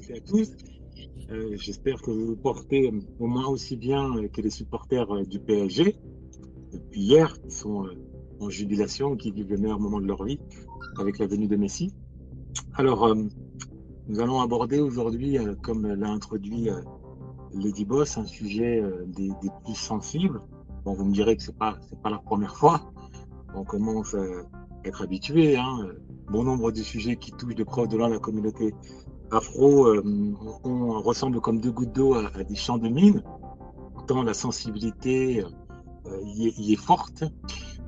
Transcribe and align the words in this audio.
toutes 0.00 0.16
à 0.16 0.20
tous. 0.20 0.50
Euh, 1.30 1.56
J'espère 1.56 2.00
que 2.00 2.10
vous 2.10 2.26
vous 2.26 2.36
portez 2.36 2.92
au 3.18 3.26
moins 3.26 3.46
aussi 3.46 3.76
bien 3.76 4.26
que 4.32 4.40
les 4.40 4.50
supporters 4.50 5.10
euh, 5.12 5.24
du 5.24 5.38
PSG 5.38 5.96
depuis 6.72 7.00
hier, 7.00 7.40
qui 7.40 7.50
sont 7.50 7.86
euh, 7.86 7.94
en 8.40 8.50
jubilation, 8.50 9.16
qui 9.16 9.30
vivent 9.30 9.50
le 9.50 9.58
meilleur 9.58 9.80
moment 9.80 10.00
de 10.00 10.06
leur 10.06 10.24
vie 10.24 10.38
avec 10.98 11.18
la 11.18 11.26
venue 11.26 11.48
de 11.48 11.56
Messi. 11.56 11.92
Alors, 12.74 13.06
euh, 13.06 13.14
nous 14.08 14.20
allons 14.20 14.40
aborder 14.40 14.80
aujourd'hui, 14.80 15.38
euh, 15.38 15.54
comme 15.62 15.86
l'a 15.86 16.08
introduit 16.08 16.70
euh, 16.70 16.80
Lady 17.52 17.84
Boss, 17.84 18.16
un 18.16 18.24
sujet 18.24 18.80
euh, 18.80 19.04
des, 19.06 19.30
plus 19.64 19.74
sensibles. 19.74 20.40
Bon, 20.84 20.94
vous 20.94 21.04
me 21.04 21.12
direz 21.12 21.36
que 21.36 21.42
c'est 21.42 21.56
pas 21.56 21.76
c'est 21.88 22.00
pas 22.00 22.10
la 22.10 22.18
première 22.18 22.56
fois. 22.56 22.90
On 23.54 23.64
commence 23.64 24.14
à 24.14 24.24
être 24.84 25.02
habitué. 25.02 25.56
Hein. 25.56 25.88
Bon 26.30 26.44
nombre 26.44 26.70
de 26.72 26.80
sujets 26.82 27.16
qui 27.16 27.32
touchent 27.32 27.54
de 27.54 27.64
près 27.64 27.86
de 27.86 27.96
loin 27.96 28.08
la 28.08 28.18
communauté 28.18 28.74
afro 29.30 29.86
euh, 29.86 30.02
on, 30.64 31.00
ressemble 31.00 31.40
comme 31.40 31.60
deux 31.60 31.70
gouttes 31.70 31.92
d'eau 31.92 32.14
à, 32.14 32.30
des 32.44 32.54
champs 32.54 32.78
de 32.78 32.88
mine. 32.88 33.22
Tant 34.06 34.22
la 34.22 34.34
sensibilité 34.34 35.44
euh, 36.06 36.20
y, 36.24 36.72
est, 36.72 36.76
forte, 36.76 37.24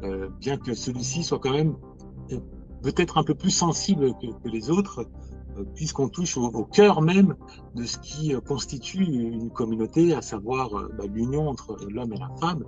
euh, 0.03 0.29
bien 0.41 0.59
que 0.59 0.75
celui-ci 0.75 1.23
soit 1.23 1.39
quand 1.39 1.53
même 1.53 1.77
peut-être 2.83 3.19
un 3.19 3.25
peu 3.25 3.35
plus 3.35 3.51
sensible 3.51 4.13
que, 4.21 4.49
les 4.49 4.71
autres, 4.71 5.07
puisqu'on 5.75 6.09
touche 6.09 6.37
au, 6.37 6.65
cœur 6.65 7.03
même 7.03 7.37
de 7.75 7.85
ce 7.85 7.99
qui 7.99 8.33
constitue 8.47 9.05
une 9.05 9.51
communauté, 9.51 10.15
à 10.15 10.23
savoir 10.23 10.71
bah, 10.97 11.05
l'union 11.13 11.49
entre 11.49 11.77
l'homme 11.91 12.13
et 12.13 12.19
la 12.19 12.31
femme. 12.41 12.65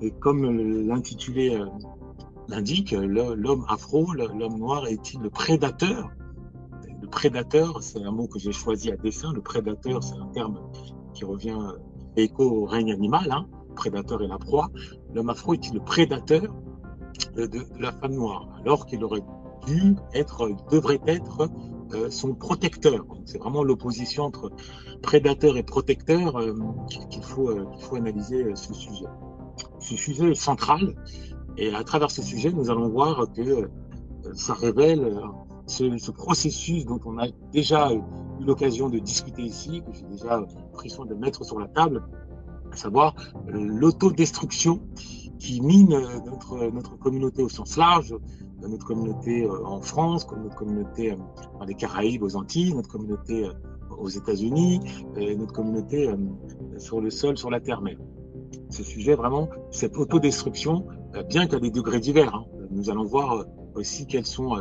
Et 0.00 0.10
comme 0.10 0.44
l'intitulé 0.86 1.60
l'indique, 2.48 2.92
l'homme 2.92 3.64
afro, 3.68 4.12
l'homme 4.12 4.58
noir 4.58 4.86
est-il 4.86 5.20
le 5.20 5.30
prédateur 5.30 6.10
Prédateur, 7.10 7.82
c'est 7.82 8.02
un 8.02 8.10
mot 8.10 8.26
que 8.26 8.38
j'ai 8.38 8.52
choisi 8.52 8.90
à 8.90 8.96
dessein. 8.96 9.32
Le 9.32 9.40
prédateur, 9.40 10.02
c'est 10.02 10.16
un 10.16 10.26
terme 10.26 10.60
qui 11.14 11.24
revient 11.24 11.58
écho 12.16 12.44
au 12.44 12.64
règne 12.64 12.92
animal, 12.92 13.30
hein, 13.30 13.46
prédateur 13.74 14.22
et 14.22 14.26
la 14.26 14.38
proie. 14.38 14.68
L'homme 15.14 15.30
afro 15.30 15.54
est-il 15.54 15.74
le 15.74 15.80
prédateur 15.80 16.42
de, 17.36 17.48
la 17.78 17.92
femme 17.92 18.14
noire, 18.14 18.48
alors 18.60 18.86
qu'il 18.86 19.02
aurait 19.04 19.22
dû 19.66 19.96
être, 20.14 20.48
devrait 20.70 21.00
être 21.06 21.48
euh, 21.94 22.10
son 22.10 22.34
protecteur. 22.34 23.04
C'est 23.24 23.38
vraiment 23.38 23.62
l'opposition 23.62 24.24
entre 24.24 24.50
prédateur 25.02 25.56
et 25.56 25.62
protecteur 25.62 26.36
euh, 26.36 26.54
qu'il 27.10 27.22
faut, 27.22 27.50
euh, 27.50 27.66
faut 27.80 27.96
analyser 27.96 28.54
ce 28.54 28.74
sujet. 28.74 29.06
Ce 29.80 29.96
sujet 29.96 30.30
est 30.30 30.34
central 30.34 30.94
et 31.56 31.74
à 31.74 31.82
travers 31.84 32.10
ce 32.10 32.22
sujet, 32.22 32.52
nous 32.52 32.70
allons 32.70 32.88
voir 32.88 33.26
que 33.32 33.70
ça 34.34 34.54
révèle 34.54 35.18
ce, 35.68 35.96
ce, 35.98 36.10
processus 36.10 36.84
dont 36.84 37.00
on 37.04 37.18
a 37.18 37.28
déjà 37.52 37.92
eu 37.92 38.00
l'occasion 38.40 38.88
de 38.88 38.98
discuter 38.98 39.42
ici, 39.42 39.82
que 39.82 39.92
j'ai 39.92 40.06
déjà 40.06 40.44
pris 40.72 40.90
soin 40.90 41.06
de 41.06 41.14
mettre 41.14 41.44
sur 41.44 41.58
la 41.58 41.68
table, 41.68 42.02
à 42.72 42.76
savoir 42.76 43.14
l'autodestruction 43.46 44.80
qui 45.38 45.60
mine 45.60 45.96
notre, 46.26 46.70
notre 46.70 46.98
communauté 46.98 47.42
au 47.42 47.48
sens 47.48 47.76
large, 47.76 48.14
notre 48.60 48.84
communauté 48.84 49.48
en 49.48 49.80
France, 49.80 50.24
comme 50.24 50.42
notre 50.42 50.56
communauté 50.56 51.14
dans 51.58 51.64
les 51.64 51.74
Caraïbes, 51.74 52.22
aux 52.22 52.36
Antilles, 52.36 52.74
notre 52.74 52.88
communauté 52.88 53.48
aux 53.98 54.08
États-Unis, 54.08 54.80
notre 55.16 55.52
communauté 55.52 56.10
sur 56.76 57.00
le 57.00 57.10
sol, 57.10 57.38
sur 57.38 57.50
la 57.50 57.60
terre-mer. 57.60 57.98
Ce 58.70 58.82
sujet, 58.82 59.14
vraiment, 59.14 59.48
cette 59.70 59.96
autodestruction, 59.96 60.86
bien 61.28 61.46
qu'à 61.46 61.60
des 61.60 61.70
degrés 61.70 62.00
divers, 62.00 62.34
hein, 62.34 62.44
nous 62.70 62.90
allons 62.90 63.04
voir 63.04 63.44
aussi 63.74 64.06
quels 64.06 64.26
sont 64.26 64.56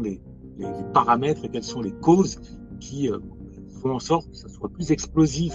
les, 0.00 0.20
les, 0.58 0.66
paramètres 0.92 1.44
et 1.44 1.48
quelles 1.48 1.64
sont 1.64 1.80
les 1.80 1.92
causes 1.92 2.40
qui 2.80 3.10
font 3.80 3.94
en 3.94 3.98
sorte 3.98 4.28
que 4.30 4.36
ce 4.36 4.48
soit 4.48 4.68
plus 4.68 4.90
explosif, 4.90 5.54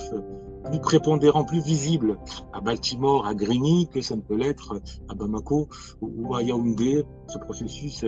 plus 0.65 0.79
prépondérant, 0.79 1.43
plus 1.43 1.61
visible 1.61 2.17
à 2.53 2.61
Baltimore, 2.61 3.25
à 3.25 3.33
Grigny, 3.33 3.87
que 3.87 4.01
ça 4.01 4.15
ne 4.15 4.21
peut 4.21 4.35
l'être 4.35 4.79
à 5.09 5.15
Bamako 5.15 5.69
ou 6.01 6.35
à 6.35 6.43
Yaoundé, 6.43 7.03
ce 7.27 7.37
processus 7.37 8.05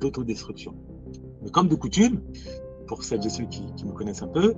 d'autodestruction. 0.00 0.74
Mais 1.42 1.50
comme 1.50 1.68
de 1.68 1.74
coutume, 1.74 2.20
pour 2.86 3.04
celles 3.04 3.24
et 3.24 3.30
ceux 3.30 3.44
qui, 3.44 3.64
qui 3.74 3.86
me 3.86 3.92
connaissent 3.92 4.22
un 4.22 4.28
peu, 4.28 4.54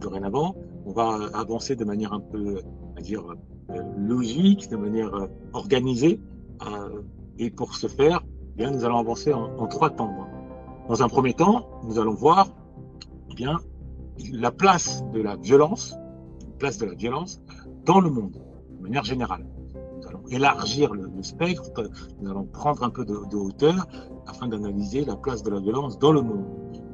dorénavant, 0.00 0.56
on 0.84 0.92
va 0.92 1.28
avancer 1.34 1.76
de 1.76 1.84
manière 1.84 2.12
un 2.12 2.20
peu, 2.20 2.60
à 2.96 3.00
dire, 3.00 3.24
logique, 3.96 4.68
de 4.70 4.76
manière 4.76 5.10
organisée. 5.52 6.20
Et 7.38 7.50
pour 7.50 7.76
ce 7.76 7.86
faire, 7.86 8.24
eh 8.54 8.56
bien, 8.58 8.70
nous 8.70 8.84
allons 8.84 8.98
avancer 8.98 9.32
en, 9.32 9.56
en 9.58 9.66
trois 9.68 9.90
temps. 9.90 10.12
Dans 10.88 11.02
un 11.02 11.08
premier 11.08 11.34
temps, 11.34 11.68
nous 11.84 11.98
allons 11.98 12.14
voir 12.14 12.48
eh 13.30 13.34
bien, 13.34 13.58
la 14.32 14.50
place 14.50 15.04
de 15.12 15.20
la 15.20 15.36
violence 15.36 15.94
place 16.58 16.78
de 16.78 16.86
la 16.86 16.94
violence 16.94 17.40
dans 17.84 18.00
le 18.00 18.10
monde, 18.10 18.36
de 18.76 18.82
manière 18.82 19.04
générale. 19.04 19.46
Nous 19.96 20.08
allons 20.08 20.26
élargir 20.30 20.92
le, 20.92 21.10
spectre, 21.22 21.70
nous 22.20 22.30
allons 22.30 22.44
prendre 22.44 22.82
un 22.82 22.90
peu 22.90 23.04
de, 23.04 23.14
hauteur 23.14 23.86
afin 24.26 24.48
d'analyser 24.48 25.04
la 25.04 25.16
place 25.16 25.42
de 25.42 25.50
la 25.50 25.60
violence 25.60 25.98
dans 25.98 26.12
le 26.12 26.22
monde. 26.22 26.46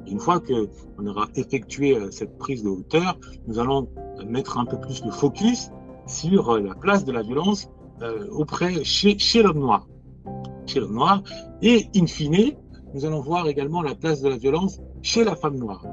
Une 0.07 0.21
fois 0.21 0.41
qu'on 0.41 1.07
aura 1.07 1.27
effectué 1.35 1.99
cette 2.11 2.37
prise 2.39 2.63
de 2.63 2.69
hauteur, 2.69 3.19
nous 3.47 3.59
allons 3.59 3.89
mettre 4.27 4.59
un 4.59 4.67
peu 4.67 4.79
plus 4.79 5.03
le 5.05 5.11
focus 5.11 5.71
sur 6.07 6.59
la 6.59 6.75
place 6.75 7.05
de 7.05 7.13
la 7.13 7.23
violence 7.23 7.69
euh, 8.03 8.29
auprès 8.31 8.85
chez, 8.85 9.19
chez 9.19 9.43
l'homme 9.43 9.61
noir. 9.61 9.87
Chez 10.67 10.81
l'homme 10.81 10.95
noir. 10.95 11.23
Et 11.63 11.89
in 11.97 12.07
fine, 12.07 12.53
nous 12.95 13.05
allons 13.05 13.21
voir 13.21 13.49
également 13.49 13.83
la 13.83 13.97
place 13.97 14.23
de 14.23 14.29
la 14.29 14.37
violence 14.37 14.81
chez 15.03 15.25
la 15.25 15.35
femme 15.35 15.57
noire. 15.57 15.85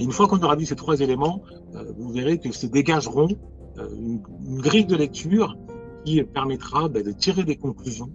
Une 0.00 0.10
fois 0.10 0.26
qu'on 0.26 0.42
aura 0.42 0.56
dit 0.56 0.66
ces 0.66 0.74
trois 0.74 1.00
éléments, 1.00 1.42
euh, 1.74 1.92
vous 1.96 2.10
verrez 2.10 2.38
que 2.38 2.50
se 2.52 2.66
dégageront 2.66 3.28
euh, 3.78 3.88
une, 3.96 4.20
grille 4.60 4.84
de 4.84 4.96
lecture 4.96 5.56
qui 6.04 6.22
permettra 6.24 6.88
ben, 6.88 7.04
de 7.04 7.12
tirer 7.12 7.44
des 7.44 7.56
conclusions, 7.56 8.10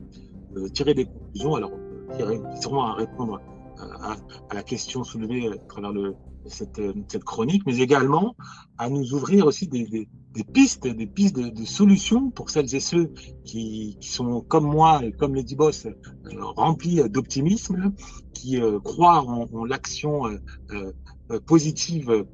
de 0.53 0.67
tirer 0.67 0.93
des 0.93 1.05
conclusions, 1.05 1.55
alors 1.55 1.71
qui 2.15 2.61
seront 2.61 2.81
à 2.81 2.93
répondre 2.93 3.41
à, 3.79 4.15
la 4.53 4.63
question 4.63 5.03
soulevée 5.03 5.47
à 5.47 5.57
travers 5.57 6.13
cette, 6.45 6.79
chronique, 7.23 7.63
mais 7.65 7.79
également 7.79 8.35
à 8.77 8.89
nous 8.89 9.13
ouvrir 9.13 9.47
aussi 9.47 9.67
des, 9.67 10.07
des 10.33 10.43
pistes, 10.43 10.87
des 10.87 11.07
pistes 11.07 11.35
de, 11.35 11.65
solutions 11.65 12.31
pour 12.31 12.49
celles 12.49 12.73
et 12.75 12.79
ceux 12.79 13.11
qui, 13.45 13.97
sont 14.01 14.41
comme 14.41 14.65
moi 14.65 15.03
et 15.03 15.11
comme 15.11 15.35
Lady 15.35 15.55
Boss 15.55 15.85
euh, 15.85 15.91
remplis 16.39 17.07
d'optimisme, 17.09 17.93
qui 18.33 18.59
euh, 18.59 18.79
croient 18.79 19.23
en, 19.23 19.65
l'action 19.65 20.27
euh, 20.27 20.91
euh, 21.31 21.39
positive 21.45 22.25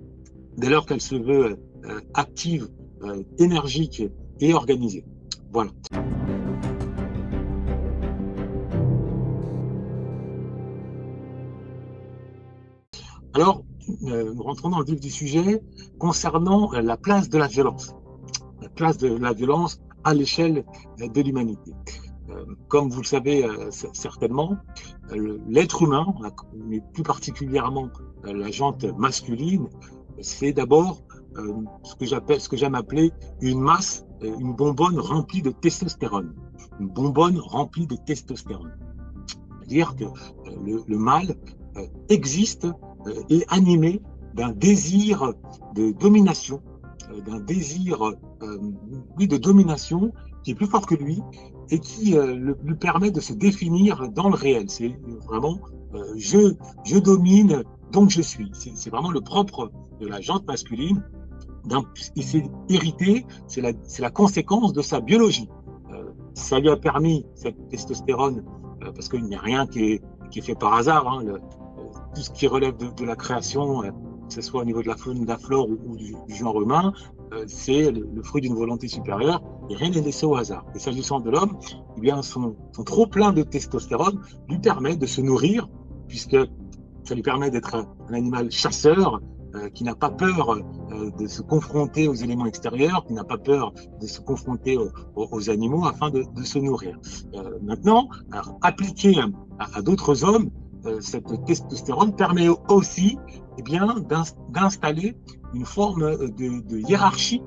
dès 0.57 0.69
lors 0.69 0.85
qu'elle 0.85 1.01
se 1.01 1.15
veut 1.15 1.57
euh, 1.85 2.01
active, 2.13 2.67
euh, 3.03 3.23
énergique 3.37 4.03
et 4.41 4.53
organisée. 4.53 5.05
Voilà. 5.51 5.71
Alors, 13.33 13.63
euh, 14.03 14.33
rentrons 14.37 14.69
dans 14.69 14.79
le 14.79 14.85
vif 14.85 14.99
du 14.99 15.09
sujet 15.09 15.61
concernant 15.97 16.71
la 16.71 16.97
place 16.97 17.29
de 17.29 17.37
la 17.37 17.47
violence. 17.47 17.95
La 18.61 18.69
place 18.69 18.97
de 18.97 19.09
la 19.09 19.33
violence 19.33 19.79
à 20.03 20.13
l'échelle 20.13 20.65
de 20.97 21.21
l'humanité. 21.21 21.73
Euh, 22.29 22.45
comme 22.67 22.89
vous 22.89 23.01
le 23.01 23.05
savez 23.05 23.43
euh, 23.43 23.69
certainement, 23.71 24.57
l'être 25.47 25.81
humain, 25.81 26.05
mais 26.55 26.81
plus 26.93 27.03
particulièrement 27.03 27.89
la 28.23 28.51
jante 28.51 28.83
masculine, 28.97 29.67
c'est 30.21 30.53
d'abord 30.53 31.01
euh, 31.37 31.53
ce 31.83 31.95
que 31.95 32.05
ce 32.39 32.49
que 32.49 32.57
j'aime 32.57 32.75
appeler 32.75 33.11
une 33.41 33.59
masse, 33.59 34.05
euh, 34.23 34.35
une 34.39 34.53
bonbonne 34.53 34.99
remplie 34.99 35.41
de 35.41 35.51
testostérone. 35.51 36.33
Une 36.79 36.87
bonbonne 36.87 37.37
remplie 37.37 37.87
de 37.87 37.95
testostérone. 37.95 38.73
C'est-à-dire 39.59 39.95
que 39.95 40.05
euh, 40.05 40.09
le, 40.63 40.83
le, 40.87 40.97
mâle 40.97 41.35
euh, 41.77 41.85
existe 42.09 42.67
et 43.29 43.45
animé 43.49 44.01
d'un 44.33 44.51
désir 44.51 45.33
de 45.75 45.91
domination, 45.91 46.61
d'un 47.25 47.39
désir, 47.39 48.13
oui, 49.17 49.27
de 49.27 49.37
domination 49.37 50.11
qui 50.43 50.51
est 50.51 50.55
plus 50.55 50.67
fort 50.67 50.85
que 50.85 50.95
lui 50.95 51.21
et 51.71 51.79
qui 51.79 52.15
lui 52.63 52.75
permet 52.75 53.11
de 53.11 53.19
se 53.19 53.33
définir 53.33 54.09
dans 54.09 54.29
le 54.29 54.35
réel. 54.35 54.65
C'est 54.69 54.95
vraiment 55.25 55.59
je, 56.15 56.53
je 56.85 56.97
domine, 56.97 57.63
donc 57.91 58.09
je 58.09 58.21
suis. 58.21 58.51
C'est 58.53 58.89
vraiment 58.89 59.11
le 59.11 59.21
propre 59.21 59.71
de 59.99 60.07
la 60.07 60.21
jante 60.21 60.45
masculine. 60.47 61.03
Et 62.15 62.21
c'est 62.21 62.43
hérité, 62.69 63.25
c'est 63.47 63.61
la, 63.61 63.71
la, 63.99 64.09
conséquence 64.09 64.73
de 64.73 64.81
sa 64.81 65.01
biologie. 65.01 65.49
Euh, 65.91 66.11
ça 66.33 66.59
lui 66.59 66.69
a 66.69 66.77
permis, 66.77 67.25
cette 67.35 67.67
testostérone, 67.67 68.43
euh, 68.81 68.91
parce 68.91 69.09
qu'il 69.09 69.23
n'y 69.23 69.35
a 69.35 69.39
rien 69.39 69.67
qui 69.67 69.83
est, 69.83 70.01
est, 70.33 70.41
fait 70.41 70.55
par 70.55 70.73
hasard, 70.73 71.07
hein, 71.07 71.23
tout 72.13 72.21
ce 72.21 72.29
qui 72.31 72.47
relève 72.47 72.75
de, 72.77 73.05
la 73.05 73.15
création, 73.15 73.83
euh, 73.83 73.91
que 74.27 74.33
ce 74.33 74.41
soit 74.41 74.61
au 74.61 74.65
niveau 74.65 74.81
de 74.81 74.87
la 74.87 74.95
faune, 74.95 75.21
de 75.21 75.27
la 75.27 75.37
flore 75.37 75.69
ou, 75.69 75.95
du, 75.95 76.15
genre 76.29 76.61
humain, 76.61 76.93
euh, 77.33 77.45
c'est 77.47 77.91
le, 77.91 78.23
fruit 78.23 78.41
d'une 78.41 78.55
volonté 78.55 78.87
supérieure 78.87 79.41
et 79.69 79.75
rien 79.75 79.89
n'est 79.89 80.01
laissé 80.01 80.25
au 80.25 80.35
hasard. 80.35 80.65
Et 80.75 80.79
s'agissant 80.79 81.19
de 81.19 81.29
l'homme, 81.29 81.57
eh 81.97 82.01
bien 82.01 82.21
son, 82.21 82.55
trop 82.85 83.07
plein 83.07 83.31
de 83.31 83.43
testostérone 83.43 84.19
lui 84.47 84.59
permet 84.59 84.95
de 84.95 85.05
se 85.05 85.21
nourrir, 85.21 85.69
puisque 86.07 86.37
ça 87.03 87.15
lui 87.15 87.21
permet 87.21 87.49
d'être 87.49 87.75
un 87.75 88.13
animal 88.13 88.51
chasseur, 88.51 89.21
euh, 89.55 89.67
qui 89.69 89.83
n'a 89.83 89.95
pas 89.95 90.11
peur 90.11 90.59
de 91.17 91.25
se 91.25 91.41
confronter 91.41 92.07
aux 92.07 92.13
éléments 92.13 92.45
extérieurs, 92.45 93.03
qui 93.07 93.13
n'a 93.13 93.23
pas 93.23 93.39
peur 93.39 93.73
de 93.99 94.05
se 94.05 94.21
confronter 94.21 94.77
aux, 94.77 94.91
aux 95.15 95.49
animaux 95.49 95.87
afin 95.87 96.11
de, 96.11 96.23
se 96.43 96.59
nourrir. 96.59 96.99
Maintenant, 97.63 98.09
appliquer 98.61 99.15
à, 99.57 99.81
d'autres 99.81 100.23
hommes, 100.23 100.51
cette 101.01 101.45
testostérone 101.45 102.15
permet 102.15 102.47
aussi 102.69 103.17
eh 103.57 103.63
d'installer 104.49 105.15
une 105.53 105.65
forme 105.65 106.17
de, 106.17 106.61
de 106.61 106.77
hiérarchie 106.77 107.41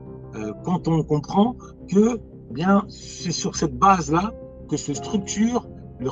quand 0.65 0.89
on 0.89 1.03
comprend 1.03 1.57
que 1.89 2.21
eh 2.57 2.65
c'est 2.89 3.33
sur 3.33 3.57
cette 3.57 3.79
base-là 3.79 4.33
que 4.69 4.77
se 4.77 4.95
structure 4.95 5.69
les 6.01 6.09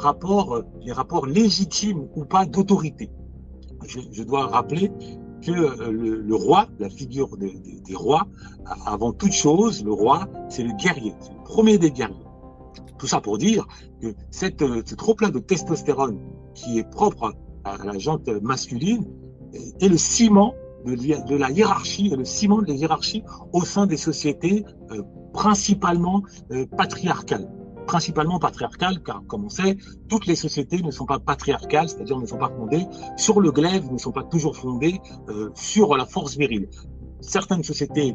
rapports 0.93 1.27
légitimes 1.27 2.09
ou 2.15 2.25
pas 2.25 2.47
d'autorité. 2.47 3.11
Je, 3.87 4.23
dois 4.23 4.47
rappeler 4.47 4.91
que 5.43 5.51
euh, 5.51 5.91
le, 5.91 6.35
roi, 6.35 6.67
la 6.79 6.91
figure 6.91 7.37
des, 7.37 7.95
rois, 7.95 8.29
avant 8.87 9.13
toute 9.13 9.33
chose, 9.33 9.83
le 9.85 9.93
roi, 9.93 10.29
c'est 10.49 10.63
le 10.63 10.73
guerrier, 10.75 11.15
c'est 11.21 11.33
le 11.33 11.43
premier 11.45 11.79
des 11.79 11.91
guerriers. 11.91 12.17
Tout 13.01 13.07
ça 13.07 13.21
pour 13.23 13.39
dire 13.39 13.67
que 14.03 14.15
ce 14.31 14.95
trop-plein 14.95 15.31
de 15.31 15.39
testostérone 15.39 16.19
qui 16.55 16.79
est 16.79 16.89
propre 16.89 17.33
à 17.65 17.79
la 17.83 17.99
jante 17.99 18.29
masculine 18.43 19.07
est 19.81 19.89
le 19.89 19.97
ciment 19.97 20.55
de, 20.85 21.37
la 21.37 21.51
hiérarchie, 21.51 22.11
le 22.11 22.27
ciment 22.27 22.61
de 22.61 22.67
la 22.69 22.75
hiérarchie 22.75 23.23
au 23.55 23.65
sein 23.65 23.87
des 23.87 23.97
sociétés 23.97 24.65
euh, 24.91 25.03
principalement 25.33 26.23
euh, 26.53 26.67
patriarcales 26.77 27.49
principalement 27.87 28.39
patriarcale, 28.39 29.03
car 29.03 29.23
comme 29.27 29.47
on 29.47 29.49
sait, 29.49 29.77
toutes 30.09 30.27
les 30.27 30.37
sociétés 30.37 30.81
ne 30.81 30.93
sont 30.93 31.07
pas 31.07 31.19
patriarcales, 31.19 31.89
c'est-à-dire 31.89 32.21
ne 32.21 32.27
sont 32.27 32.39
pas 32.39 32.51
fondées 32.51 32.87
sur 33.17 33.41
le 33.41 33.51
glaive, 33.51 33.91
ne 33.91 33.99
sont 33.99 34.13
pas 34.13 34.23
toujours 34.23 34.57
fondées 34.57 35.01
euh, 35.29 35.51
sur 35.55 35.97
la 35.97 36.07
force 36.07 36.37
virile. 36.37 36.69
Certaines 37.21 37.65
sociétés, 37.65 38.15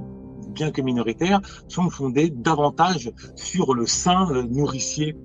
bien 0.55 0.71
que 0.71 0.81
minoritaires, 0.81 1.39
sont 1.67 1.89
fondées 1.91 2.31
davantage 2.31 3.11
sur 3.35 3.75
le 3.75 3.85
sein 3.85 4.27
euh, 4.31 4.43
nourricier 4.43 5.15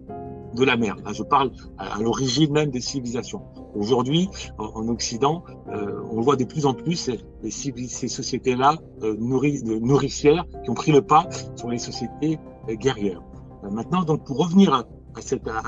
de 0.55 0.65
la 0.65 0.77
mer. 0.77 0.97
Je 1.12 1.23
parle 1.23 1.50
à, 1.79 1.99
l'origine 2.00 2.53
même 2.53 2.71
des 2.71 2.81
civilisations. 2.81 3.43
Aujourd'hui, 3.75 4.29
en, 4.59 4.67
en, 4.67 4.88
Occident, 4.88 5.44
euh, 5.69 6.03
on 6.11 6.21
voit 6.21 6.37
de 6.37 6.44
plus 6.44 6.67
en 6.67 6.75
plus 6.75 7.11
ces, 7.49 8.09
sociétés-là 8.09 8.77
euh, 9.03 9.17
nourri, 9.19 9.62
nourricières 9.65 10.44
qui 10.65 10.71
ont 10.71 10.75
pris 10.75 10.93
le 10.93 11.03
pas 11.03 11.29
sur 11.56 11.69
les 11.69 11.79
sociétés 11.79 12.38
euh, 12.69 12.75
guerrières. 12.75 13.23
Maintenant, 13.71 14.03
donc, 14.03 14.25
pour 14.25 14.38
revenir 14.38 14.73
à, 14.73 14.85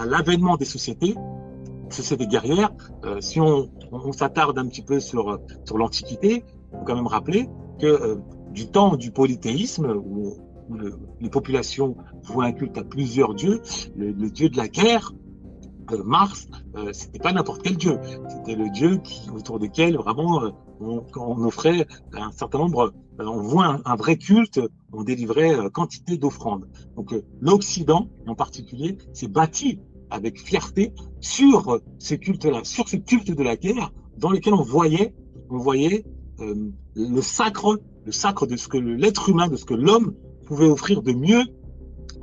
l'avènement 0.06 0.56
des 0.56 0.64
sociétés, 0.64 1.14
sociétés 1.90 2.26
guerrières, 2.26 2.70
si 3.20 3.38
on, 3.38 3.68
s'attarde 4.12 4.58
un 4.58 4.66
petit 4.66 4.80
peu 4.80 4.98
sur, 4.98 5.38
sur 5.66 5.76
l'Antiquité, 5.76 6.42
il 6.72 6.78
faut 6.78 6.84
quand 6.86 6.94
même 6.94 7.06
rappeler 7.06 7.50
que 7.78 8.18
du 8.52 8.66
temps 8.66 8.96
du 8.96 9.10
polythéisme, 9.10 9.86
où, 10.04 10.34
où 10.68 10.74
le, 10.74 10.98
les 11.20 11.30
populations 11.30 11.96
vouaient 12.22 12.46
un 12.46 12.52
culte 12.52 12.78
à 12.78 12.84
plusieurs 12.84 13.34
dieux, 13.34 13.60
le, 13.96 14.30
dieu 14.30 14.48
de 14.48 14.56
la 14.56 14.68
guerre, 14.68 15.12
euh, 15.90 16.02
Mars, 16.04 16.48
euh, 16.76 16.92
c'était 16.92 17.18
pas 17.18 17.32
n'importe 17.32 17.62
quel 17.62 17.76
dieu, 17.76 17.98
c'était 18.28 18.54
le 18.54 18.70
dieu 18.70 18.98
qui, 18.98 19.28
autour 19.30 19.58
duquel 19.58 19.96
vraiment 19.96 20.44
euh, 20.44 20.50
on, 20.80 21.04
on, 21.16 21.44
offrait 21.44 21.86
un 22.12 22.30
certain 22.30 22.58
nombre, 22.58 22.92
on 23.18 23.42
voit 23.42 23.80
un, 23.84 23.96
vrai 23.96 24.16
culte, 24.16 24.60
on 24.92 25.02
délivrait 25.02 25.70
quantité 25.72 26.16
d'offrandes. 26.16 26.68
Donc 26.96 27.14
l'Occident, 27.40 28.08
en 28.26 28.34
particulier, 28.34 28.98
s'est 29.12 29.28
bâti 29.28 29.80
avec 30.10 30.40
fierté 30.40 30.92
sur 31.20 31.80
ces 31.98 32.18
cultes-là, 32.18 32.60
sur 32.64 32.88
ces 32.88 33.00
cultes 33.00 33.30
de 33.30 33.42
la 33.42 33.56
guerre, 33.56 33.92
dans 34.18 34.30
lesquels 34.30 34.54
on 34.54 34.62
voyait, 34.62 35.14
on 35.50 35.58
voyait 35.58 36.04
euh, 36.40 36.70
le 36.94 37.20
sacre, 37.20 37.78
le 38.04 38.12
sacre 38.12 38.46
de 38.46 38.56
ce 38.56 38.68
que 38.68 38.78
l'être 38.78 39.28
humain, 39.28 39.48
de 39.48 39.56
ce 39.56 39.64
que 39.64 39.74
l'homme 39.74 40.14
pouvait 40.46 40.66
offrir 40.66 41.02
de 41.02 41.12
mieux 41.12 41.42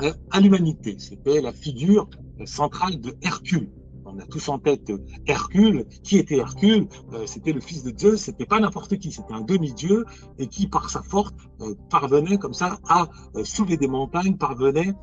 euh, 0.02 0.14
à 0.31 0.40
l'humanité. 0.40 0.96
C'était 1.00 1.42
la 1.42 1.54
figure 1.54 2.10
centrale 2.46 3.00
de 3.00 3.16
Hercule. 3.22 3.70
On 4.06 4.18
a 4.18 4.26
tous 4.26 4.50
en 4.50 4.58
tête 4.58 4.92
Hercule. 5.28 5.86
Qui 6.04 6.18
était 6.18 6.38
Hercule? 6.38 6.88
Euh, 7.14 7.26
C'était 7.28 7.54
le 7.54 7.62
fils 7.62 7.84
de 7.84 7.94
Zeus. 7.98 8.22
C'était 8.22 8.46
pas 8.46 8.60
n'importe 8.60 8.98
qui. 8.98 9.12
C'était 9.12 9.34
un 9.34 9.42
demi-dieu 9.42 10.06
et 10.40 10.48
qui, 10.48 10.68
par 10.68 10.90
sa 10.90 11.04
force, 11.04 11.34
euh, 11.62 11.76
parvenait 11.90 12.38
comme 12.38 12.54
ça 12.54 12.80
à 12.88 13.08
euh, 13.36 13.44
soulever 13.44 13.78
des 13.78 13.88
montagnes, 13.88 14.36
parvenait 14.36 14.94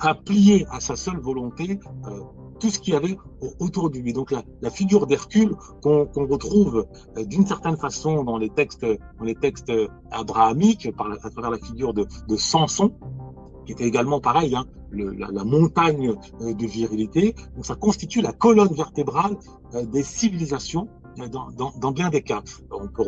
à 0.00 0.14
plier 0.14 0.66
à 0.70 0.80
sa 0.80 0.96
seule 0.96 1.18
volonté 1.20 1.78
euh, 2.06 2.20
tout 2.60 2.70
ce 2.70 2.78
qu'il 2.78 2.94
y 2.94 2.96
avait 2.96 3.16
autour 3.58 3.90
de 3.90 3.98
lui. 3.98 4.12
Donc 4.12 4.30
la, 4.30 4.70
figure 4.70 5.06
d'Hercule 5.06 5.56
qu'on 5.82 6.06
qu 6.06 6.20
retrouve 6.20 6.86
euh, 7.16 7.24
d'une 7.24 7.46
certaine 7.46 7.76
façon 7.76 8.22
dans 8.22 8.38
les 8.38 8.50
textes, 8.50 8.86
dans 9.18 9.24
les 9.24 9.34
textes 9.34 9.72
abrahamiques, 10.10 10.94
par 10.96 11.10
à 11.10 11.30
travers 11.30 11.50
la 11.50 11.58
figure 11.58 11.92
de, 11.94 12.06
Samson, 12.36 12.92
qui 13.66 13.72
était 13.72 13.86
également 13.86 14.20
pareil, 14.20 14.54
hein, 14.54 14.64
la, 14.92 15.44
montagne 15.44 16.14
euh, 16.40 16.54
de 16.54 16.66
virilité. 16.66 17.34
Donc 17.54 17.66
ça 17.66 17.74
constitue 17.74 18.20
la 18.20 18.32
colonne 18.32 18.72
vertébrale 18.74 19.36
euh, 19.74 19.84
des 19.86 20.02
civilisations 20.02 20.88
euh, 20.88 20.99
dans, 21.16 21.90
bien 21.92 22.08
des 22.10 22.22
cas. 22.22 22.42
On 22.70 22.88
peut 22.88 23.02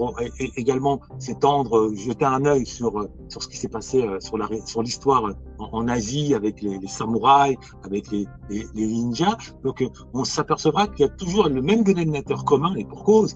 également 0.56 1.00
s'étendre, 1.18 1.94
jeter 1.94 2.24
un 2.24 2.44
œil 2.44 2.66
sur 2.66 3.08
sur 3.28 3.42
ce 3.42 3.48
qui 3.48 3.56
s'est 3.56 3.68
passé 3.68 4.04
sur 4.20 4.38
la 4.38 4.48
sur 4.66 4.82
l'histoire 4.82 5.30
en, 5.58 5.88
Asie 5.88 6.34
avec 6.34 6.62
les, 6.62 6.86
samouraïs, 6.86 7.56
avec 7.84 8.10
les, 8.10 8.26
ninjas. 8.74 9.36
Donc 9.64 9.84
on 10.14 10.24
s'apercevra 10.24 10.88
qu'il 10.88 11.06
y 11.06 11.08
a 11.08 11.12
toujours 11.12 11.48
le 11.48 11.62
même 11.62 11.84
dénominateur 11.84 12.44
commun 12.44 12.74
et 12.76 12.84
pour 12.84 13.04
cause. 13.04 13.34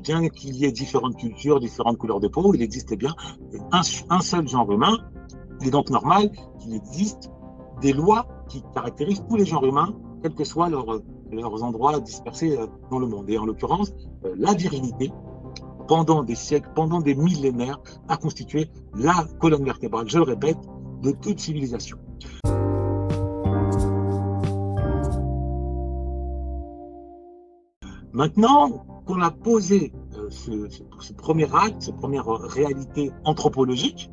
Bien 0.00 0.28
qu'il 0.28 0.54
y 0.54 0.64
ait 0.64 0.72
différentes 0.72 1.16
cultures, 1.16 1.58
différentes 1.58 1.98
couleurs 1.98 2.20
de 2.20 2.28
peau, 2.28 2.54
il 2.54 2.62
existe 2.62 2.94
bien 2.94 3.14
un, 3.72 4.20
seul 4.20 4.46
genre 4.46 4.70
humain. 4.70 4.98
Il 5.60 5.68
est 5.68 5.70
donc 5.70 5.90
normal 5.90 6.30
qu'il 6.60 6.74
existe 6.74 7.30
des 7.80 7.92
lois 7.92 8.26
qui 8.48 8.62
caractérisent 8.74 9.24
tous 9.28 9.36
les 9.36 9.44
genres 9.44 9.64
humains, 9.64 9.96
quels 10.22 10.34
que 10.34 10.44
soient 10.44 10.68
leurs, 10.68 11.00
leurs 11.32 11.62
endroits 11.62 12.00
dispersés 12.00 12.56
euh, 12.56 12.66
dans 12.90 12.98
le 12.98 13.06
monde. 13.06 13.28
Et 13.30 13.38
en 13.38 13.46
l'occurrence, 13.46 13.92
euh, 14.24 14.34
la 14.36 14.54
virilité, 14.54 15.12
pendant 15.88 16.22
des 16.22 16.34
siècles, 16.34 16.70
pendant 16.74 17.00
des 17.00 17.14
millénaires, 17.14 17.80
a 18.08 18.16
constitué 18.16 18.70
la 18.94 19.26
colonne 19.40 19.64
vertébrale, 19.64 20.08
je 20.08 20.18
le 20.18 20.24
répète, 20.24 20.58
de 21.02 21.12
toute 21.12 21.38
civilisation. 21.38 21.98
Maintenant 28.12 28.86
qu'on 29.04 29.20
a 29.20 29.30
posé 29.30 29.92
euh, 30.16 30.30
ce, 30.30 31.12
premier 31.12 31.46
acte, 31.54 31.82
cette 31.82 31.96
première 31.96 32.26
réalité 32.26 33.12
anthropologique, 33.24 34.10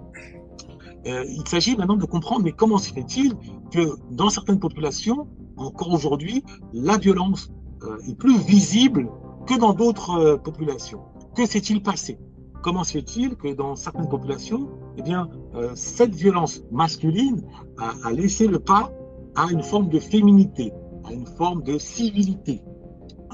il 1.06 1.46
s'agit 1.50 1.76
maintenant 1.76 1.98
de 1.98 2.06
comprendre, 2.06 2.44
mais 2.46 2.54
comment 2.54 2.78
se 2.78 2.94
fait-il 2.94 3.34
que 3.74 3.98
dans 4.12 4.30
certaines 4.30 4.60
populations, 4.60 5.28
encore 5.58 5.94
aujourd'hui, 5.94 6.44
la 6.74 6.98
violence 6.98 7.52
euh, 7.84 7.98
est 8.08 8.16
plus 8.16 8.38
visible 8.38 9.10
que 9.48 9.60
dans 9.60 9.74
d'autres 9.74 10.12
euh, 10.12 10.38
populations. 10.38 11.02
Que 11.36 11.46
s'est-il 11.46 11.82
passé? 11.82 12.18
Comment 12.62 12.84
se 12.84 12.94
fait-il 12.94 13.36
que 13.36 13.54
dans 13.54 13.76
certaines 13.76 14.08
populations, 14.08 14.70
eh 14.98 15.02
bien, 15.02 15.30
euh, 15.56 15.72
cette 15.76 16.16
violence 16.16 16.64
masculine 16.72 17.44
a, 17.78 18.12
laissé 18.12 18.48
le 18.48 18.60
pas 18.60 18.90
à 19.36 19.52
une 19.52 19.64
forme 19.64 19.90
de 19.90 20.00
féminité, 20.00 20.72
à 21.04 21.12
une 21.12 21.26
forme 21.26 21.64
de 21.64 21.78
civilité, 21.78 22.62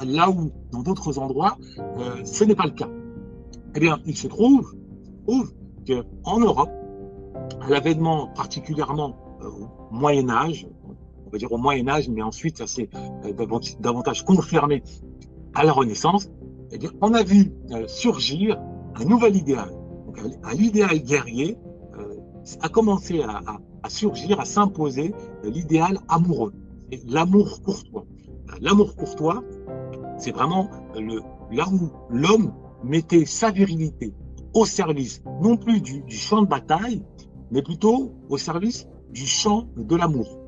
là 0.04 0.32
où 0.32 0.52
dans 0.72 0.82
d'autres 0.82 1.20
endroits, 1.20 1.58
ce 2.24 2.44
n'est 2.44 2.56
pas 2.56 2.66
le 2.66 2.72
cas. 2.72 2.90
Eh 3.76 3.80
bien, 3.80 4.00
il 4.06 4.18
se 4.18 4.28
trouve, 4.28 4.74
trouve 5.28 5.52
qu'en 5.86 6.40
Europe, 6.40 6.72
à 7.62 7.70
l'avènement 7.70 8.28
particulièrement 8.28 9.16
au 9.44 9.96
Moyen 9.96 10.30
Âge, 10.30 10.66
on 11.30 11.32
va 11.32 11.38
dire 11.38 11.52
au 11.52 11.58
Moyen 11.58 11.88
Âge, 11.88 12.10
mais 12.10 12.24
ensuite 12.24 12.58
ça 12.58 12.66
s'est 12.66 12.90
euh, 13.24 13.34
davantage 13.80 14.26
confirmé 14.26 14.82
à 15.54 15.64
la 15.64 15.72
Renaissance, 15.72 16.30
on 17.02 17.14
a 17.14 17.24
vu 17.24 17.52
euh, 17.72 17.88
surgir 17.88 18.60
un 18.96 19.06
nouvel 19.06 19.36
idéal. 19.36 19.70
Donc, 20.06 20.20
un, 20.44 20.54
idéal 20.54 21.00
guerrier 21.00 21.58
euh, 22.00 22.16
a 22.62 22.70
commencé 22.70 23.22
à, 23.22 23.90
surgir, 23.90 24.40
à 24.40 24.46
s'imposer 24.46 25.14
l'idéal 25.44 26.00
amoureux, 26.08 26.54
l'amour 27.08 27.62
courtois. 27.62 28.06
L'amour 28.60 28.96
courtois, 28.96 29.44
c'est 30.18 30.32
vraiment 30.32 30.70
là 31.52 31.66
où 31.72 31.92
l'homme 32.10 32.54
mettait 32.84 33.26
sa 33.26 33.52
virilité 33.52 34.14
au 34.54 34.66
service 34.66 35.22
non 35.42 35.58
plus 35.58 35.82
du 35.82 36.04
champ 36.10 36.42
de 36.42 36.48
bataille, 36.48 37.04
mais 37.52 37.62
plutôt 37.62 38.14
au 38.30 38.38
service 38.38 38.88
du 39.12 39.26
champ 39.26 39.68
de 39.78 39.96
l'amour. 39.96 40.39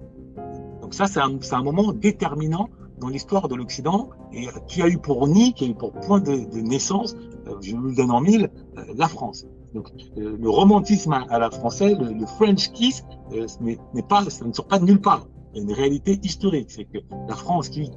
Donc 0.91 1.07
ça, 1.07 1.39
c'est 1.39 1.55
un, 1.55 1.63
moment 1.63 1.93
déterminant 1.93 2.67
dans 2.99 3.07
l'histoire 3.07 3.47
de 3.47 3.55
l'Occident 3.55 4.09
et 4.33 4.49
qui 4.67 4.81
a 4.81 4.89
eu 4.89 4.97
pour 4.97 5.25
nid, 5.25 5.53
qui 5.53 5.63
a 5.63 5.67
eu 5.69 5.73
pour 5.73 5.93
point 5.93 6.19
de, 6.19 6.33
naissance, 6.59 7.15
euh, 7.47 7.55
je 7.61 7.77
vous 7.77 7.83
le 7.83 7.95
donne 7.95 8.11
en 8.11 8.19
mille, 8.19 8.49
euh, 8.77 8.83
la 8.97 9.07
France. 9.07 9.47
Donc 9.73 9.87
euh, 10.17 10.35
le 10.37 10.49
romantisme 10.49 11.13
à, 11.13 11.39
la 11.39 11.49
française, 11.49 11.97
le, 11.97 12.25
French 12.25 12.73
kiss, 12.73 13.05
euh, 13.31 13.47
n'est 13.61 14.03
pas, 14.03 14.29
ça 14.29 14.43
ne 14.43 14.51
sort 14.51 14.67
pas 14.67 14.79
de 14.79 14.83
nulle 14.83 14.99
part. 14.99 15.25
Il 15.53 15.59
y 15.59 15.61
a 15.61 15.63
une 15.63 15.73
réalité 15.73 16.19
historique, 16.23 16.69
c'est 16.69 16.83
que 16.83 16.97
la 17.29 17.35
France, 17.35 17.69
qui, 17.69 17.89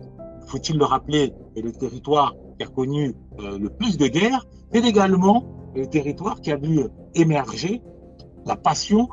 faut-il 0.47 0.79
le 0.79 0.85
rappeler, 0.85 1.33
est 1.57 1.63
le 1.63 1.73
territoire 1.73 2.37
qui 2.61 2.65
a 2.65 2.69
connu 2.69 3.17
le 3.41 3.71
plus 3.71 3.99
de 3.99 4.07
guerres, 4.07 4.47
c'est 4.73 4.85
également 4.85 5.43
le 5.75 5.89
territoire 5.89 6.41
qui 6.41 6.53
a 6.53 6.57
vu 6.57 6.83
émerger 7.17 7.83
la 8.47 8.55
passion 8.55 9.09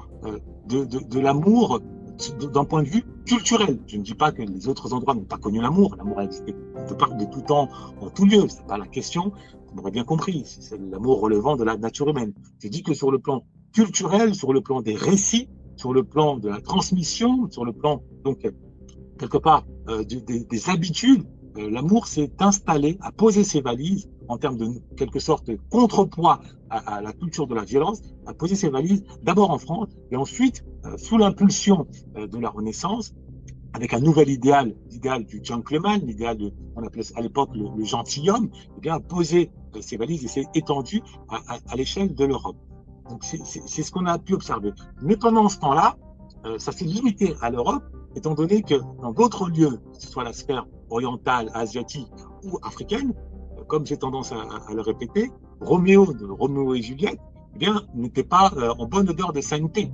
de 0.67 1.19
l'amour 1.19 1.81
d'un 2.29 2.65
point 2.65 2.83
de 2.83 2.87
vue 2.87 3.03
culturel. 3.25 3.79
Je 3.87 3.97
ne 3.97 4.03
dis 4.03 4.13
pas 4.13 4.31
que 4.31 4.41
les 4.41 4.67
autres 4.67 4.93
endroits 4.93 5.15
n'ont 5.15 5.23
pas 5.23 5.37
connu 5.37 5.61
l'amour. 5.61 5.95
L'amour 5.97 6.19
a 6.19 6.23
existé 6.23 6.53
de, 6.53 6.93
part, 6.93 7.15
de 7.15 7.25
tout 7.25 7.41
temps, 7.41 7.69
en 7.99 8.09
tout 8.09 8.25
lieu. 8.25 8.47
C'est 8.47 8.65
pas 8.67 8.77
la 8.77 8.87
question. 8.87 9.31
On 9.73 9.79
aurait 9.79 9.91
bien 9.91 10.03
compris. 10.03 10.43
C'est 10.45 10.79
l'amour 10.79 11.19
relevant 11.19 11.55
de 11.55 11.63
la 11.63 11.77
nature 11.77 12.09
humaine. 12.09 12.33
Je 12.61 12.67
dis 12.67 12.83
que 12.83 12.93
sur 12.93 13.11
le 13.11 13.19
plan 13.19 13.43
culturel, 13.73 14.35
sur 14.35 14.53
le 14.53 14.61
plan 14.61 14.81
des 14.81 14.95
récits, 14.95 15.49
sur 15.75 15.93
le 15.93 16.03
plan 16.03 16.37
de 16.37 16.49
la 16.49 16.61
transmission, 16.61 17.49
sur 17.49 17.65
le 17.65 17.73
plan, 17.73 18.03
donc, 18.23 18.45
quelque 19.17 19.37
part, 19.37 19.65
euh, 19.89 20.03
des, 20.03 20.69
habitudes, 20.69 21.23
euh, 21.57 21.69
l'amour 21.69 22.07
s'est 22.07 22.31
installé, 22.39 22.97
a 23.01 23.11
posé 23.11 23.43
ses 23.43 23.61
valises 23.61 24.09
en 24.27 24.37
termes 24.37 24.57
de 24.57 24.67
quelque 24.95 25.19
sorte 25.19 25.51
contrepoids 25.69 26.39
à, 26.69 27.01
la 27.01 27.11
culture 27.11 27.47
de 27.47 27.55
la 27.55 27.65
violence, 27.65 28.01
a 28.25 28.33
posé 28.33 28.55
ses 28.55 28.69
valises 28.69 29.03
d'abord 29.23 29.51
en 29.51 29.57
France 29.57 29.89
et 30.09 30.15
ensuite 30.15 30.63
euh, 30.85 30.97
sous 30.97 31.17
l'impulsion 31.17 31.87
euh, 32.15 32.27
de 32.27 32.37
la 32.37 32.49
Renaissance, 32.49 33.13
avec 33.73 33.93
un 33.93 33.99
nouvel 33.99 34.29
idéal, 34.29 34.73
l'idéal 34.89 35.25
du 35.25 35.41
gentleman, 35.43 35.99
l'idéal 36.05 36.37
de, 36.37 36.53
on 36.77 36.83
appelait 36.83 37.03
à 37.15 37.21
l'époque 37.21 37.49
le, 37.53 37.83
gentilhomme, 37.83 38.49
eh 38.77 38.79
bien, 38.79 38.95
a 38.95 38.99
posé 39.01 39.51
ses 39.81 39.97
valises 39.97 40.23
et 40.23 40.27
s'est 40.27 40.47
étendu 40.55 41.01
à, 41.29 41.55
à, 41.55 41.59
à 41.67 41.75
l'échelle 41.75 42.15
de 42.15 42.25
l'Europe. 42.25 42.57
Donc, 43.09 43.23
c'est 43.23 43.83
ce 43.83 43.91
qu'on 43.91 44.05
a 44.05 44.17
pu 44.17 44.33
observer. 44.33 44.71
Mais 45.01 45.17
pendant 45.17 45.49
ce 45.49 45.59
temps-là, 45.59 45.97
ça 46.57 46.71
s'est 46.71 46.85
limité 46.85 47.35
à 47.41 47.49
l'Europe, 47.49 47.83
étant 48.15 48.33
donné 48.33 48.61
que 48.61 48.75
dans 49.01 49.11
d'autres 49.11 49.49
lieux, 49.49 49.79
que 49.93 49.99
ce 49.99 50.07
soit 50.07 50.23
la 50.23 50.33
sphère 50.33 50.67
orientale, 50.89 51.49
asiatique 51.53 52.11
ou 52.43 52.57
africaine, 52.63 53.13
comme 53.67 53.85
j'ai 53.85 53.97
tendance 53.97 54.31
à, 54.31 54.41
à, 54.67 54.73
le 54.73 54.81
répéter, 54.81 55.31
Roméo 55.61 56.13
de 56.13 56.25
Roméo 56.25 56.73
et 56.73 56.81
Juliette, 56.81 57.19
eh 57.55 57.59
bien, 57.59 57.83
n'était 57.93 58.23
pas 58.23 58.51
en 58.77 58.85
bonne 58.85 59.09
odeur 59.09 59.33
de 59.33 59.41
sainteté. 59.41 59.91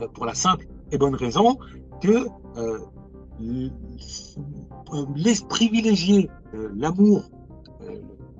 Euh, 0.00 0.08
pour 0.08 0.24
la 0.24 0.34
simple 0.34 0.66
et 0.90 0.98
bonne 0.98 1.14
raison 1.14 1.58
que 2.00 2.26
euh, 2.56 2.78
les 5.16 5.34
privilégier 5.48 6.30
euh, 6.54 6.70
l'amour, 6.76 7.30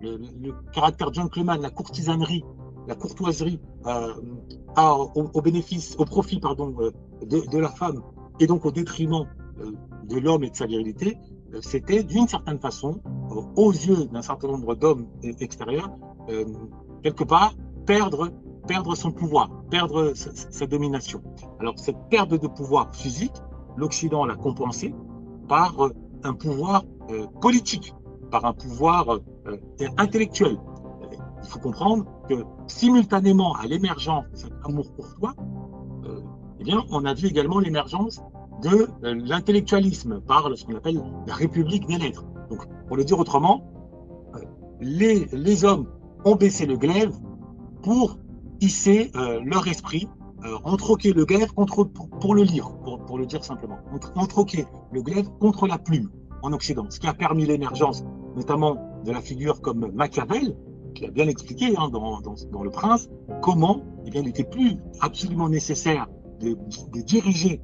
le, 0.00 0.18
caractère 0.72 1.12
gentleman, 1.12 1.60
la 1.60 1.70
courtisanerie, 1.70 2.44
la 2.86 2.94
courtoiserie 2.94 3.60
au, 4.76 5.42
bénéfice, 5.42 5.96
au 5.98 6.04
profit 6.04 6.40
pardon, 6.40 6.74
de, 7.22 7.58
la 7.58 7.70
femme 7.70 8.02
et 8.40 8.46
donc 8.46 8.64
au 8.64 8.70
détriment 8.70 9.26
de 10.04 10.18
l'homme 10.18 10.44
et 10.44 10.50
de 10.50 10.56
sa 10.56 10.66
virilité, 10.66 11.16
c'était 11.60 12.02
d'une 12.02 12.26
certaine 12.26 12.58
façon, 12.58 13.00
aux 13.56 13.72
yeux 13.72 14.06
d'un 14.06 14.22
certain 14.22 14.48
nombre 14.48 14.74
d'hommes 14.74 15.06
extérieurs, 15.40 15.90
quelque 17.02 17.24
part 17.24 17.54
perdre 17.86 18.30
perdre 18.66 18.94
son 18.94 19.12
pouvoir, 19.12 19.50
perdre 19.70 20.12
sa, 20.14 20.66
domination. 20.66 21.22
Alors 21.60 21.78
cette 21.78 21.98
perte 22.10 22.30
de 22.30 22.46
pouvoir 22.46 22.94
physique, 22.94 23.34
l'Occident 23.76 24.24
l'a 24.24 24.36
compensée 24.36 24.94
par 25.48 25.84
euh, 25.84 25.92
un 26.22 26.34
pouvoir 26.34 26.84
euh, 27.10 27.26
politique, 27.40 27.94
par 28.30 28.44
un 28.44 28.52
pouvoir 28.52 29.18
euh, 29.46 29.58
intellectuel. 29.98 30.58
Il 31.42 31.48
faut 31.48 31.58
comprendre 31.58 32.06
que 32.28 32.44
simultanément 32.66 33.54
à 33.54 33.66
l'émergence 33.66 34.24
de 34.32 34.36
cet 34.36 34.52
amour 34.64 34.94
courtois, 34.94 35.34
eh 36.66 36.74
on 36.90 37.04
a 37.04 37.14
vu 37.14 37.28
également 37.28 37.58
l'émergence 37.58 38.22
de 38.62 38.88
l'intellectualisme 39.02 40.20
par 40.20 40.48
ce 40.56 40.64
qu'on 40.64 40.76
appelle 40.76 41.02
la 41.26 41.34
République 41.34 41.86
des 41.86 41.98
lettres. 41.98 42.24
Donc, 42.50 42.66
pour 42.88 42.96
le 42.96 43.04
dire 43.04 43.18
autrement, 43.18 43.64
les, 44.80 45.26
les 45.32 45.64
hommes 45.64 45.86
ont 46.24 46.36
baissé 46.36 46.66
le 46.66 46.76
glaive 46.76 47.12
pour 47.82 48.18
hisser 48.60 49.10
euh, 49.16 49.40
leur 49.44 49.66
esprit, 49.68 50.08
euh, 50.44 50.56
ont 50.64 50.76
troqué 50.76 51.12
le 51.12 51.24
glaive 51.24 51.52
contre, 51.52 51.84
pour, 51.84 52.34
le 52.34 52.42
lire, 52.42 52.70
pour, 53.06 53.18
le 53.18 53.26
dire 53.26 53.44
simplement. 53.44 53.78
Ont, 53.92 54.26
le 54.92 55.02
glaive 55.02 55.28
contre 55.40 55.66
la 55.66 55.78
plume 55.78 56.10
en 56.42 56.52
Occident, 56.52 56.86
ce 56.90 57.00
qui 57.00 57.06
a 57.06 57.14
permis 57.14 57.46
l'émergence 57.46 58.04
notamment 58.36 58.76
de 59.04 59.12
la 59.12 59.20
figure 59.20 59.60
comme 59.60 59.90
Machiavel, 59.92 60.56
qui 60.94 61.06
a 61.06 61.10
bien 61.10 61.28
expliqué 61.28 61.74
hein, 61.76 61.88
dans, 61.88 62.62
Le 62.62 62.70
Prince 62.70 63.08
comment 63.42 63.82
eh 64.06 64.10
bien, 64.10 64.20
il 64.20 64.26
n'était 64.26 64.44
plus 64.44 64.76
absolument 65.00 65.48
nécessaire 65.48 66.06
de, 66.44 67.00
diriger 67.02 67.60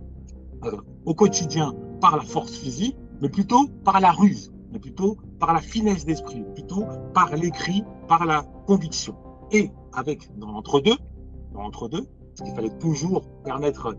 euh, 0.64 0.76
au 1.04 1.14
quotidien 1.14 1.74
par 2.00 2.16
la 2.16 2.22
force 2.22 2.52
physique, 2.52 2.96
mais 3.20 3.28
plutôt 3.28 3.68
par 3.84 4.00
la 4.00 4.12
ruse, 4.12 4.52
mais 4.72 4.78
plutôt 4.78 5.16
par 5.38 5.52
la 5.52 5.60
finesse 5.60 6.04
d'esprit, 6.04 6.42
plutôt 6.54 6.84
par 7.14 7.36
l'écrit, 7.36 7.84
par 8.08 8.24
la 8.24 8.42
conviction. 8.66 9.14
Et 9.52 9.70
avec 9.92 10.30
dans 10.38 10.52
l'entre-deux, 10.52 10.96
dans 11.52 11.70
parce 11.70 12.48
qu'il 12.48 12.54
fallait 12.54 12.78
toujours 12.78 13.22
permettre 13.44 13.96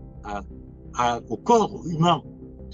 au 1.28 1.36
corps 1.36 1.82
humain, 1.86 2.22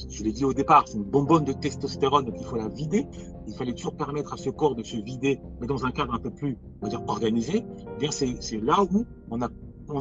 je 0.08 0.22
l'ai 0.22 0.32
dit 0.32 0.44
au 0.44 0.54
départ, 0.54 0.86
c'est 0.86 0.96
une 0.96 1.04
bonbonne 1.04 1.44
de 1.44 1.52
testostérone, 1.52 2.24
donc 2.24 2.36
il 2.38 2.44
faut 2.44 2.56
la 2.56 2.68
vider. 2.68 3.06
Il 3.48 3.54
fallait 3.54 3.72
toujours 3.72 3.96
permettre 3.96 4.32
à 4.34 4.36
ce 4.36 4.50
corps 4.50 4.74
de 4.74 4.82
se 4.82 4.96
vider, 4.96 5.40
mais 5.60 5.66
dans 5.66 5.84
un 5.84 5.90
cadre 5.90 6.14
un 6.14 6.18
peu 6.18 6.30
plus, 6.30 6.56
on 6.80 6.86
va 6.86 6.90
dire, 6.90 7.02
organisé. 7.08 7.64
Eh 8.00 8.10
c'est, 8.10 8.60
là 8.62 8.82
où 8.82 9.04
on 9.28 9.42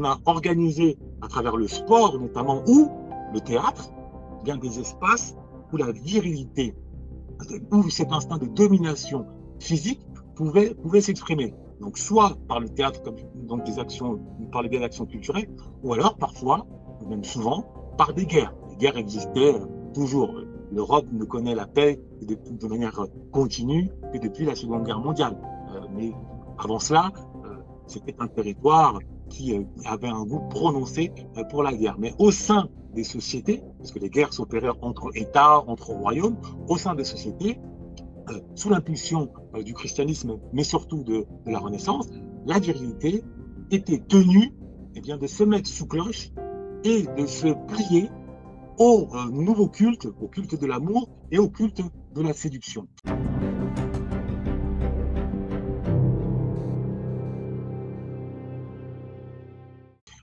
a 0.03 0.19
organisé, 0.25 0.97
à 1.21 1.27
travers 1.27 1.57
le 1.57 1.67
sport 1.67 2.19
notamment, 2.19 2.63
ou 2.67 2.89
le 3.33 3.39
théâtre, 3.39 3.91
bien 4.43 4.57
des 4.57 4.79
espaces 4.79 5.35
où 5.71 5.77
la 5.77 5.91
virilité, 5.91 6.75
où 7.71 7.89
cet 7.89 8.11
instinct 8.11 8.37
de 8.37 8.45
domination 8.45 9.25
physique 9.59 10.01
pouvait, 10.35 10.73
pouvait 10.73 11.01
s'exprimer. 11.01 11.53
Donc, 11.79 11.97
soit 11.97 12.37
par 12.47 12.59
le 12.59 12.69
théâtre, 12.69 13.03
comme 13.03 13.15
donc 13.35 13.63
des 13.65 13.79
actions, 13.79 14.19
par 14.51 14.63
les 14.63 14.81
actions 14.81 15.05
culturelles, 15.05 15.49
ou 15.83 15.93
alors 15.93 16.17
parfois, 16.17 16.65
même 17.07 17.23
souvent, 17.23 17.65
par 17.97 18.13
des 18.13 18.25
guerres. 18.25 18.53
Les 18.69 18.77
guerres 18.77 18.97
existaient 18.97 19.55
euh, 19.55 19.65
toujours. 19.93 20.33
L'Europe 20.71 21.05
ne 21.11 21.23
connaît 21.23 21.55
la 21.55 21.65
paix 21.67 21.99
de, 22.21 22.35
de, 22.35 22.67
manière 22.67 22.99
continue 23.31 23.89
que 24.13 24.17
depuis 24.17 24.45
la 24.45 24.55
Seconde 24.55 24.85
Guerre 24.85 24.99
mondiale. 24.99 25.37
Euh, 25.73 25.81
mais 25.95 26.13
avant 26.57 26.79
cela, 26.79 27.11
euh, 27.45 27.57
c'était 27.85 28.15
un 28.19 28.27
territoire 28.27 28.99
qui 29.29 29.55
euh, 29.55 29.63
avait 29.85 30.07
un 30.07 30.23
goût 30.23 30.41
prononcé 30.49 31.11
euh, 31.37 31.43
pour 31.45 31.63
la 31.63 31.73
guerre. 31.73 31.95
Mais 31.99 32.13
au 32.19 32.31
sein 32.31 32.69
des 32.93 33.03
sociétés, 33.03 33.61
parce 33.77 33.91
que 33.91 33.99
les 33.99 34.09
guerres 34.09 34.33
s'opéraient 34.33 34.71
entre 34.81 35.11
États, 35.15 35.59
entre 35.67 35.91
royaumes, 35.91 36.37
au 36.67 36.77
sein 36.77 36.95
des 36.95 37.03
sociétés, 37.03 37.59
euh, 38.29 38.39
sous 38.55 38.69
l'impulsion 38.69 39.29
du 39.63 39.73
christianisme, 39.73 40.37
mais 40.51 40.63
surtout 40.63 41.03
de, 41.03 41.25
la 41.45 41.59
Renaissance, 41.59 42.07
la 42.45 42.59
virilité 42.59 43.23
était 43.71 43.99
tenue 43.99 44.53
eh 44.95 45.01
bien, 45.01 45.17
de 45.17 45.27
se 45.27 45.43
mettre 45.43 45.69
sous 45.69 45.85
cloche 45.85 46.31
et 46.83 47.03
de 47.17 47.25
se 47.25 47.47
plier 47.67 48.09
au 48.77 49.07
nouveau 49.31 49.67
culte, 49.67 50.07
au 50.21 50.27
culte 50.27 50.59
de 50.59 50.65
l'amour 50.67 51.09
et 51.31 51.39
au 51.39 51.49
culte 51.49 51.81
de 52.13 52.21
la 52.21 52.33
séduction. 52.33 52.87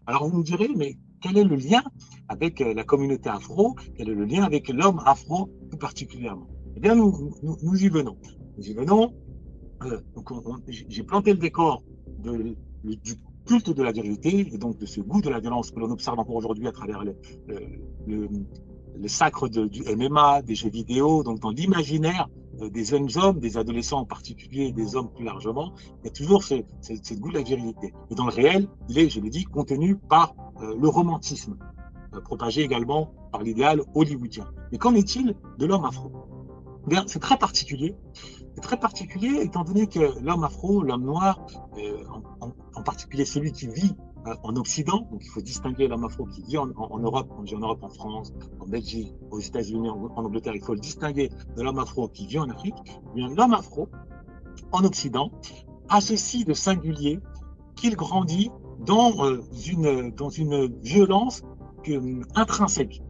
Alors 0.07 0.29
vous 0.29 0.39
me 0.39 0.45
direz, 0.45 0.69
mais 0.77 0.97
quel 1.21 1.39
est 1.39 1.45
le 1.45 1.57
lien 1.57 1.83
avec 2.29 2.61
la 2.61 2.85
communauté 2.85 3.29
afro? 3.31 3.75
Quel 3.97 4.11
est 4.11 4.15
le 4.15 4.25
lien 4.25 4.45
avec 4.45 4.69
l'homme 4.69 5.01
afro 5.07 5.51
tout 5.71 5.79
particulièrement? 5.79 6.47
Eh 6.77 6.81
bien, 6.81 6.95
nous, 6.95 7.33
y 7.77 7.89
venons. 7.89 8.17
Nous 8.59 8.69
y 8.69 8.75
venons. 8.75 9.15
Euh, 9.85 10.01
j'ai 10.89 11.03
planté 11.03 11.33
le 11.33 11.39
décor 11.39 11.83
du 12.19 13.15
culte 13.47 13.71
de 13.71 13.83
la 13.83 13.93
virilité 13.93 14.49
et 14.53 14.59
donc 14.59 14.79
de 14.79 14.87
ce 14.87 15.01
goût 15.01 15.21
de 15.21 15.31
la 15.31 15.41
violence 15.41 15.71
que 15.71 15.79
l'on 15.79 15.91
observe 15.91 16.19
encore 16.19 16.37
aujourd'hui 16.37 16.67
à 16.67 16.73
travers 16.73 17.05
le, 18.07 18.29
sacre 19.07 19.49
du 19.49 19.83
MMA, 19.97 20.43
des 20.43 20.55
jeux 20.55 20.71
vidéo, 20.71 21.23
donc 21.23 21.41
dans 21.41 21.51
l'imaginaire 21.51 22.29
euh, 22.29 22.44
des 22.61 22.85
jeunes 22.85 23.09
hommes, 23.17 23.39
des 23.39 23.57
adolescents 23.59 24.01
en 24.01 24.05
particulier, 24.05 24.73
des 24.73 24.97
hommes 24.97 25.11
plus 25.13 25.25
largement, 25.25 25.73
il 26.03 26.07
y 26.07 26.09
a 26.09 26.13
toujours 26.13 26.43
ce, 26.43 26.55
ce, 26.81 27.15
goût 27.15 27.31
de 27.31 27.39
la 27.39 27.43
virilité. 27.43 27.93
Et 28.11 28.15
dans 28.15 28.27
le 28.27 28.33
réel, 28.33 28.69
il 28.89 28.99
est, 28.99 29.09
je 29.09 29.21
le 29.21 29.29
dis, 29.29 29.45
contenu 29.45 29.97
par 29.97 30.35
euh, 30.63 30.75
le 30.81 30.89
romantisme, 30.89 31.57
euh, 32.15 32.21
propagé 32.21 32.63
également 32.63 33.13
par 33.33 33.43
l'idéal 33.43 33.83
hollywoodien. 33.95 34.47
Mais 34.73 34.79
qu'en 34.79 34.95
est-il 34.95 35.35
de 35.59 35.67
l'homme 35.67 35.85
afro? 35.85 36.13
Bien, 36.87 37.05
c'est 37.07 37.19
très 37.19 37.39
particulier. 37.39 37.97
Très 38.61 38.77
particulier 38.79 39.41
étant 39.43 39.65
donné 39.65 39.87
que 39.87 40.21
l'homme 40.23 40.45
afro, 40.45 40.83
l'homme 40.83 41.05
noir, 41.05 41.45
euh, 41.79 42.05
en, 42.41 42.83
particulier 42.83 43.25
celui 43.25 43.53
qui 43.53 43.67
vit 43.67 43.97
euh, 43.97 44.14
en 44.43 44.57
Occident, 44.57 45.07
donc 45.11 45.23
il 45.23 45.29
faut 45.29 45.43
distinguer 45.43 45.89
l'homme 45.89 46.05
afro 46.05 46.25
qui 46.27 46.43
vit 46.43 46.59
en, 46.59 46.67
Europe, 46.67 47.31
en 47.83 47.89
France, 47.89 48.33
en 48.61 48.67
Belgique, 48.67 49.13
aux 49.31 49.41
États-Unis, 49.41 49.89
en, 49.91 50.11
Angleterre, 50.17 50.55
il 50.55 50.63
faut 50.63 50.75
le 50.75 50.81
distinguer 50.81 51.31
de 51.57 51.63
l'homme 51.63 51.79
afro 51.79 52.09
qui 52.09 52.27
vit 52.27 52.39
en 52.39 52.49
Afrique. 52.49 52.75
Eh 52.87 53.15
bien, 53.15 53.29
l'homme 53.35 53.55
afro, 53.55 53.89
en 54.73 54.85
Occident, 54.85 55.31
a 55.89 56.01
ceci 56.01 56.45
de 56.45 56.55
singulier 56.55 57.21
qu'il 57.77 57.97
grandit 57.97 58.51
dans, 58.81 59.25
euh, 59.25 59.43
une, 59.67 60.73
violence 60.83 61.43
que, 61.83 62.23
intrinsèque 62.35 63.03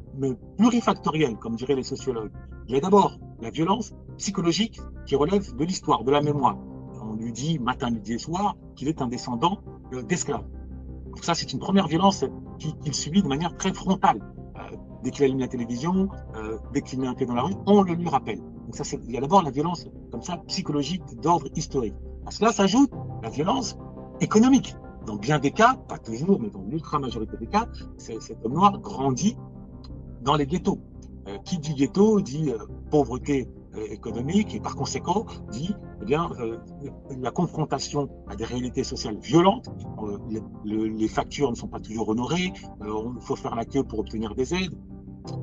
plurifactorielle, 0.58 1.36
comme 1.36 1.56
diraient 1.56 1.76
les 1.76 1.82
sociologues. 1.82 2.32
Il 2.68 2.74
y 2.74 2.78
a 2.78 2.80
d'abord 2.80 3.18
la 3.40 3.50
violence 3.50 3.94
psychologique 4.16 4.80
qui 5.06 5.16
relève 5.16 5.54
de 5.54 5.64
l'histoire, 5.64 6.04
de 6.04 6.10
la 6.10 6.22
mémoire. 6.22 6.56
On 7.02 7.14
lui 7.14 7.32
dit 7.32 7.58
matin, 7.58 7.90
midi 7.90 8.14
et 8.14 8.18
soir 8.18 8.56
qu'il 8.74 8.88
est 8.88 9.02
un 9.02 9.08
descendant 9.08 9.60
euh, 9.92 10.02
d'esclaves. 10.02 10.44
Ça, 11.22 11.34
c'est 11.34 11.52
une 11.52 11.58
première 11.58 11.86
violence 11.86 12.24
qu'il 12.58 12.94
subit 12.94 13.22
de 13.22 13.28
manière 13.28 13.56
très 13.56 13.72
frontale. 13.72 14.20
Euh, 14.56 14.76
dès 15.02 15.10
qu'il 15.10 15.24
allume 15.24 15.40
la 15.40 15.48
télévision, 15.48 16.08
euh, 16.36 16.58
dès 16.72 16.82
qu'il 16.82 17.00
met 17.00 17.06
un 17.06 17.14
pied 17.14 17.26
dans 17.26 17.34
la 17.34 17.42
rue, 17.42 17.54
on 17.66 17.82
le 17.82 17.94
lui 17.94 18.08
rappelle. 18.08 18.38
Donc 18.38 18.74
ça, 18.74 18.84
il 19.06 19.12
y 19.12 19.16
a 19.16 19.20
d'abord 19.20 19.42
la 19.42 19.50
violence 19.50 19.86
comme 20.10 20.22
ça 20.22 20.38
psychologique 20.48 21.02
d'ordre 21.20 21.46
historique. 21.54 21.94
À 22.26 22.30
cela 22.30 22.52
s'ajoute 22.52 22.90
la 23.22 23.30
violence 23.30 23.76
économique. 24.20 24.76
Dans 25.06 25.16
bien 25.16 25.38
des 25.38 25.50
cas, 25.50 25.74
pas 25.88 25.98
toujours, 25.98 26.40
mais 26.40 26.48
dans 26.48 26.62
l'ultra 26.62 26.98
majorité 26.98 27.36
des 27.36 27.46
cas, 27.46 27.68
cet 27.98 28.44
homme 28.44 28.54
noir 28.54 28.78
grandit 28.78 29.36
dans 30.22 30.36
les 30.36 30.46
ghettos. 30.46 30.78
Euh, 31.26 31.38
qui 31.44 31.58
dit 31.58 31.74
ghetto 31.74 32.20
dit 32.20 32.52
pauvreté 32.90 33.48
économique 33.90 34.54
et 34.54 34.60
par 34.60 34.76
conséquent 34.76 35.26
dit 35.50 35.74
eh 36.02 36.04
bien 36.04 36.30
la 37.18 37.30
confrontation 37.30 38.08
à 38.28 38.36
des 38.36 38.44
réalités 38.44 38.84
sociales 38.84 39.18
violentes. 39.18 39.68
les 40.64 41.08
factures 41.08 41.50
ne 41.50 41.56
sont 41.56 41.68
pas 41.68 41.80
toujours 41.80 42.08
honorées. 42.08 42.52
il 42.84 43.20
faut 43.20 43.36
faire 43.36 43.54
la 43.54 43.64
queue 43.64 43.82
pour 43.82 44.00
obtenir 44.00 44.34
des 44.34 44.54
aides 44.54 44.74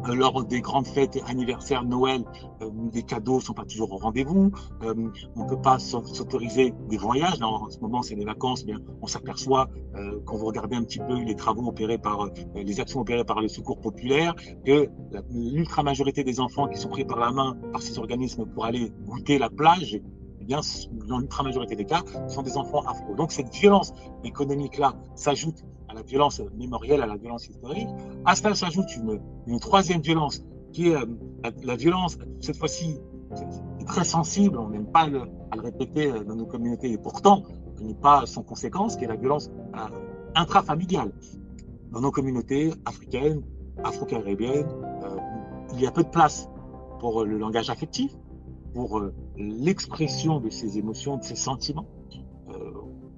lors 0.08 0.44
des 0.44 0.62
grandes 0.62 0.88
fêtes 0.88 1.18
anniversaires, 1.28 1.84
Noël, 1.84 2.24
euh, 2.62 2.70
les 2.94 3.04
cadeaux 3.04 3.40
sont 3.40 3.54
pas 3.54 3.66
toujours 3.66 3.92
au 3.92 3.98
rendez-vous. 3.98 4.52
Euh, 4.84 4.94
on 5.36 5.46
peut 5.46 5.62
pas 5.62 5.80
s'autoriser 5.80 6.74
des 6.90 6.98
voyages. 6.98 7.40
Là, 7.40 7.48
en 7.48 7.70
ce 7.70 7.80
moment, 7.80 8.02
c'est 8.02 8.16
les 8.16 8.26
vacances. 8.26 8.66
Bien, 8.66 8.80
on 9.02 9.08
s'aperçoit 9.08 9.70
euh, 9.96 10.20
quand 10.26 10.38
vous 10.38 10.46
regardez 10.46 10.76
un 10.76 10.84
petit 10.84 11.00
peu 11.00 11.20
les 11.20 11.36
travaux 11.36 11.68
opérés 11.68 11.98
par 11.98 12.26
euh, 12.26 12.30
les 12.56 12.80
actions 12.80 13.02
opérées 13.02 13.24
par 13.24 13.42
le 13.42 13.48
Secours 13.48 13.80
populaire 13.80 14.36
que 14.66 14.88
l'ultra 15.30 15.84
majorité 15.84 16.24
des 16.24 16.40
enfants 16.40 16.68
qui 16.68 16.78
sont 16.78 16.90
pris 16.90 17.06
par 17.06 17.20
la 17.20 17.32
main 17.32 17.58
par 17.72 17.82
ces 17.82 17.98
organismes 18.00 18.46
pour 18.46 18.66
aller 18.66 18.92
goûter 19.06 19.38
la 19.38 19.50
plage 19.50 20.00
eh 20.42 20.46
bien, 20.46 20.62
dans 21.08 21.20
l'ultra 21.20 21.44
majorité 21.44 21.76
des 21.76 21.86
cas, 21.86 22.02
sont 22.28 22.42
des 22.42 22.58
enfants 22.58 22.82
afro. 22.82 23.16
Donc 23.16 23.32
cette 23.32 23.54
violence 23.54 23.94
économique-là 24.24 24.96
s'ajoute 25.16 25.64
à 25.88 25.94
la 25.94 26.02
violence 26.02 26.42
mémorielle, 26.58 27.02
à 27.02 27.06
la 27.06 27.16
violence 27.16 27.48
historique. 27.48 27.88
À 28.26 28.36
cela 28.36 28.56
s'ajoute 28.56 28.88
une, 29.46 29.60
troisième 29.60 30.02
violence, 30.02 30.44
qui 30.74 30.90
est 30.90 30.96
euh, 30.96 31.06
la, 31.64 31.76
violence, 31.76 32.18
cette 32.40 32.58
fois-ci, 32.58 33.00
très 33.86 34.04
sensible, 34.04 34.58
on 34.58 34.70
n'aime 34.70 34.88
pas 34.88 35.08
le, 35.08 35.22
répéter 35.62 36.12
euh, 36.12 36.24
dans 36.24 36.36
nos 36.36 36.46
communautés, 36.46 36.92
et 36.92 36.98
pourtant, 36.98 37.44
elle 37.80 37.88
n'est 37.88 37.94
pas 37.94 38.26
sans 38.26 38.42
conséquence, 38.42 38.96
qui 38.96 39.04
est 39.04 39.08
la 39.08 39.16
violence 39.16 39.52
euh, 39.76 39.80
intrafamiliale. 40.36 41.12
Dans 41.92 42.02
nos 42.02 42.12
communautés 42.12 42.74
africaines, 42.86 43.44
afro-caribéennes, 43.84 44.68
il 45.74 45.82
y 45.82 45.88
a 45.88 45.92
peu 45.92 46.04
de 46.04 46.10
place 46.10 46.50
pour 47.00 47.26
le 47.26 47.38
langage 47.38 47.70
affectif, 47.70 48.16
pour 48.74 49.02
l'expression 49.38 50.40
de 50.40 50.50
ses 50.50 50.78
émotions, 50.78 51.18
de 51.18 51.24
ses 51.24 51.36
sentiments 51.36 51.88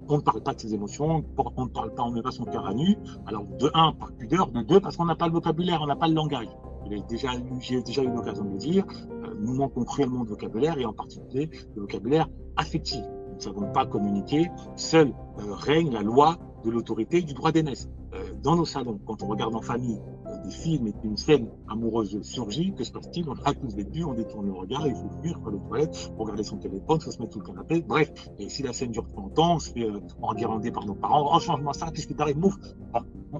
on 0.10 0.18
ne 0.18 0.22
parle 0.22 0.42
pas 0.42 0.54
de 0.54 0.60
ses 0.60 0.74
émotions, 0.74 1.24
on 1.58 1.64
ne 1.66 1.70
parle 1.70 1.94
pas, 1.94 2.04
on 2.04 2.12
met 2.12 2.22
pas 2.22 2.32
son 2.32 2.46
cœur 2.46 2.66
à 2.66 2.74
nu. 2.74 2.98
Alors, 3.26 3.46
de 3.46 3.70
un, 3.74 3.94
par 3.94 4.12
pudeur, 4.14 4.48
de 4.48 4.62
deux, 4.62 4.80
parce 4.80 4.98
qu'on 4.98 5.06
n'a 5.06 5.16
pas 5.16 5.28
le 5.28 5.34
vocabulaire, 5.34 5.82
on 5.82 5.88
n'a 5.88 5.96
pas 5.96 6.08
le 6.08 6.14
langage. 6.14 6.48
J'ai 6.90 7.02
déjà, 7.02 7.34
eu 7.34 8.10
l'occasion 8.14 8.44
de 8.44 8.52
le 8.52 8.58
dire, 8.58 8.86
euh, 9.12 9.34
nous 9.40 9.54
manquons 9.54 9.84
cruellement 9.86 10.24
de 10.24 10.30
vocabulaire, 10.30 10.78
et 10.78 10.86
en 10.86 10.94
particulier 10.94 11.50
le 11.76 11.82
vocabulaire 11.82 12.28
affectif. 12.58 13.04
Nous 13.30 13.36
ne 13.36 13.42
savons 13.42 13.72
pas 13.72 13.86
communiquer, 13.86 14.52
seule 14.76 15.14
euh, 15.40 15.54
règne 15.54 15.92
la 15.92 16.02
loi 16.02 16.38
de 16.64 16.72
l'autorité 16.72 17.22
du 17.22 17.34
droit 17.34 17.52
d'aînesse. 17.52 17.90
Euh, 18.14 18.34
dans 18.42 18.56
nos 18.56 18.66
salons, 18.66 19.00
quand 19.06 19.22
on 19.24 19.28
regarde 19.28 19.56
en 19.56 19.62
famille 19.62 20.00
des 20.46 20.52
films 20.52 20.88
et 20.88 20.94
qu'une 20.94 21.18
scène 21.18 21.50
amoureuse 21.70 22.22
surgit, 22.22 22.74
que 22.74 22.84
se 22.84 22.92
passe-t-il? 22.92 23.28
On 23.28 23.34
a 23.34 23.54
tous 23.54 23.76
vécu, 23.76 24.04
on 24.04 24.14
détourne 24.14 24.46
le 24.48 24.54
regard, 24.54 24.88
il 24.88 24.96
faut 24.96 25.10
fuir, 25.22 25.40
faire 25.40 25.52
les 25.52 25.60
toilettes, 25.60 26.12
regarder 26.18 26.44
son 26.44 26.58
téléphone, 26.58 27.00
faut 27.00 27.12
se 27.12 27.20
mettre 27.20 27.34
sous 27.34 27.40
le 27.40 27.46
canapé, 27.46 27.82
bref. 27.82 28.12
Et 28.40 28.50
si 28.50 28.64
la 28.64 28.74
scène 28.74 28.92
dure 28.92 29.08
30 29.08 29.40
ans, 29.40 29.56
on 29.56 29.60
se 29.60 29.72
fait 29.72 29.84
euh, 29.84 30.00
enguirlander 30.22 30.72
par 30.72 30.86
nos 30.86 30.96
parents, 30.96 31.36
oh, 31.36 31.40
change-moi 31.40 31.74
ça, 31.74 31.92
qu'est-ce 31.92 32.08
qui 32.08 32.16
t'arrive, 32.16 32.38
mouf 32.38 32.56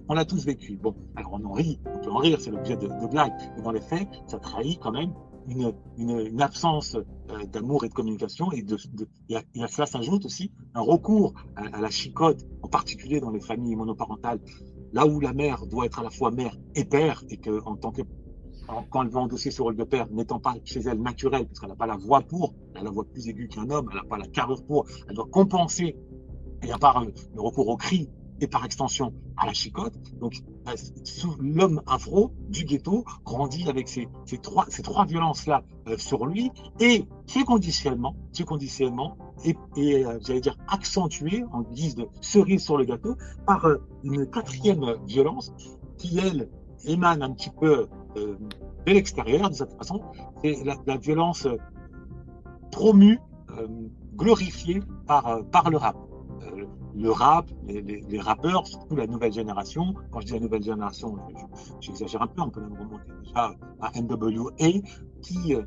On, 0.08 0.14
l'a 0.14 0.26
tous 0.26 0.46
vécu. 0.46 0.78
Bon, 0.82 0.96
alors 1.16 1.34
on 1.34 1.46
en 1.46 1.54
rit, 1.54 1.80
on 1.86 2.00
peut 2.00 2.12
en 2.12 2.18
rire, 2.18 2.40
c'est 2.40 2.52
l'objet 2.52 2.76
de, 2.76 2.88
de 2.88 3.08
blagues. 3.08 3.34
Mais 3.56 3.64
dans 3.64 3.72
les 3.72 3.82
faits, 3.82 4.08
ça 4.28 4.40
trahit 4.40 4.80
quand 4.80 4.92
même 4.92 5.14
une, 5.48 5.74
une, 5.98 6.20
une, 6.20 6.42
absence 6.42 6.98
euh, 7.32 7.46
d'amour 7.46 7.86
et 7.86 7.90
de 7.90 7.94
communication. 7.94 8.52
Et, 8.52 8.62
de, 8.62 8.78
à, 9.34 9.68
cela 9.68 9.86
s'ajoute 9.86 10.26
aussi 10.26 10.52
un 10.74 10.82
recours 10.82 11.34
à, 11.56 11.80
la 11.80 11.90
chicote, 11.90 12.46
en 12.62 12.68
particulier 12.68 13.20
dans 13.20 13.32
les 13.32 13.40
familles 13.40 13.76
monoparentales, 13.76 14.40
là 14.92 15.06
où 15.06 15.20
la 15.20 15.34
mère 15.34 15.66
doit 15.66 15.86
être 15.86 16.00
à 16.00 16.04
la 16.04 16.10
fois 16.10 16.32
mère 16.32 16.56
et 16.76 16.86
père, 16.86 17.24
et 17.30 17.38
que 17.38 17.62
en 17.66 17.76
tant 17.76 17.92
que 17.92 18.02
quand 18.90 19.04
elle 19.04 19.10
va 19.10 19.20
endosser 19.20 19.52
ce 19.52 19.62
rôle 19.62 19.76
de 19.76 19.84
père, 19.84 20.08
n'étant 20.12 20.40
pas 20.40 20.56
chez 20.64 20.80
elle 20.82 21.02
naturelle, 21.02 21.46
parce 21.46 21.60
qu'elle 21.60 21.70
n'a 21.70 21.76
pas 21.76 21.86
la 21.86 21.98
voix 21.98 22.22
pour, 22.22 22.56
elle 22.74 22.82
a 22.82 22.84
la 22.86 22.92
voix 22.92 23.04
plus 23.04 23.28
aiguë 23.28 23.48
qu'un 23.50 23.70
homme, 23.70 23.90
elle 23.92 23.98
n'a 23.98 24.06
pas 24.06 24.18
la 24.18 24.28
carrure 24.28 24.66
pour, 24.66 24.86
elle 25.08 25.16
doit 25.16 25.28
compenser, 25.30 25.98
et 26.64 26.72
à 26.72 26.78
part 26.78 27.04
le 27.04 27.42
recours 27.42 27.68
au 27.68 27.78
cri, 27.78 28.10
par 28.48 28.66
extension 28.66 29.14
à 29.38 29.46
la 29.46 29.54
chicote. 29.54 29.94
Donc, 30.20 30.42
l'homme 31.40 31.82
afro 31.88 32.32
du 32.50 32.64
ghetto 32.64 33.04
grandit 33.26 33.70
avec 33.70 33.88
ces, 33.88 34.08
trois, 34.42 34.66
ces 34.70 34.82
trois 34.82 35.06
violences-là 35.06 35.64
euh, 35.88 35.98
sur 35.98 36.26
lui. 36.26 36.52
Et 36.80 37.06
ce 37.26 37.44
conditionnement, 37.44 38.16
ce 38.32 38.44
conditionnement 38.44 39.18
euh, 39.46 40.20
j'allais 40.26 40.42
dire, 40.42 40.58
accentué 40.68 41.44
en 41.52 41.62
guise 41.62 41.96
de 41.96 42.08
cerise 42.22 42.64
sur 42.64 42.78
le 42.78 42.86
gâteau 42.86 43.16
par 43.46 43.66
euh, 43.66 43.78
une 44.04 44.26
quatrième 44.30 44.96
violence 45.06 45.54
qui, 45.98 46.20
elle, 46.20 46.50
émane 46.86 47.22
un 47.22 47.32
petit 47.32 47.50
peu 47.50 47.88
de 48.16 48.38
l'extérieur, 48.86 49.50
de 49.50 49.56
cette 49.56 49.74
façon, 49.78 50.02
c'est 50.44 50.64
la, 50.66 50.76
la, 50.86 50.98
violence 50.98 51.48
promue, 52.72 53.20
glorifiée 54.16 54.82
par, 55.08 55.46
par 55.50 55.70
le 55.70 55.78
rap 55.78 55.96
le 56.96 57.12
rap, 57.12 57.50
les, 57.68 58.20
rappeurs, 58.20 58.68
surtout 58.68 58.96
la 58.96 59.08
nouvelle 59.08 59.34
génération. 59.34 59.94
Quand 60.12 60.22
je 60.22 60.28
dis 60.28 60.34
la 60.34 60.40
nouvelle 60.40 60.64
génération, 60.64 61.16
j'exagère 61.80 62.22
un 62.22 62.28
peu, 62.28 62.42
on 62.42 62.50
peut 62.50 62.62
même 62.62 62.78
remonter 62.78 63.12
déjà 63.24 63.56
à 63.82 63.92
NWA, 64.00 64.82
qui 65.22 65.56
euh, 65.56 65.64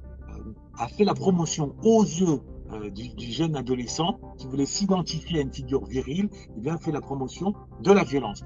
a 0.79 0.89
fait 0.89 1.05
la 1.05 1.15
promotion 1.15 1.75
aux 1.83 2.03
yeux 2.03 2.41
euh, 2.73 2.91
du, 2.91 3.33
jeune 3.33 3.57
adolescent 3.57 4.19
qui 4.39 4.47
voulait 4.47 4.67
s'identifier 4.67 5.39
à 5.39 5.43
une 5.43 5.53
figure 5.53 5.85
virile, 5.85 6.29
et 6.33 6.51
eh 6.57 6.61
bien 6.61 6.79
fait 6.79 6.93
la 6.93 7.01
promotion 7.01 7.55
de 7.81 7.93
la 7.93 8.03
violence. 8.03 8.43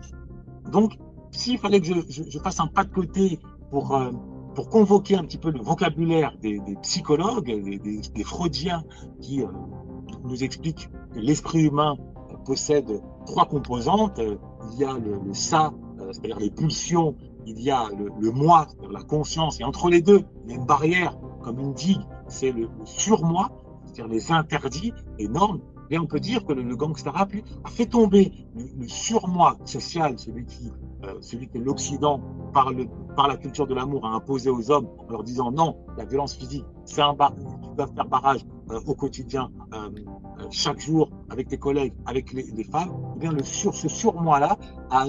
Donc, 0.71 0.99
s'il 1.31 1.59
fallait 1.59 1.81
que 1.81 1.87
je, 1.87 2.39
fasse 2.39 2.61
un 2.61 2.67
pas 2.67 2.85
de 2.85 2.91
côté 2.91 3.39
pour, 3.71 3.95
euh, 3.97 4.11
pour 4.55 4.69
convoquer 4.69 5.17
un 5.17 5.25
petit 5.25 5.39
peu 5.39 5.51
le 5.51 5.61
vocabulaire 5.61 6.37
des, 6.41 6.61
psychologues, 6.83 7.47
des, 7.47 8.25
freudiens 8.25 8.85
qui 9.21 9.43
euh, 9.43 9.47
nous 10.25 10.45
expliquent 10.45 10.91
que 11.15 11.19
l'esprit 11.19 11.63
humain 11.63 11.97
possède 12.45 13.01
trois 13.27 13.47
composantes. 13.47 14.21
Il 14.73 14.79
y 14.79 14.85
a 14.85 14.95
le, 14.95 15.19
le 15.25 15.35
ça, 15.35 15.73
euh, 16.01 16.13
c'est-à-dire 16.13 16.39
les 16.39 16.51
pulsions, 16.51 17.17
il 17.47 17.61
y 17.61 17.71
a 17.71 17.89
le, 17.97 18.31
moi, 18.31 18.67
c'est-à-dire 18.69 18.93
la 18.93 19.03
conscience, 19.03 19.61
et 19.61 19.65
entre 19.65 19.89
les 19.91 20.01
deux, 20.01 20.23
il 20.45 20.51
y 20.51 20.55
a 20.55 20.57
une 20.57 20.67
barrière, 20.67 21.19
comme 21.43 21.59
une 21.59 21.75
digue, 21.75 22.03
c'est 22.29 22.53
le, 22.53 22.69
surmoi, 22.85 23.51
c'est-à-dire 23.85 24.09
les 24.09 24.33
interdits, 24.33 24.93
les 25.19 25.29
normes. 25.29 25.61
Et 25.93 25.99
on 25.99 26.07
peut 26.07 26.21
dire 26.21 26.45
que 26.45 26.53
le, 26.53 26.63
le 26.63 26.77
gangster 26.77 27.13
rap, 27.13 27.33
a 27.65 27.69
fait 27.69 27.87
tomber 27.87 28.33
le, 28.55 28.87
surmoi 28.87 29.57
social, 29.65 30.19
celui 30.19 30.47
euh, 31.05 31.47
que 31.53 31.59
l'Occident, 31.59 32.21
par 32.53 32.73
la 33.29 33.37
culture 33.37 33.67
de 33.67 33.75
l'amour, 33.75 34.07
a 34.07 34.11
imposé 34.11 34.51
aux 34.51 34.71
hommes 34.71 34.89
en 34.99 35.11
leur 35.11 35.25
disant 35.25 35.51
non, 35.51 35.77
la 35.97 36.05
violence 36.05 36.37
physique, 36.37 36.65
c'est 36.85 37.03
un 37.03 37.15
bar, 37.15 37.35
tu 37.35 37.75
dois 37.77 37.89
faire 37.89 38.07
barrage 38.07 38.45
euh, 38.71 38.81
au 38.87 38.95
quotidien, 38.95 39.51
euh, 39.73 39.91
chaque 40.51 40.81
jour 40.81 41.11
avec 41.29 41.49
tes 41.49 41.59
collègues, 41.59 41.93
avec 42.07 42.33
les, 42.33 42.65
femmes, 42.65 42.93
eh 43.17 43.19
bien 43.19 43.33
le 43.33 43.43
sur, 43.43 43.75
ce 43.75 43.89
surmoi-là 43.89 44.57
a, 44.91 45.07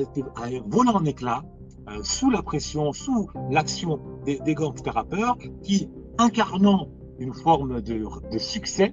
volé 0.65 0.89
en 0.89 1.05
éclats 1.05 1.43
euh, 1.89 2.03
sous 2.03 2.29
la 2.29 2.41
pression, 2.41 2.93
sous 2.93 3.29
l'action 3.49 3.99
des, 4.25 4.39
des 4.39 4.55
gangsters 4.55 5.05
qui, 5.63 5.89
incarnant 6.17 6.89
une 7.19 7.33
forme 7.33 7.81
de, 7.81 8.03
de 8.31 8.37
succès 8.37 8.91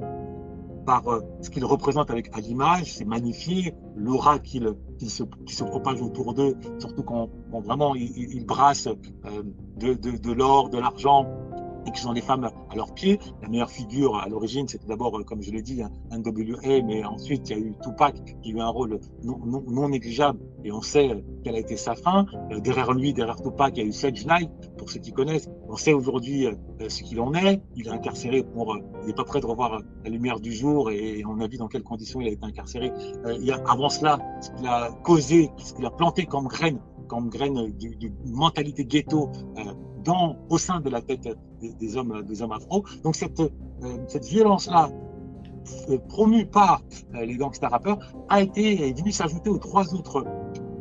par 0.89 1.07
euh, 1.09 1.21
ce 1.43 1.51
qu'ils 1.51 1.67
représentent 1.67 2.11
avec 2.11 2.35
à 2.35 2.41
l'image, 2.41 2.95
c'est 2.95 3.05
magnifié, 3.05 3.75
l'aura 3.95 4.39
qu'ils 4.39 4.73
qu 4.99 5.05
se, 5.07 5.23
qui 5.45 5.55
se 5.55 5.63
propage 5.65 6.01
autour 6.01 6.33
d'eux, 6.33 6.57
surtout 6.79 7.03
quand, 7.03 7.29
vraiment 7.53 7.95
ils, 7.95 8.47
brassent 8.47 8.87
euh, 8.87 9.43
de, 9.77 9.93
de, 9.93 10.17
de 10.17 10.33
l'or, 10.33 10.71
de 10.71 10.79
l'argent, 10.79 11.27
et 11.89 11.93
qui 11.93 12.01
sont 12.01 12.13
des 12.13 12.21
femmes 12.21 12.45
à 12.45 12.77
leurs 12.77 12.93
pieds. 12.95 13.19
La 13.43 13.49
meilleure 13.49 13.71
figure 13.71 14.17
à 14.17 14.29
l'origine, 14.29 14.69
c'était 14.69 14.87
d'abord, 14.87 15.25
comme 15.25 15.43
je 15.43 15.51
l'ai 15.51 15.63
dit, 15.63 15.83
un 15.83 16.23
mais 16.85 17.05
ensuite 17.05 17.49
il 17.49 17.57
y 17.57 17.61
a 17.61 17.63
eu 17.65 17.75
Tupac 17.83 18.15
qui 18.43 18.53
a 18.53 18.55
eu 18.55 18.61
un 18.61 18.69
rôle 18.69 19.01
non, 19.23 19.89
négligeable 19.89 20.39
et 20.65 20.73
on 20.73 20.83
sait 20.83 21.25
quelle 21.45 21.55
a 21.55 21.59
été 21.59 21.77
sa 21.77 21.95
fin. 21.95 22.27
Euh, 22.53 22.61
derrière 22.61 22.93
lui, 22.93 23.13
derrière 23.13 23.37
Tupac, 23.37 23.77
il 23.77 23.83
y 23.83 23.87
a 23.87 23.89
eu 23.89 23.93
Sedge 23.93 24.27
Knight, 24.27 24.51
pour 24.77 24.91
ceux 24.91 25.01
qui 25.01 25.13
connaissent. 25.13 25.49
On 25.69 25.77
sait 25.77 25.93
aujourd'hui 25.93 26.47
euh, 26.47 26.55
ce 26.89 27.03
qu'il 27.03 27.21
en 27.21 27.33
est. 27.35 27.63
Il 27.77 27.87
est 27.87 27.91
incarcéré 27.91 28.43
pour, 28.43 28.75
euh, 28.75 28.79
il 29.03 29.09
n'est 29.09 29.15
pas 29.15 29.25
prêt 29.25 29.41
de 29.41 29.47
revoir 29.47 29.81
la 30.05 30.11
lumière 30.11 30.41
du 30.41 30.53
jour 30.53 30.91
et 30.91 31.23
on 31.25 31.41
a 31.41 31.47
vu 31.47 31.57
dans 31.57 31.69
quelles 31.69 31.83
conditions 31.83 32.21
il 32.21 32.29
a 32.29 32.33
été 32.33 32.45
incarcéré. 32.45 32.93
avant 33.67 33.89
cela, 33.89 34.19
ce 34.41 34.51
qu'il 34.51 34.67
a 34.67 34.91
causé, 35.05 35.51
ce 35.59 35.75
qu'il 35.75 35.87
a 35.87 35.91
planté 35.91 36.27
comme 36.27 36.49
graine, 36.49 36.81
comme 37.07 37.31
graine 37.31 37.73
d'une 37.73 38.15
mentalité 38.27 38.85
ghetto, 38.85 39.31
au 40.49 40.59
sein 40.59 40.81
de 40.81 40.91
la 40.91 41.01
tête 41.01 41.29
des, 41.61 41.97
hommes, 41.97 42.23
des 42.23 42.43
hommes 42.43 42.53
afro. 42.53 42.85
Donc 43.03 43.17
cette, 43.17 43.41
cette 44.07 44.25
violence-là, 44.27 44.91
promue 46.09 46.47
par 46.47 46.83
les 47.13 47.37
gangsters 47.37 47.71
rappeurs, 47.71 47.99
a 48.29 48.41
été 48.41 48.89
est 48.89 48.99
venue 48.99 49.13
s'ajouter 49.13 49.51
aux 49.51 49.59
trois 49.59 49.95
autres, 49.95 50.25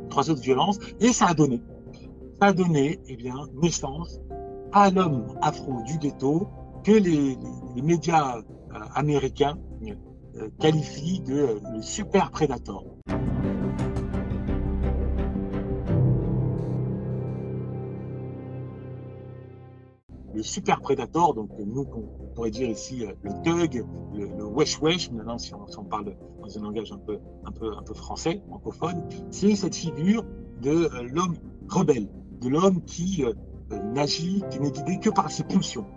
trois 0.09 0.29
autres 0.29 0.41
violences, 0.41 0.79
et 0.99 1.11
ça 1.11 1.27
a 1.27 1.33
donné, 1.33 1.61
ça 2.41 2.47
a 2.47 2.53
donné, 2.53 2.99
eh 3.07 3.15
bien, 3.17 3.35
naissance 3.61 4.19
à 4.71 4.89
l'homme 4.89 5.25
afro 5.41 5.81
du 5.83 5.97
ghetto 5.97 6.47
que 6.83 6.91
les, 6.91 7.37
les 7.75 7.81
médias 7.81 8.41
américains 8.95 9.57
qualifient 10.59 11.21
de 11.21 11.59
le 11.73 11.81
super 11.81 12.31
prédateur. 12.31 12.83
Le 20.37 20.43
super 20.43 20.81
prédateur, 20.81 21.33
donc 21.33 21.49
nous, 21.57 21.87
on 21.95 22.27
pourrait 22.35 22.51
dire 22.51 22.69
ici 22.69 23.03
euh, 23.03 23.11
le 23.23 23.31
thug, 23.43 23.83
le, 24.13 24.45
wesh 24.45 24.79
wesh, 24.79 25.09
maintenant 25.09 25.39
si 25.39 25.51
on, 25.55 25.83
parle 25.83 26.15
dans 26.39 26.57
un 26.59 26.61
langage 26.61 26.91
un 26.91 26.99
peu, 26.99 27.17
un 27.43 27.51
peu, 27.51 27.75
un 27.75 27.81
peu 27.81 27.95
français, 27.95 28.39
francophone, 28.47 29.03
c'est 29.31 29.55
cette 29.55 29.75
figure 29.75 30.23
de 30.61 30.69
euh, 30.69 31.09
l'homme 31.11 31.37
rebelle, 31.67 32.07
de 32.39 32.49
l'homme 32.49 32.83
qui 32.83 33.25
euh, 33.25 33.33
n'agit, 33.93 34.43
qui 34.51 34.59
n'est 34.59 34.69
guidé 34.69 34.99
que 34.99 35.09
par 35.09 35.31
ses 35.31 35.43
pulsions. 35.43 35.87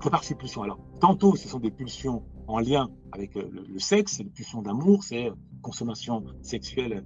Que 0.00 0.08
par 0.08 0.24
ses 0.24 0.34
pulsions. 0.34 0.64
Alors, 0.64 0.80
tantôt, 0.98 1.36
ce 1.36 1.48
sont 1.48 1.60
des 1.60 1.70
pulsions 1.70 2.24
en 2.48 2.58
lien 2.58 2.90
avec 3.12 3.36
le, 3.36 3.78
sexe, 3.78 4.16
c'est 4.16 4.24
des 4.24 4.30
pulsions 4.30 4.60
d'amour, 4.60 5.04
c'est 5.04 5.30
consommation 5.62 6.24
sexuelle 6.42 7.04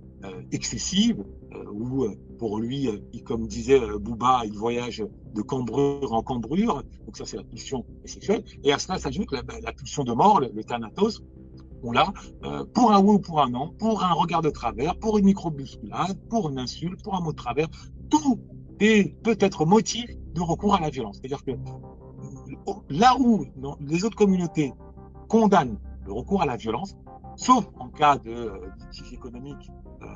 excessive, 0.51 1.25
ou 1.73 2.07
pour 2.39 2.59
lui, 2.59 2.89
comme 3.25 3.47
disait 3.47 3.81
Bouba, 4.01 4.43
il 4.45 4.53
voyage 4.53 5.05
de 5.35 5.43
cambrure 5.43 6.13
en 6.13 6.23
cambrure, 6.23 6.83
donc 7.07 7.17
ça 7.17 7.25
c'est 7.25 7.37
la 7.37 7.45
pulsion 7.45 7.85
sexuelle, 8.05 8.45
et 8.63 8.73
à 8.73 8.79
cela 8.79 8.99
s'ajoute 8.99 9.33
la, 9.33 9.43
la, 9.63 9.73
pulsion 9.73 10.05
de 10.05 10.13
mort, 10.13 10.41
le, 10.41 10.65
thanatos, 10.65 11.23
on 11.83 11.93
l'a, 11.93 12.13
euh, 12.45 12.65
pour 12.73 12.93
un 12.93 13.01
oui 13.01 13.17
ou 13.17 13.19
pour 13.19 13.41
un 13.41 13.51
non, 13.51 13.73
pour 13.79 14.05
un 14.05 14.13
regard 14.13 14.43
de 14.43 14.51
travers, 14.51 14.97
pour 14.99 15.19
une 15.19 15.25
micro-bousculade, 15.25 16.19
pour 16.29 16.49
une 16.49 16.59
insulte, 16.59 17.03
pour 17.03 17.15
un 17.15 17.21
mot 17.21 17.33
de 17.33 17.37
travers, 17.37 17.69
tout 18.09 18.41
est 18.81 19.17
peut-être 19.23 19.65
motif 19.67 20.07
de 20.35 20.41
recours 20.41 20.75
à 20.75 20.81
la 20.81 20.91
violence. 20.91 21.19
C'est-à-dire 21.21 21.45
que 21.45 21.53
là 22.89 23.17
où 23.19 23.45
les 23.81 24.05
autres 24.05 24.17
communautés 24.17 24.73
condamnent 25.29 25.79
le 26.07 26.13
recours 26.13 26.43
à 26.43 26.47
la 26.47 26.57
violence, 26.57 26.97
sauf 27.37 27.67
en 27.79 27.89
cas 27.89 28.19
de 28.19 28.31
euh, 28.31 28.71
litige 28.91 29.13
économique 29.13 29.71
euh, 30.03 30.07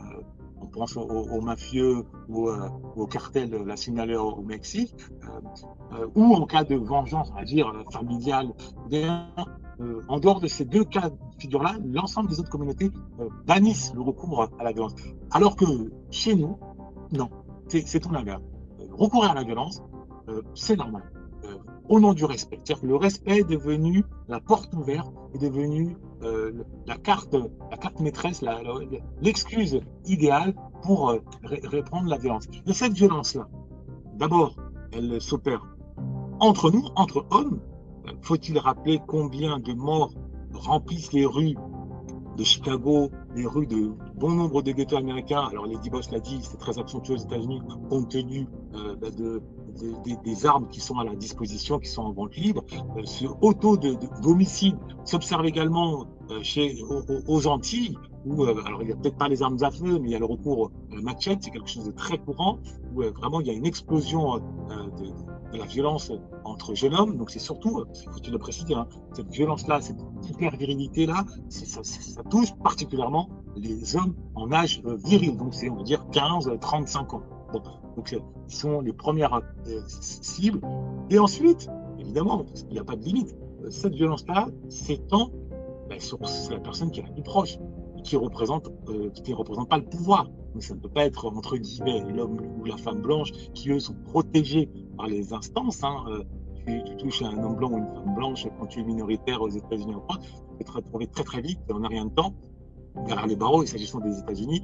on 0.60 0.66
pense 0.66 0.96
aux, 0.96 1.40
mafieux 1.40 2.04
ou 2.28 2.48
euh, 2.48 2.68
au 2.96 3.06
cartel 3.06 3.50
de 3.50 3.58
la 3.58 3.76
Sinaloa 3.76 4.22
au 4.22 4.42
Mexique, 4.42 4.94
euh, 5.24 5.96
euh, 5.98 6.06
ou 6.14 6.34
en 6.34 6.46
cas 6.46 6.64
de 6.64 6.76
vengeance, 6.76 7.30
on 7.32 7.36
va 7.36 7.44
dire, 7.44 7.72
familiale. 7.92 8.48
en 10.08 10.18
dehors 10.20 10.40
de 10.40 10.46
ces 10.46 10.64
deux 10.64 10.84
cas 10.84 11.10
de 11.10 11.16
figure-là, 11.38 11.76
l'ensemble 11.84 12.28
des 12.30 12.40
autres 12.40 12.50
communautés 12.50 12.90
bannissent 13.46 13.92
le 13.94 14.00
recours 14.00 14.48
à 14.58 14.64
la 14.64 14.72
violence. 14.72 14.94
Alors 15.30 15.56
que 15.56 15.66
chez 16.10 16.34
nous, 16.34 16.58
non, 17.12 17.30
c'est 17.68 18.00
tout 18.00 18.10
l'inverse. 18.10 18.42
Recourir 18.92 19.32
à 19.32 19.34
la 19.34 19.44
violence, 19.44 19.82
c'est 20.54 20.76
normal 20.76 21.02
au 21.88 22.00
nom 22.00 22.12
du 22.12 22.24
respect. 22.24 22.58
C'est-à-dire 22.64 22.82
que 22.82 22.86
le 22.86 22.96
respect 22.96 23.38
est 23.38 23.48
devenu 23.48 24.04
la 24.28 24.40
porte 24.40 24.72
ouverte, 24.74 25.12
est 25.34 25.38
devenu 25.38 25.96
euh, 26.22 26.52
la 26.86 26.96
carte, 26.96 27.34
la 27.70 27.76
carte 27.76 28.00
maîtresse, 28.00 28.44
l'excuse 29.20 29.80
idéale 30.04 30.54
pour 30.82 31.10
euh, 31.10 31.18
la 32.06 32.18
violence. 32.18 32.46
Et 32.66 32.72
cette 32.72 32.92
violence-là, 32.92 33.48
d'abord, 34.14 34.56
elle 34.92 35.20
s'opère 35.20 35.66
entre 36.40 36.70
nous, 36.70 36.84
entre 36.96 37.24
hommes. 37.30 37.60
Faut-il 38.22 38.58
rappeler 38.58 39.00
combien 39.06 39.58
de 39.58 39.72
morts 39.72 40.12
remplissent 40.52 41.12
les 41.12 41.26
rues 41.26 41.56
de 42.36 42.44
Chicago, 42.44 43.10
les 43.34 43.46
rues 43.46 43.66
de 43.66 43.92
bon 44.16 44.30
nombre 44.30 44.62
de 44.62 44.72
ghettos 44.72 44.96
américains? 44.96 45.48
Alors, 45.50 45.66
Lady 45.66 45.90
Boss 45.90 46.10
l'a 46.10 46.20
dit, 46.20 46.38
c'est 46.42 46.58
très 46.58 46.78
accentué 46.78 47.14
aux 47.14 47.18
États-Unis 47.18 47.60
compte 47.88 48.10
tenu 48.10 48.48
euh, 48.74 48.94
bah, 48.96 49.10
de, 49.10 49.42
des, 50.24 50.46
armes 50.46 50.68
qui 50.68 50.80
sont 50.80 50.98
à 50.98 51.04
la 51.04 51.14
disposition, 51.14 51.78
qui 51.78 51.88
sont 51.88 52.02
en 52.02 52.12
vente 52.12 52.36
libre. 52.36 52.64
Euh, 52.96 53.02
ce 53.04 53.26
auto 53.40 53.76
d'homicide 53.76 54.76
s'observe 55.04 55.46
également 55.46 56.06
euh, 56.30 56.42
chez, 56.42 56.82
aux, 57.26 57.46
Antilles, 57.46 57.96
où, 58.24 58.44
euh, 58.44 58.62
alors 58.64 58.82
il 58.82 58.86
n'y 58.86 58.92
a 58.92 58.96
peut-être 58.96 59.16
pas 59.16 59.28
les 59.28 59.42
armes 59.42 59.58
à 59.62 59.70
feu, 59.70 59.98
mais 59.98 60.08
il 60.08 60.12
y 60.12 60.16
a 60.16 60.18
le 60.18 60.24
recours 60.24 60.70
la 60.92 61.00
machette, 61.00 61.42
c'est 61.42 61.50
quelque 61.50 61.68
chose 61.68 61.84
de 61.84 61.92
très 61.92 62.18
courant, 62.18 62.58
où 62.94 63.02
vraiment 63.02 63.40
il 63.40 63.46
y 63.46 63.50
a 63.50 63.52
une 63.52 63.66
explosion 63.66 64.38
de, 64.38 65.56
la 65.56 65.64
violence 65.64 66.12
entre 66.44 66.74
jeunes 66.74 66.94
hommes. 66.94 67.16
Donc 67.16 67.30
c'est 67.30 67.38
surtout, 67.38 67.84
il 67.94 68.10
faut 68.10 68.30
le 68.30 68.38
préciser, 68.38 68.74
hein, 68.74 68.88
cette 69.12 69.30
violence-là, 69.30 69.80
cette 69.80 70.00
hyper 70.28 70.56
virilité-là, 70.56 71.24
ça, 71.48 71.82
ça, 71.82 72.22
touche 72.24 72.52
particulièrement 72.62 73.28
les 73.56 73.96
hommes 73.96 74.14
en 74.34 74.52
âge 74.52 74.82
viril, 75.04 75.36
donc 75.36 75.54
c'est 75.54 75.70
on 75.70 75.76
va 75.76 75.82
dire 75.82 76.04
15-35 76.12 77.14
ans. 77.14 77.22
Donc, 77.96 78.12
ils 78.12 78.54
sont 78.54 78.80
les 78.80 78.92
premières 78.92 79.34
euh, 79.34 79.80
cibles. 79.86 80.60
Et 81.10 81.18
ensuite, 81.18 81.68
évidemment, 81.98 82.44
parce 82.44 82.62
qu'il 82.62 82.72
n'y 82.72 82.78
a 82.78 82.84
pas 82.84 82.96
de 82.96 83.02
limite, 83.02 83.34
euh, 83.62 83.70
cette 83.70 83.94
violence-là 83.94 84.48
s'étend 84.68 85.30
ben, 85.88 86.00
sur 86.00 86.18
la 86.50 86.60
personne 86.60 86.90
qui 86.90 87.00
est 87.00 87.04
la 87.04 87.10
plus 87.10 87.22
proche, 87.22 87.58
qui 88.04 88.16
euh, 88.16 88.20
ne 88.20 88.24
représente 89.34 89.68
pas 89.68 89.78
le 89.78 89.84
pouvoir. 89.84 90.28
Donc, 90.52 90.62
ça 90.62 90.74
ne 90.74 90.80
peut 90.80 90.88
pas 90.88 91.04
être, 91.04 91.26
entre 91.26 91.56
guillemets, 91.56 92.02
l'homme 92.12 92.40
ou 92.58 92.64
la 92.64 92.76
femme 92.76 93.00
blanche, 93.00 93.32
qui, 93.54 93.70
eux, 93.70 93.80
sont 93.80 93.96
protégés 94.04 94.68
par 94.96 95.06
les 95.06 95.32
instances. 95.32 95.82
Hein, 95.82 96.04
tu, 96.66 96.96
touches 96.96 97.22
à 97.22 97.28
un 97.28 97.42
homme 97.42 97.56
blanc 97.56 97.70
ou 97.70 97.78
une 97.78 97.94
femme 97.94 98.14
blanche 98.14 98.46
quand 98.58 98.66
tu 98.66 98.80
es 98.80 98.84
minoritaire 98.84 99.40
aux 99.40 99.48
États-Unis 99.48 99.94
en 99.94 100.00
France, 100.00 100.18
tu 100.58 100.64
te 100.64 100.72
retrouver 100.72 101.06
très 101.06 101.24
très 101.24 101.40
vite, 101.40 101.60
on 101.70 101.80
n'a 101.80 101.88
rien 101.88 102.06
de 102.06 102.10
temps, 102.10 102.34
derrière 103.04 103.26
les 103.26 103.36
barreaux, 103.36 103.64
s'agissant 103.66 104.00
des 104.00 104.18
États-Unis, 104.18 104.62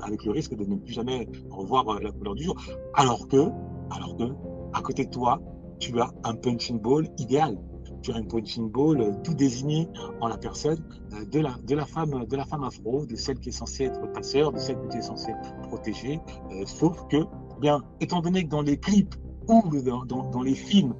avec 0.00 0.24
le 0.24 0.32
risque 0.32 0.54
de 0.54 0.64
ne 0.64 0.76
plus 0.76 0.92
jamais 0.92 1.28
revoir 1.50 1.88
euh, 1.88 1.98
la 2.00 2.10
couleur 2.12 2.34
du 2.34 2.44
jour. 2.44 2.56
Alors 2.94 3.28
que, 3.28 3.50
alors 3.90 4.16
que, 4.16 4.24
à 4.72 4.82
côté 4.82 5.04
de 5.04 5.10
toi, 5.10 5.40
tu 5.78 5.98
as 6.00 6.10
un 6.24 6.34
punching 6.34 6.80
ball 6.80 7.08
idéal. 7.18 7.58
Tu 8.02 8.12
as 8.12 8.16
un 8.16 8.24
punching 8.24 8.70
ball 8.70 9.00
euh, 9.00 9.12
tout 9.22 9.34
désigné 9.34 9.88
en 10.20 10.28
la 10.28 10.38
personne 10.38 10.82
euh, 11.12 11.24
de 11.26 11.40
la, 11.40 11.54
de 11.66 11.74
la 11.74 11.84
femme, 11.84 12.24
de 12.26 12.36
la 12.36 12.44
femme 12.44 12.64
afro, 12.64 13.06
de 13.06 13.16
celle 13.16 13.38
qui 13.38 13.50
est 13.50 13.52
censée 13.52 13.84
être 13.84 14.00
ta 14.12 14.22
sœur, 14.22 14.52
de 14.52 14.58
celle 14.58 14.76
que 14.76 14.88
tu 14.88 14.98
es 14.98 15.02
censée 15.02 15.32
protéger. 15.68 16.20
sauf 16.66 17.06
que, 17.08 17.16
eh 17.16 17.60
bien, 17.60 17.82
étant 18.00 18.20
donné 18.20 18.44
que 18.44 18.50
dans 18.50 18.62
les 18.62 18.78
clips 18.78 19.14
ou 19.48 19.62
dans, 19.82 20.04
dans 20.04 20.42
les 20.42 20.54
films, 20.54 20.94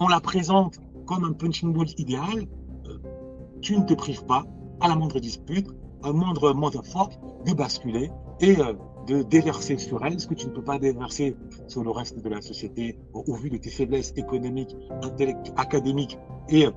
on 0.00 0.08
la 0.08 0.20
présente 0.20 0.78
comme 1.06 1.24
un 1.24 1.32
punching 1.32 1.72
ball 1.72 1.86
idéal, 1.96 2.46
tu 3.60 3.78
ne 3.78 3.84
te 3.84 3.94
prives 3.94 4.24
pas 4.24 4.44
à 4.84 4.88
la 4.88 4.96
moindre 4.96 5.18
dispute, 5.18 5.66
à 6.02 6.12
moindre 6.12 6.84
fort, 6.84 7.08
de 7.46 7.54
basculer 7.54 8.10
et 8.40 8.58
euh, 8.60 8.74
de 9.06 9.22
déverser 9.22 9.78
sur 9.78 10.04
elle 10.04 10.20
ce 10.20 10.26
que 10.26 10.34
tu 10.34 10.46
ne 10.46 10.52
peux 10.52 10.62
pas 10.62 10.78
déverser 10.78 11.36
sur 11.68 11.82
le 11.82 11.90
reste 11.90 12.22
de 12.22 12.28
la 12.28 12.42
société 12.42 12.98
au, 13.14 13.34
vu 13.34 13.48
de 13.48 13.56
tes 13.56 13.70
faiblesses 13.70 14.12
économiques, 14.16 14.76
académiques 15.56 16.18
et, 16.50 16.68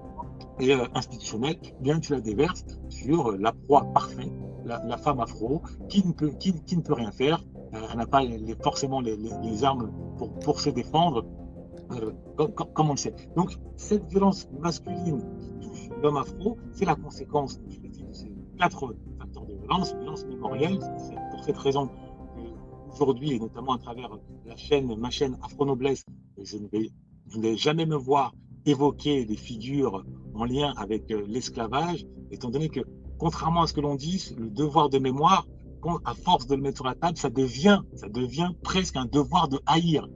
et 0.61 0.73
euh, 0.73 0.85
institutionnelles, 0.95 1.57
eh 1.63 1.83
bien 1.83 1.99
tu 1.99 2.13
la 2.13 2.21
déverses 2.21 2.65
sur 2.87 3.33
la 3.33 3.51
proie 3.51 3.83
parfaite, 3.93 4.31
la, 4.63 4.97
femme 4.97 5.19
afro, 5.19 5.61
qui 5.89 6.05
ne 6.07 6.13
peut, 6.13 6.31
qui, 6.39 6.53
rien 6.89 7.11
faire, 7.11 7.43
euh, 7.73 7.79
elle 7.91 7.97
n'a 7.97 8.05
pas 8.05 8.23
forcément 8.63 9.01
les, 9.01 9.63
armes 9.65 9.91
pour, 10.43 10.61
se 10.61 10.69
défendre, 10.69 11.25
comme, 12.37 12.53
comme, 12.53 12.89
on 12.89 12.93
le 12.93 12.97
sait. 12.97 13.15
Donc 13.35 13.57
cette 13.75 14.05
violence 14.05 14.49
masculine 14.59 15.21
l'homme 16.01 16.17
afro, 16.17 16.57
c'est 16.71 16.85
la 16.85 16.95
conséquence 16.95 17.59
quatre 18.57 18.95
facteurs 19.17 19.45
de 19.45 19.53
violence, 19.53 19.93
violence 19.95 20.25
mémorielle. 20.25 20.79
C'est 20.97 21.15
pour 21.31 21.43
cette 21.43 21.57
raison 21.57 21.89
qu'aujourd'hui, 22.89 23.33
et 23.33 23.39
notamment 23.39 23.73
à 23.73 23.77
travers 23.77 24.09
la 24.45 24.55
chaîne, 24.55 24.95
ma 24.95 25.09
chaîne 25.09 25.37
Afro 25.43 25.65
Noblesse, 25.65 26.05
je 26.41 26.57
ne 26.57 26.67
vais, 26.67 27.57
jamais 27.57 27.85
me 27.85 27.95
voir 27.95 28.33
évoquer 28.65 29.25
des 29.25 29.35
figures 29.35 30.03
en 30.33 30.43
lien 30.43 30.73
avec 30.77 31.09
euh, 31.11 31.23
l'esclavage, 31.27 32.05
étant 32.31 32.49
donné 32.49 32.69
que, 32.69 32.81
contrairement 33.17 33.61
à 33.61 33.67
ce 33.67 33.73
que 33.73 33.79
l'on 33.79 33.95
dit, 33.95 34.35
le 34.37 34.49
devoir 34.49 34.89
de 34.89 34.99
mémoire, 34.99 35.47
à 36.03 36.13
force 36.13 36.47
de 36.47 36.55
le 36.55 36.61
mettre 36.61 36.77
sur 36.77 36.85
la 36.85 36.95
table, 36.95 37.17
ça 37.17 37.29
devient, 37.29 37.79
ça 37.93 38.09
devient 38.09 38.49
presque 38.61 38.97
un 38.97 39.05
devoir 39.05 39.47
de 39.47 39.59
haïr. 39.65 40.07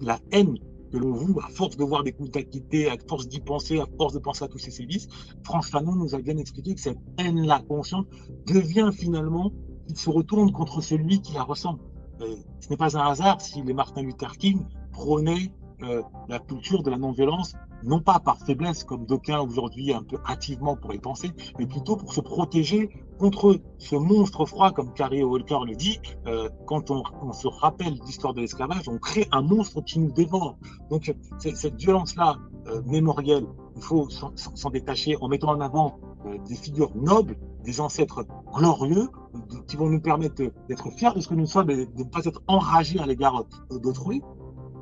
la 0.00 0.18
haine 0.32 0.58
que 0.94 0.98
l'on 1.00 1.12
voue, 1.12 1.40
à 1.40 1.48
force 1.48 1.76
de 1.76 1.82
voir 1.82 2.04
des 2.04 2.12
coups 2.12 2.30
d'acquitté, 2.30 2.88
à 2.88 2.96
force 3.08 3.26
d'y 3.26 3.40
penser, 3.40 3.80
à 3.80 3.86
force 3.96 4.14
de 4.14 4.20
penser 4.20 4.44
à 4.44 4.48
tous 4.48 4.58
ces 4.58 4.70
sévices, 4.70 5.08
France 5.42 5.68
Fanon 5.68 5.96
nous 5.96 6.14
a 6.14 6.18
bien 6.18 6.36
expliqué 6.36 6.74
que 6.74 6.80
cette 6.80 6.98
haine-là 7.18 7.62
consciente 7.68 8.06
devient 8.46 8.90
finalement, 8.92 9.52
il 9.88 9.96
se 9.96 10.08
retourne 10.08 10.52
contre 10.52 10.80
celui 10.80 11.20
qui 11.20 11.34
la 11.34 11.42
ressent. 11.42 11.78
ce 12.20 12.70
n'est 12.70 12.76
pas 12.76 12.96
un 12.96 13.10
hasard 13.10 13.40
si 13.40 13.60
les 13.62 13.74
Martin 13.74 14.02
Luther 14.02 14.36
King 14.38 14.60
prônaient 14.92 15.50
euh, 15.82 16.02
la 16.28 16.38
culture 16.38 16.82
de 16.82 16.90
la 16.90 16.96
non-violence, 16.96 17.54
non 17.82 18.00
pas 18.00 18.18
par 18.18 18.38
faiblesse, 18.38 18.84
comme 18.84 19.04
d'aucuns 19.06 19.40
aujourd'hui 19.40 19.92
un 19.92 20.02
peu 20.02 20.16
hâtivement 20.26 20.76
pourraient 20.76 20.98
penser, 20.98 21.30
mais 21.58 21.66
plutôt 21.66 21.96
pour 21.96 22.12
se 22.12 22.20
protéger 22.20 22.90
contre 23.18 23.60
ce 23.78 23.96
monstre 23.96 24.46
froid, 24.46 24.72
comme 24.72 24.92
Carrie 24.92 25.22
Walker 25.22 25.58
le 25.66 25.74
dit. 25.74 26.00
Euh, 26.26 26.48
quand 26.66 26.90
on, 26.90 27.02
se 27.32 27.48
rappelle 27.48 27.94
l'histoire 28.06 28.34
de 28.34 28.40
l'esclavage, 28.40 28.88
on 28.88 28.98
crée 28.98 29.26
un 29.32 29.42
monstre 29.42 29.82
qui 29.82 29.98
nous 29.98 30.12
dévore. 30.12 30.56
Donc 30.90 31.14
cette 31.38 31.76
violence-là, 31.76 32.36
euh, 32.68 32.80
mémorielle, 32.86 33.46
il 33.76 33.82
faut 33.82 34.08
s'en 34.08 34.70
détacher 34.70 35.16
en 35.20 35.28
mettant 35.28 35.50
en 35.50 35.60
avant 35.60 35.98
des 36.48 36.54
figures 36.54 36.94
nobles, 36.94 37.36
des 37.64 37.80
ancêtres 37.80 38.24
glorieux, 38.54 39.08
qui 39.66 39.76
vont 39.76 39.88
nous 39.88 40.00
permettre 40.00 40.42
d'être 40.68 40.90
fiers 40.92 41.12
de 41.14 41.20
ce 41.20 41.28
que 41.28 41.34
nous 41.34 41.46
sommes 41.46 41.70
et 41.70 41.86
de 41.86 41.98
ne 41.98 42.04
pas 42.04 42.24
être 42.24 42.42
enragés 42.46 42.98
à 42.98 43.06
l'égard 43.06 43.44
d'autrui. 43.70 44.22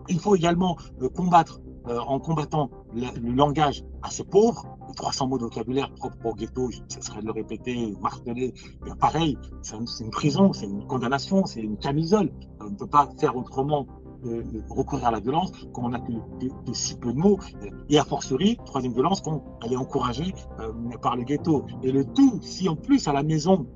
Il 0.08 0.18
faut 0.18 0.36
également 0.36 0.76
euh, 1.00 1.08
combattre 1.08 1.60
euh, 1.88 1.98
en 1.98 2.20
combattant 2.20 2.70
le, 2.94 3.32
langage 3.32 3.82
assez 4.02 4.22
pauvre, 4.22 4.64
les 4.88 4.94
300 4.94 5.26
mots 5.26 5.38
de 5.38 5.44
vocabulaire 5.44 5.92
propres 5.94 6.16
au 6.24 6.32
ghetto, 6.32 6.70
ça 6.86 7.00
serait 7.00 7.22
de 7.22 7.26
le 7.26 7.32
répéter, 7.32 7.96
marteler, 8.00 8.54
pareil, 9.00 9.36
c'est 9.62 9.76
une, 10.00 10.10
prison, 10.10 10.52
c'est 10.52 10.66
une 10.66 10.86
condamnation, 10.86 11.44
c'est 11.44 11.60
une 11.60 11.76
camisole. 11.76 12.30
On 12.60 12.70
ne 12.70 12.76
peut 12.76 12.86
pas 12.86 13.08
faire 13.18 13.36
autrement 13.36 13.86
euh, 14.26 14.44
recourir 14.70 15.06
à 15.06 15.10
la 15.10 15.18
violence 15.18 15.50
quand 15.72 15.82
on 15.82 15.88
n'a 15.88 15.98
que, 15.98 16.12
que, 16.12 16.72
si 16.72 16.96
peu 16.96 17.12
de 17.12 17.18
mots. 17.18 17.40
Et 17.88 17.98
a 17.98 18.04
fortiori, 18.04 18.58
troisième 18.64 18.92
violence, 18.92 19.20
quand 19.20 19.42
elle 19.64 19.72
est 19.72 19.76
encouragée 19.76 20.34
euh, 20.60 20.72
par 21.02 21.16
le 21.16 21.24
ghetto. 21.24 21.66
Et 21.82 21.90
le 21.90 22.04
tout, 22.04 22.38
si 22.42 22.68
en 22.68 22.76
plus 22.76 23.08
à 23.08 23.12
la 23.12 23.24
maison, 23.24 23.66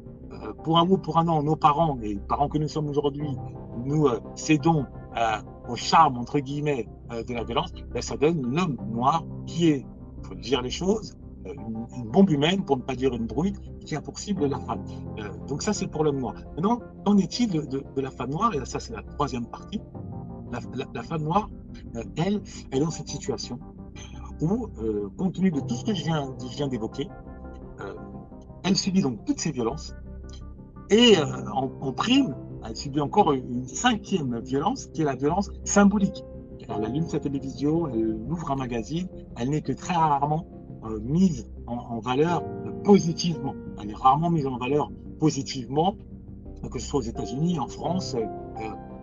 pour 0.62 0.78
un 0.78 0.84
mot, 0.84 0.98
pour 0.98 1.18
un 1.18 1.26
an, 1.26 1.42
nos 1.42 1.56
parents, 1.56 1.96
les 2.00 2.14
parents 2.16 2.48
que 2.48 2.58
nous 2.58 2.68
sommes 2.68 2.88
aujourd'hui, 2.88 3.26
nous 3.84 4.06
cédons 4.34 4.84
au 5.68 5.76
charme, 5.76 6.18
entre 6.18 6.38
guillemets, 6.40 6.88
de 7.10 7.34
la 7.34 7.44
violence, 7.44 7.72
ben, 7.92 8.02
ça 8.02 8.16
donne 8.16 8.42
l'homme 8.54 8.76
noir 8.92 9.24
qui 9.46 9.70
est, 9.70 9.86
faut 10.22 10.34
dire 10.34 10.60
les 10.62 10.70
choses, 10.70 11.16
une, 11.46 11.86
une, 11.96 12.10
bombe 12.10 12.30
humaine, 12.30 12.64
pour 12.64 12.76
ne 12.76 12.82
pas 12.82 12.94
dire 12.94 13.14
une 13.14 13.26
brute, 13.26 13.56
qui 13.84 13.96
a 13.96 14.00
pour 14.00 14.18
cible 14.18 14.46
la 14.46 14.58
femme. 14.58 14.84
Euh, 15.18 15.28
donc 15.46 15.62
ça, 15.62 15.72
c'est 15.72 15.86
pour 15.86 16.04
l'homme 16.04 16.18
noir. 16.18 16.34
Maintenant, 16.56 16.80
qu'en 17.04 17.16
est-il 17.16 17.50
de, 17.50 17.84
la 17.96 18.10
femme 18.10 18.30
noire? 18.30 18.52
Et 18.54 18.64
ça, 18.64 18.80
c'est 18.80 18.92
la 18.92 19.02
troisième 19.02 19.46
partie 19.46 19.80
la, 20.94 21.02
femme 21.02 21.22
noire, 21.22 21.48
euh, 21.96 22.02
elle, 22.16 22.42
est 22.72 22.80
dans 22.80 22.90
cette 22.90 23.08
situation 23.08 23.58
où, 24.40 24.68
euh, 24.78 25.08
compte 25.16 25.34
tenu 25.34 25.50
de 25.50 25.60
tout 25.60 25.74
ce 25.74 25.84
que 25.84 25.94
je 25.94 26.04
viens, 26.04 26.68
d'évoquer, 26.68 27.08
euh, 27.80 27.94
elle 28.64 28.76
subit 28.76 29.02
donc 29.02 29.24
toutes 29.24 29.40
ces 29.40 29.52
violences 29.52 29.94
et 30.90 31.16
en, 31.18 31.92
prime, 31.92 32.34
elle 32.64 32.76
subit 32.76 33.00
encore 33.00 33.32
une 33.32 33.66
cinquième 33.66 34.38
violence 34.40 34.86
qui 34.86 35.02
est 35.02 35.04
la 35.04 35.14
violence 35.14 35.50
symbolique. 35.64 36.24
Elle 36.68 36.84
allume 36.84 37.06
sa 37.06 37.20
télévision, 37.20 37.88
elle 37.88 38.16
ouvre 38.28 38.50
un 38.50 38.56
magazine, 38.56 39.08
elle 39.36 39.50
n'est 39.50 39.62
que 39.62 39.72
très 39.72 39.94
rarement 39.94 40.46
mise 41.02 41.50
en, 41.66 41.98
valeur 42.00 42.42
positivement. 42.84 43.54
Elle 43.80 43.90
est 43.90 43.96
rarement 43.96 44.30
mise 44.30 44.46
en 44.46 44.56
valeur 44.56 44.90
positivement, 45.18 45.96
que 46.70 46.78
ce 46.78 46.86
soit 46.86 47.00
aux 47.00 47.02
États-Unis, 47.02 47.58
en 47.58 47.68
France. 47.68 48.16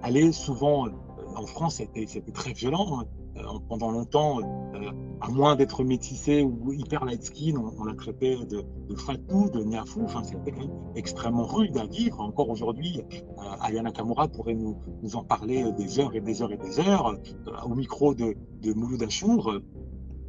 elle 0.03 0.17
est 0.17 0.31
souvent 0.31 0.87
en 1.35 1.45
France, 1.45 1.75
c'était 1.75 2.31
très 2.31 2.53
violent. 2.53 2.99
Hein. 2.99 3.05
Euh, 3.37 3.41
pendant 3.67 3.89
longtemps, 3.89 4.39
euh, 4.41 4.91
à 5.21 5.29
moins 5.29 5.55
d'être 5.55 5.83
métissé 5.83 6.43
ou 6.43 6.71
hyper 6.71 7.03
light 7.03 7.23
skin, 7.23 7.55
on, 7.55 7.83
l'a 7.83 7.95
traité 7.95 8.37
de, 8.45 8.63
fatou, 8.95 9.49
de 9.49 9.63
niafou. 9.63 10.03
Enfin, 10.03 10.23
c'était 10.23 10.51
quand 10.51 10.59
même 10.59 10.93
extrêmement 10.95 11.45
rude 11.45 11.75
à 11.77 11.85
vivre. 11.85 12.19
Encore 12.19 12.49
aujourd'hui, 12.49 13.01
euh, 13.11 13.41
Ayana 13.61 13.91
Kamura 13.91 14.27
pourrait 14.27 14.53
nous, 14.53 14.77
en 15.13 15.23
parler 15.23 15.71
des 15.73 15.99
heures 15.99 16.13
et 16.15 16.21
des 16.21 16.41
heures 16.41 16.51
et 16.51 16.57
des 16.57 16.79
heures. 16.79 17.17
au 17.65 17.75
micro 17.75 18.13
de, 18.13 18.35
de 18.61 18.73
Mouloud 18.73 19.01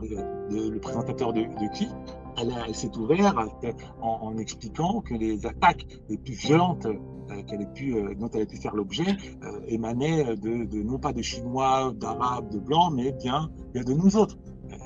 le 0.00 0.78
présentateur 0.78 1.32
de 1.32 1.42
qui 1.74 1.88
elle, 2.36 2.74
s'est 2.74 2.96
ouverte 2.96 3.36
en, 4.00 4.36
expliquant 4.38 5.00
que 5.00 5.14
les 5.14 5.46
attaques 5.46 5.86
les 6.08 6.18
plus 6.18 6.34
violentes 6.34 6.86
euh, 6.86 6.94
euh, 7.30 8.14
dont 8.14 8.30
elle 8.34 8.42
a 8.42 8.46
pu 8.46 8.56
faire 8.56 8.74
l'objet 8.74 9.16
euh, 9.42 9.60
émanait 9.66 10.36
de, 10.36 10.82
non 10.82 10.98
pas 10.98 11.12
de 11.12 11.22
Chinois, 11.22 11.92
d'Arabes, 11.96 12.50
de 12.50 12.58
Blancs, 12.58 12.92
mais 12.94 13.12
bien, 13.12 13.50
de 13.74 13.92
nous 13.92 14.16
autres. 14.16 14.36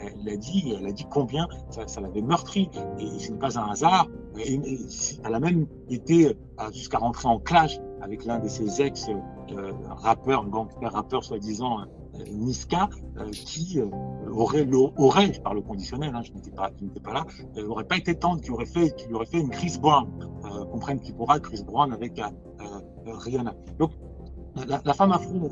Elle 0.00 0.28
a 0.28 0.37
dit, 0.37 0.74
elle 0.78 0.87
a 0.87 0.92
dit 0.92 1.06
combien 1.11 1.48
ça, 1.70 2.00
l'avait 2.00 2.20
meurtri. 2.20 2.68
Et 2.98 3.18
ce 3.18 3.32
n'est 3.32 3.38
pas 3.38 3.58
un 3.58 3.70
hasard. 3.70 4.08
Elle 4.37 5.34
a 5.34 5.40
même 5.40 5.66
été 5.88 6.37
jusqu'à 6.72 6.98
rentrer 6.98 7.28
en 7.28 7.38
clash 7.38 7.78
avec 8.02 8.24
l'un 8.24 8.38
de 8.38 8.48
ses 8.48 8.82
ex-rappeurs, 8.82 10.46
gangsters 10.46 10.92
rappeurs 10.92 11.24
soi-disant 11.24 11.87
Niska, 12.33 12.88
qui 13.33 13.81
aurait, 14.31 14.66
aurait, 14.96 15.33
je 15.33 15.40
parle 15.40 15.59
au 15.59 15.62
conditionnel, 15.62 16.14
hein, 16.14 16.22
je 16.22 16.33
n'étais 16.33 16.50
pas, 16.50 16.70
pas 17.02 17.12
là, 17.12 17.26
n'aurait 17.57 17.85
pas 17.85 17.96
été 17.96 18.14
tendre, 18.14 18.40
qui 18.40 18.50
aurait 18.50 18.66
fait, 18.66 18.94
qui 18.96 19.12
aurait 19.12 19.26
fait 19.26 19.40
une 19.40 19.50
Chris 19.50 19.76
Brown 19.81 20.09
comprennent 20.68 21.00
qui 21.00 21.12
pourra 21.12 21.40
Chris 21.40 21.62
Brown 21.64 21.92
avec 21.92 22.18
euh, 22.18 22.28
euh, 22.61 23.16
Rihanna. 23.16 23.54
Donc, 23.78 23.92
la, 24.66 24.94
femme 24.94 25.12
afro 25.12 25.50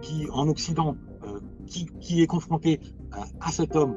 qui, 0.00 0.26
en 0.30 0.48
Occident, 0.48 0.96
euh, 1.24 1.40
qui, 1.66 1.86
qui, 2.00 2.22
est 2.22 2.26
confrontée 2.26 2.80
à 3.40 3.50
cet 3.50 3.76
homme 3.76 3.94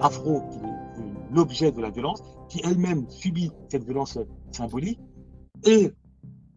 afro, 0.00 0.42
qui 0.50 0.58
est 0.58 1.34
l'objet 1.34 1.70
de 1.70 1.80
la 1.80 1.90
violence, 1.90 2.22
qui 2.48 2.60
elle-même 2.64 3.08
subit 3.08 3.52
cette 3.68 3.84
violence 3.84 4.18
symbolique, 4.50 5.00
et 5.64 5.92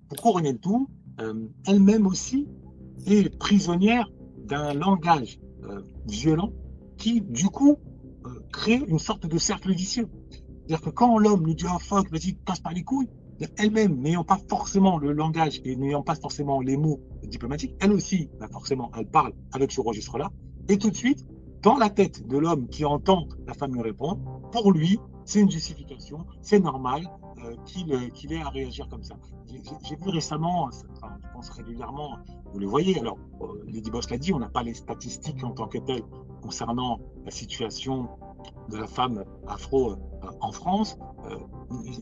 pour 0.08 0.18
couronner 0.22 0.54
le 0.54 0.60
tout, 0.60 0.90
elle-même 1.68 2.08
aussi 2.08 2.48
est 3.06 3.38
prisonnière 3.38 4.10
d'un 4.50 4.74
langage 4.74 5.40
violent 6.08 6.52
qui, 6.98 7.22
du 7.22 7.48
coup, 7.48 7.78
crée 8.52 8.82
une 8.88 9.00
sorte 9.00 9.26
de 9.26 9.38
cercle 9.38 9.72
vicieux. 9.74 10.10
C'est-à-dire 10.68 10.86
que 10.86 10.90
quand 10.90 11.18
l'homme 11.18 11.46
lui 11.46 11.56
dit 11.56 11.66
oh 11.68 11.80
fuck, 11.80 12.12
vas-y, 12.12 12.34
passe 12.34 12.60
par 12.60 12.74
les 12.74 12.84
couilles, 12.84 13.10
elle-même 13.58 14.00
n'ayant 14.00 14.24
pas 14.24 14.40
forcément 14.50 14.98
le 14.98 15.14
langage 15.14 15.62
et 15.64 15.76
n'ayant 15.76 16.04
pas 16.04 16.16
forcément 16.16 16.62
les 16.62 16.78
mots 16.78 17.00
diplomatiques, 17.24 17.76
elle 17.80 17.94
aussi, 17.94 18.30
bah 18.40 18.48
forcément, 18.52 18.92
elle 18.98 19.08
parle 19.08 19.34
avec 19.52 19.72
ce 19.72 19.82
registre-là. 19.82 20.32
Et 20.68 20.78
tout 20.78 20.90
de 20.90 20.96
suite, 20.96 21.26
dans 21.62 21.78
la 21.78 21.90
tête 21.90 22.28
de 22.28 22.38
l'homme 22.38 22.68
qui 22.68 22.86
entend 22.86 23.28
la 23.48 23.54
femme 23.54 23.74
lui 23.74 23.82
répondre, 23.82 24.20
pour 24.52 24.72
lui, 24.72 25.00
c'est 25.26 25.40
une 25.40 25.52
justification, 25.52 26.26
c'est 26.42 26.60
normal 26.60 27.04
euh, 27.44 27.56
qu'il 27.66 28.12
qu'il 28.12 28.34
ait 28.34 28.42
à 28.42 28.50
réagir 28.50 28.88
comme 28.90 29.04
ça. 29.04 29.16
J'ai 29.48 29.96
vu 29.96 30.10
récemment, 30.10 30.70
régulièrement, 31.48 32.18
vous 32.54 32.60
le 32.60 32.68
voyez, 32.68 33.00
alors 33.00 33.18
euh, 33.42 33.64
Lady 33.68 33.90
Boss 33.90 34.10
l'a 34.10 34.18
dit, 34.18 34.34
on 34.34 34.40
n'a 34.40 34.50
pas 34.50 34.64
les 34.64 34.74
statistiques 34.74 35.44
en 35.44 35.52
tant 35.52 35.68
que 35.68 35.78
telles 35.78 36.04
concernant 36.42 37.00
la 37.26 37.32
situation 37.32 38.10
de 38.70 38.78
la 38.78 38.88
femme 38.88 39.24
afro 39.48 39.92
euh, 39.92 39.96
en 40.42 40.52
France, 40.52 40.98
euh, 41.30 41.36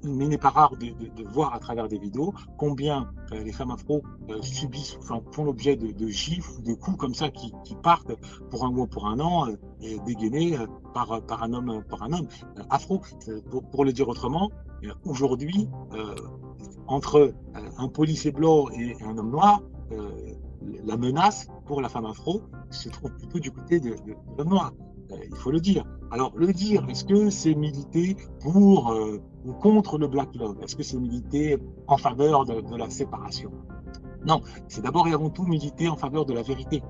il 0.03 0.27
n'est 0.27 0.37
pas 0.37 0.49
rare 0.49 0.75
de, 0.77 1.23
voir 1.23 1.53
à 1.53 1.59
travers 1.59 1.87
des 1.87 1.99
vidéos 1.99 2.33
combien 2.57 3.11
les 3.31 3.51
femmes 3.51 3.71
afro 3.71 4.01
subissent, 4.41 4.97
enfin, 4.99 5.19
font 5.31 5.43
l'objet 5.43 5.75
de, 5.75 6.07
gifles 6.07 6.49
ou 6.59 6.61
de 6.61 6.73
coups 6.73 6.97
comme 6.97 7.13
ça 7.13 7.29
qui, 7.29 7.51
partent 7.83 8.13
pour 8.49 8.63
un 8.63 8.71
mois, 8.71 8.87
pour 8.87 9.07
un 9.07 9.19
an, 9.19 9.47
et 9.81 9.99
dégainés 10.05 10.57
par, 10.93 11.21
par 11.23 11.43
un 11.43 11.53
homme, 11.53 11.83
par 11.89 12.03
un 12.03 12.13
homme 12.13 12.27
afro. 12.69 13.01
Pour, 13.71 13.83
le 13.83 13.91
dire 13.91 14.07
autrement, 14.07 14.49
aujourd'hui, 15.03 15.67
entre 16.87 17.33
un 17.77 17.87
policier 17.87 18.31
blanc 18.31 18.69
et 18.69 18.95
un 19.03 19.17
homme 19.17 19.31
noir, 19.31 19.61
la 20.85 20.97
menace 20.97 21.47
pour 21.65 21.81
la 21.81 21.89
femme 21.89 22.05
afro 22.05 22.41
se 22.69 22.89
trouve 22.89 23.11
plutôt 23.11 23.39
du 23.39 23.51
côté 23.51 23.79
de, 23.79 23.95
l'homme 24.37 24.49
noir. 24.49 24.73
il 25.09 25.35
faut 25.35 25.51
le 25.51 25.59
dire. 25.59 25.85
Alors, 26.09 26.31
le 26.35 26.53
dire, 26.53 26.85
est-ce 26.89 27.03
que 27.03 27.29
c'est 27.29 27.53
militer 27.53 28.15
pour 28.39 28.91
euh, 28.91 29.21
ou 29.45 29.53
contre 29.53 29.97
le 29.97 30.07
Black 30.07 30.33
Love? 30.35 30.57
Est-ce 30.63 30.75
que 30.75 30.83
c'est 30.83 30.97
militer 30.97 31.57
en 31.87 31.97
faveur 31.97 32.45
de, 32.45 32.75
la 32.75 32.89
séparation? 32.89 33.51
Non, 34.25 34.41
c'est 34.69 34.81
d'abord 34.81 35.07
et 35.07 35.13
avant 35.13 35.29
tout 35.29 35.43
militer 35.43 35.89
en 35.89 35.97
faveur 35.97 36.25
de 36.25 36.33
la 36.33 36.43
vérité. 36.43 36.81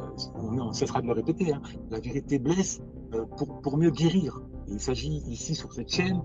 Euh, 0.00 0.06
on, 0.36 0.72
cessera 0.72 1.02
de 1.02 1.06
le 1.06 1.12
répéter, 1.12 1.52
hein. 1.52 1.62
la 1.90 1.98
vérité 1.98 2.38
blesse 2.38 2.80
euh, 3.12 3.24
pour 3.62 3.76
mieux 3.76 3.90
guérir. 3.90 4.40
il 4.68 4.80
s'agit 4.80 5.22
ici 5.26 5.56
sur 5.56 5.72
cette 5.72 5.90
chaîne, 5.90 6.22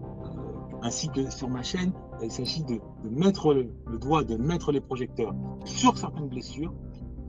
ainsi 0.81 1.09
que 1.09 1.29
sur 1.29 1.49
ma 1.49 1.63
chaîne, 1.63 1.93
il 2.21 2.31
s'agit 2.31 2.63
de, 2.63 2.79
mettre 3.09 3.53
le, 3.53 3.97
doigt, 3.97 4.23
de 4.23 4.35
mettre 4.35 4.71
les 4.71 4.81
projecteurs 4.81 5.33
sur 5.65 5.97
certaines 5.97 6.27
blessures, 6.27 6.73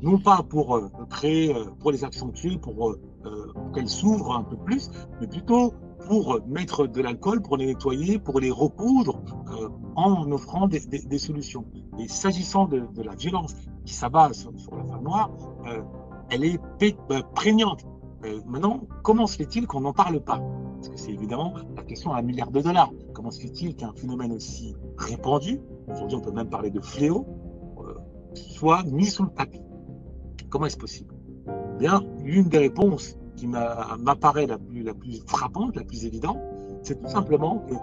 non 0.02 0.18
pas 0.18 0.42
pour 0.42 0.80
créer, 1.10 1.54
pour 1.78 1.92
les 1.92 2.04
accentuer, 2.04 2.56
pour 2.58 2.90
euh, 3.26 3.52
pour 3.54 3.72
qu'elles 3.72 3.88
s'ouvrent 3.88 4.32
un 4.32 4.42
peu 4.42 4.56
plus, 4.56 4.90
mais 5.20 5.26
plutôt 5.26 5.74
pour 6.06 6.40
mettre 6.46 6.86
de 6.86 7.02
l'alcool, 7.02 7.42
pour 7.42 7.58
les 7.58 7.66
nettoyer, 7.66 8.18
pour 8.18 8.40
les 8.40 8.50
recoudre, 8.50 9.20
euh, 9.52 9.68
en 9.96 10.30
offrant 10.32 10.68
des, 10.68 11.18
solutions. 11.18 11.66
Et 11.98 12.08
s'agissant 12.08 12.66
de, 12.66 12.86
la 13.02 13.14
violence 13.14 13.54
qui 13.84 13.92
s'abat 13.92 14.32
sur, 14.32 14.52
la 14.72 14.84
femme 14.84 15.02
noire, 15.02 15.30
euh, 15.66 15.82
elle 16.30 16.44
est 16.44 16.60
euh, 17.10 17.22
prégnante. 17.34 17.84
Euh, 18.24 18.40
maintenant, 18.46 18.80
comment 19.02 19.26
se 19.26 19.36
fait-il 19.36 19.66
qu'on 19.66 19.80
n'en 19.80 19.92
parle 19.92 20.20
pas? 20.20 20.40
Parce 20.80 20.88
que 20.88 20.98
c'est 20.98 21.12
évidemment 21.12 21.52
la 21.76 21.82
question 21.82 22.14
à 22.14 22.20
un 22.20 22.22
milliard 22.22 22.50
de 22.50 22.62
dollars. 22.62 22.90
Comment 23.12 23.30
se 23.30 23.38
fait-il 23.38 23.76
qu'un 23.76 23.92
phénomène 23.92 24.32
aussi 24.32 24.74
répandu, 24.96 25.60
aujourd'hui 25.92 26.16
on 26.16 26.22
peut 26.22 26.32
même 26.32 26.48
parler 26.48 26.70
de 26.70 26.80
fléau, 26.80 27.26
soit 28.34 28.82
mis 28.84 29.04
sous 29.04 29.24
le 29.24 29.30
tapis? 29.30 29.60
Comment 30.48 30.64
est-ce 30.66 30.78
possible? 30.78 31.14
Bien, 31.78 32.02
l'une 32.24 32.48
des 32.48 32.56
réponses 32.56 33.18
qui 33.36 33.46
m'apparaît 33.46 34.46
la 34.46 34.58
plus, 34.58 35.20
frappante, 35.26 35.76
la 35.76 35.84
plus 35.84 36.06
évidente, 36.06 36.38
c'est 36.82 36.98
tout 36.98 37.08
simplement 37.08 37.58
que 37.68 37.74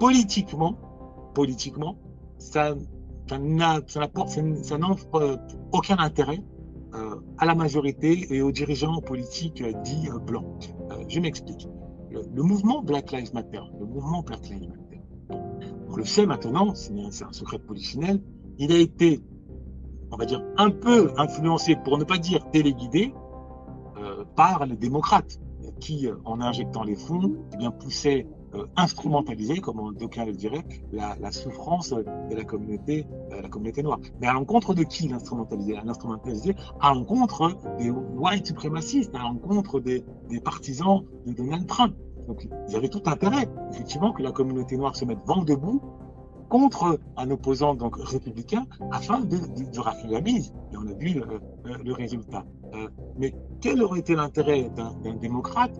politiquement, 0.00 0.78
politiquement, 1.34 1.98
ça, 2.38 2.74
n'offre 3.38 5.38
aucun 5.72 5.98
intérêt 5.98 6.42
euh, 6.94 7.16
à 7.38 7.46
la 7.46 7.54
majorité 7.54 8.34
et 8.34 8.42
aux 8.42 8.52
dirigeants 8.52 9.00
politiques 9.02 9.62
dits 9.82 10.08
blancs. 10.26 10.74
Euh, 10.90 11.04
je 11.08 11.20
m'explique. 11.20 11.68
Le, 12.12 12.42
mouvement 12.42 12.82
Black 12.82 13.10
Lives 13.12 13.32
Matter, 13.32 13.60
le 13.78 13.86
mouvement 13.86 14.22
Black 14.22 14.48
Lives 14.48 14.68
Matter, 14.68 15.00
on 15.88 15.96
le 15.96 16.04
sait 16.04 16.26
maintenant, 16.26 16.74
c'est 16.74 17.24
un 17.24 17.32
secret 17.32 17.58
polichinelle, 17.58 18.20
il 18.58 18.72
a 18.72 18.78
été, 18.78 19.20
on 20.10 20.16
va 20.16 20.26
dire, 20.26 20.42
un 20.58 20.70
peu 20.70 21.12
influencé, 21.16 21.76
pour 21.76 21.98
ne 21.98 22.04
pas 22.04 22.18
dire 22.18 22.50
téléguidé, 22.50 23.14
euh, 23.98 24.24
par 24.36 24.66
les 24.66 24.76
démocrates, 24.76 25.40
qui, 25.80 26.08
en 26.24 26.40
injectant 26.40 26.82
les 26.82 26.96
fonds, 26.96 27.34
eh 27.52 27.56
bien, 27.56 27.70
poussaient 27.70 28.26
euh, 28.54 28.66
instrumentaliser, 28.76 29.60
comme 29.60 29.94
d'aucuns 29.94 30.26
le 30.26 30.32
diraient, 30.32 30.64
la, 30.92 31.32
souffrance 31.32 31.90
de 31.90 32.34
la 32.34 32.44
communauté, 32.44 33.06
euh, 33.32 33.42
la 33.42 33.48
communauté 33.48 33.82
noire. 33.82 33.98
Mais 34.20 34.26
à 34.26 34.34
l'encontre 34.34 34.74
de 34.74 34.82
qui 34.82 35.08
l'instrumentaliser 35.08 36.54
à 36.80 36.92
l'encontre 36.92 37.56
des 37.78 37.90
white 37.90 38.46
suprémacistes, 38.46 39.14
à 39.14 39.20
l'encontre 39.20 39.80
des, 39.80 40.04
partisans 40.44 41.02
de 41.26 41.32
Donald 41.32 41.66
Trump. 41.66 41.94
Donc, 42.26 42.46
ils 42.68 42.76
avaient 42.76 42.88
tout 42.88 43.02
intérêt, 43.06 43.48
effectivement, 43.72 44.12
que 44.12 44.22
la 44.22 44.32
communauté 44.32 44.76
noire 44.76 44.96
se 44.96 45.04
mette 45.04 45.18
vent 45.26 45.42
debout 45.42 45.80
contre 46.48 46.98
un 47.16 47.30
opposant 47.30 47.74
donc 47.74 47.96
républicain 47.96 48.66
afin 48.90 49.20
de, 49.20 49.38
de, 49.38 49.80
rafler 49.80 50.10
la 50.10 50.20
mise. 50.20 50.52
Et 50.72 50.76
on 50.76 50.86
a 50.86 50.92
vu 50.92 51.14
le, 51.14 51.40
le 51.82 51.92
résultat. 51.92 52.44
Euh, 52.74 52.88
mais 53.16 53.34
quel 53.60 53.82
aurait 53.82 54.00
été 54.00 54.14
l'intérêt 54.14 54.70
d'un 54.70 55.14
démocrate 55.14 55.72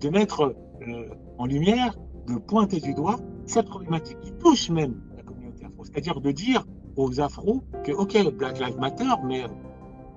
de 0.00 0.08
mettre 0.08 0.54
euh, 0.86 1.08
en 1.38 1.46
lumière 1.46 1.96
de 2.26 2.36
pointer 2.36 2.80
du 2.80 2.94
doigt 2.94 3.18
cette 3.46 3.66
problématique 3.66 4.20
qui 4.20 4.32
touche 4.32 4.70
même 4.70 5.00
la 5.16 5.22
communauté 5.22 5.64
afro. 5.64 5.84
C'est-à-dire 5.84 6.20
de 6.20 6.30
dire 6.30 6.64
aux 6.96 7.20
afros 7.20 7.62
que, 7.84 7.92
OK, 7.92 8.16
Black 8.36 8.60
Lives 8.60 8.78
Matter, 8.78 9.10
mais 9.24 9.44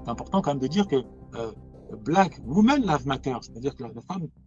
c'est 0.04 0.10
important 0.10 0.42
quand 0.42 0.52
même 0.52 0.60
de 0.60 0.68
dire 0.68 0.88
que 0.88 0.98
euh, 1.36 1.52
Black 2.04 2.42
Women 2.46 2.82
Lives 2.82 3.08
Matter, 3.08 3.36
c'est-à-dire 3.42 3.76
que 3.76 3.84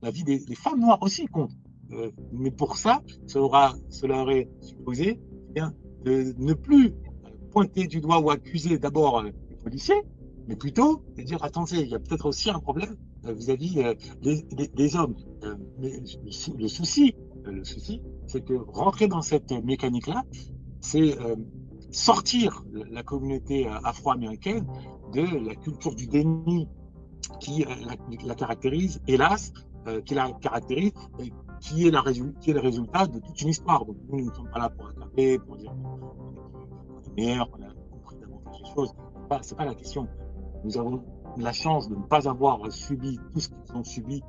la, 0.03 0.11
vie 0.11 0.25
des, 0.25 0.39
femmes 0.55 0.81
noires 0.81 1.03
aussi 1.03 1.27
compte. 1.27 1.53
Euh, 1.93 2.11
mais 2.33 2.51
pour 2.51 2.77
ça, 2.77 3.03
cela, 3.27 3.75
aurait 4.23 4.49
supposé 4.61 5.21
eh 5.55 5.61
de 6.05 6.35
ne 6.39 6.53
plus 6.55 6.95
pointer 7.51 7.87
du 7.87 8.01
doigt 8.01 8.21
ou 8.21 8.31
accuser 8.31 8.79
d'abord 8.79 9.23
les 9.23 9.33
policiers, 9.63 10.03
mais 10.47 10.57
plutôt 10.57 11.03
de 11.17 11.23
dire 11.23 11.43
attendez, 11.43 11.79
il 11.79 11.89
y 11.89 11.95
a 11.95 11.99
peut-être 11.99 12.27
aussi 12.27 12.51
un 12.51 12.59
problème 12.59 12.97
vis-à-vis 13.33 13.83
des, 14.23 14.43
des, 14.75 14.97
hommes. 14.97 15.15
mais 15.79 16.01
le 16.59 16.69
souci, 16.69 17.15
le 17.45 17.65
souci, 17.65 18.03
c'est 18.27 18.45
que 18.45 18.55
rentrer 18.55 19.09
dans 19.09 19.23
cette 19.23 19.53
mécanique-là, 19.53 20.25
c'est 20.81 21.17
sortir 21.91 22.65
la 22.73 23.03
communauté 23.03 23.67
afro-américaine 23.85 24.67
de 25.13 25.47
la 25.47 25.55
culture 25.55 25.95
du 25.95 26.07
déni 26.07 26.69
qui 27.41 27.65
la, 28.25 28.35
caractérise, 28.35 29.01
hélas, 29.07 29.53
qui 30.05 30.15
la 30.15 30.33
caractérise, 30.33 30.93
qui 31.61 31.87
est, 31.87 31.91
le 31.91 32.61
résultat 32.61 33.07
de 33.07 33.19
toute 33.19 33.41
une 33.41 33.49
histoire. 33.49 33.85
Donc 33.85 33.97
nous, 34.09 34.27
ne 34.27 34.35
sommes 34.35 34.51
pas 34.51 34.59
là 34.59 34.71
pour 34.71 34.89
acclamer, 34.89 35.39
pour 35.39 35.57
dire 35.57 35.73
qu'on 35.73 37.11
est 37.11 37.15
meilleur, 37.17 37.51
qu'on 37.51 37.63
a 37.63 37.73
compris 37.91 38.17
davantage 38.19 38.61
les 38.63 38.75
choses. 38.75 38.95
Ce 39.43 39.51
n'est 39.51 39.57
pas 39.57 39.65
la 39.65 39.75
question. 39.75 40.09
Nous 40.65 40.79
avons 40.79 41.03
la 41.39 41.53
chance 41.53 41.89
de 41.89 41.95
ne 41.95 42.03
pas 42.03 42.29
avoir 42.29 42.71
subi 42.73 43.19
tout 43.33 43.41
ce 43.41 43.49
qu'ils 43.49 43.77
ont 43.77 43.85
subi 43.85 44.23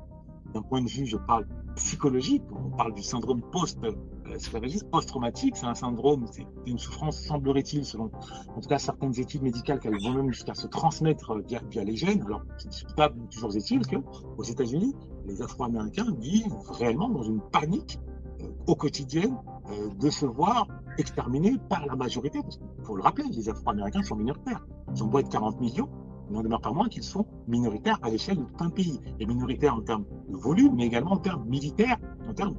d'un 0.54 0.62
point 0.62 0.82
de 0.82 0.88
vue, 0.88 1.06
je 1.06 1.16
parle 1.16 1.46
psychologique, 1.76 2.42
on 2.52 2.70
parle 2.70 2.94
du 2.94 3.02
syndrome 3.02 3.42
post-esclavagiste, 3.52 4.90
post-traumatique, 4.90 5.56
c'est 5.56 5.66
un 5.66 5.74
syndrome, 5.74 6.26
c'est 6.32 6.46
une 6.66 6.78
souffrance, 6.78 7.20
semblerait-il, 7.20 7.84
selon 7.84 8.10
en 8.56 8.60
tout 8.60 8.68
cas 8.68 8.78
certaines 8.78 9.18
études 9.20 9.42
médicales, 9.42 9.78
qu'elles 9.78 10.00
vont 10.02 10.12
même 10.12 10.32
jusqu'à 10.32 10.54
se 10.54 10.66
transmettre 10.66 11.36
via, 11.46 11.60
via 11.70 11.84
les 11.84 11.96
gènes. 11.96 12.22
Alors, 12.22 12.42
c'est 12.56 12.68
discutable, 12.68 13.28
toujours 13.30 13.54
est-il 13.54 13.86
qu'aux 13.86 14.42
États-Unis, 14.42 14.94
les 15.26 15.42
Afro-Américains 15.42 16.14
vivent 16.18 16.56
réellement 16.70 17.10
dans 17.10 17.22
une 17.22 17.40
panique 17.40 17.98
euh, 18.40 18.46
au 18.66 18.74
quotidien 18.74 19.38
euh, 19.70 19.90
de 20.00 20.10
se 20.10 20.24
voir 20.24 20.66
exterminés 20.96 21.56
par 21.68 21.86
la 21.86 21.94
majorité, 21.94 22.40
parce 22.42 22.56
qu'il 22.56 22.84
faut 22.84 22.96
le 22.96 23.02
rappeler, 23.02 23.28
les 23.30 23.48
Afro-Américains 23.48 24.02
sont 24.02 24.16
minoritaires. 24.16 24.66
Ils 24.94 25.04
ont 25.04 25.06
beau 25.06 25.18
être 25.18 25.28
40 25.28 25.60
millions, 25.60 25.88
il 25.97 25.97
n'en 26.30 26.42
demeure 26.42 26.60
pas 26.60 26.72
moins 26.72 26.88
qu'ils 26.88 27.02
sont 27.02 27.26
minoritaires 27.46 27.98
à 28.02 28.10
l'échelle 28.10 28.38
de 28.38 28.44
tout 28.44 28.64
un 28.64 28.70
pays. 28.70 29.00
Et 29.20 29.26
minoritaires 29.26 29.74
en 29.74 29.82
termes 29.82 30.04
de 30.28 30.36
volume, 30.36 30.74
mais 30.76 30.86
également 30.86 31.12
en 31.12 31.18
termes 31.18 31.44
militaires, 31.46 31.98
en 32.28 32.34
termes 32.34 32.56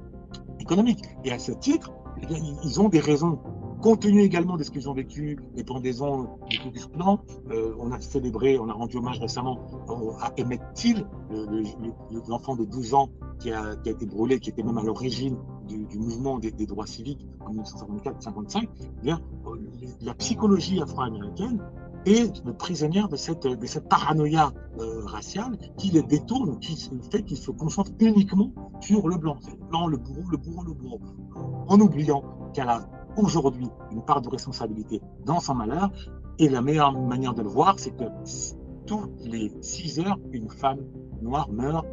économiques. 0.59 1.03
Et 1.23 1.31
à 1.31 1.39
ce 1.39 1.51
titre, 1.51 1.91
eh 2.21 2.25
ils 2.63 2.81
ont 2.81 2.89
des 2.89 2.99
raisons 2.99 3.39
compte 3.79 4.01
tenu 4.01 4.21
également 4.21 4.57
de 4.57 4.63
ce 4.63 4.71
qu'ils 4.71 4.89
ont 4.89 4.93
vécu, 4.93 5.39
les 5.55 5.63
pendaisons 5.63 6.37
du 6.49 6.57
du 6.57 6.79
euh, 7.51 7.73
on 7.79 7.91
a 7.91 7.99
célébré, 7.99 8.59
on 8.59 8.69
a 8.69 8.73
rendu 8.73 8.97
hommage 8.97 9.19
récemment 9.19 9.59
à 10.21 10.31
Emmett 10.39 10.61
Till, 10.73 11.05
l'enfant 12.27 12.55
de 12.55 12.65
12 12.65 12.93
ans 12.93 13.09
qui 13.39 13.51
a, 13.51 13.75
été 13.85 14.05
brûlé, 14.05 14.39
qui 14.39 14.49
était 14.49 14.63
même 14.63 14.77
à 14.77 14.83
l'origine 14.83 15.37
du, 15.67 15.97
mouvement 15.97 16.39
des, 16.39 16.51
des, 16.51 16.65
droits 16.65 16.87
civiques 16.87 17.25
en 17.39 17.53
1954-55. 17.53 18.67
Eh 19.03 19.11
euh, 19.11 19.15
la 20.01 20.13
psychologie 20.15 20.81
afro-américaine 20.81 21.61
et 22.05 22.31
cette, 23.17 23.47
de 23.47 23.65
cette 23.65 23.89
paranoïa 23.89 24.51
euh, 24.79 25.05
raciale 25.05 25.57
qui 25.77 25.91
les 25.91 26.01
détourne, 26.01 26.59
qui 26.59 26.89
fait 27.11 27.23
qu'ils 27.23 27.37
se 27.37 27.51
concentrent 27.51 27.91
uniquement 27.99 28.51
sur 28.79 29.07
le 29.07 29.17
blanc. 29.17 29.37
Le 29.47 29.65
blanc, 29.67 29.87
le 29.87 29.97
bourreau, 29.97 30.29
le 30.31 30.37
bourreau, 30.37 30.63
le 30.63 30.73
bourreau. 30.73 31.01
En 31.67 31.79
oubliant 31.79 32.23
qu'elle 32.53 32.69
a 32.69 32.89
aujourd'hui 33.17 33.67
une 33.91 34.03
part 34.03 34.21
de 34.21 34.29
responsabilité 34.29 35.01
dans 35.25 35.39
son 35.39 35.55
malheur. 35.55 35.91
Et 36.37 36.47
la 36.47 36.61
meilleure 36.61 36.93
manière 36.93 37.33
de 37.33 37.41
le 37.41 37.49
voir, 37.49 37.77
c'est 37.77 37.91
que 37.91 38.05
toutes 38.85 39.19
les 39.21 39.51
6 39.61 39.99
heures, 39.99 40.17
une 40.31 40.49
femme 40.49 40.79
noire 41.21 41.51
meurt 41.51 41.85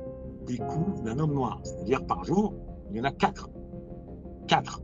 des 0.46 0.58
coups 0.58 1.02
d'un 1.02 1.18
homme 1.18 1.34
noir. 1.34 1.58
C'est-à-dire 1.64 2.06
par 2.06 2.24
jour, 2.24 2.54
il 2.90 2.98
y 2.98 3.00
en 3.00 3.04
a 3.04 3.10
4. 3.10 3.50
4. 4.46 4.82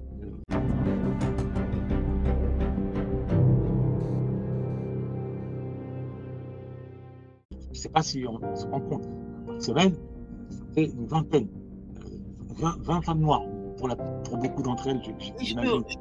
Sais 7.82 7.88
pas 7.88 8.02
si 8.02 8.24
on 8.26 8.56
se 8.56 8.66
rend 8.66 8.80
compte. 8.80 9.08
Par 9.46 9.62
semaine, 9.62 9.94
ça 10.50 10.58
fait 10.74 10.84
une 10.84 11.06
vingtaine, 11.06 11.48
20, 12.56 12.68
euh, 12.68 12.72
20 12.80 13.02
femmes 13.02 13.20
noires 13.20 13.42
pour, 13.76 13.88
la, 13.88 13.96
pour 13.96 14.36
beaucoup 14.36 14.62
d'entre 14.62 14.88
elles. 14.88 15.00
Je, 15.40 15.54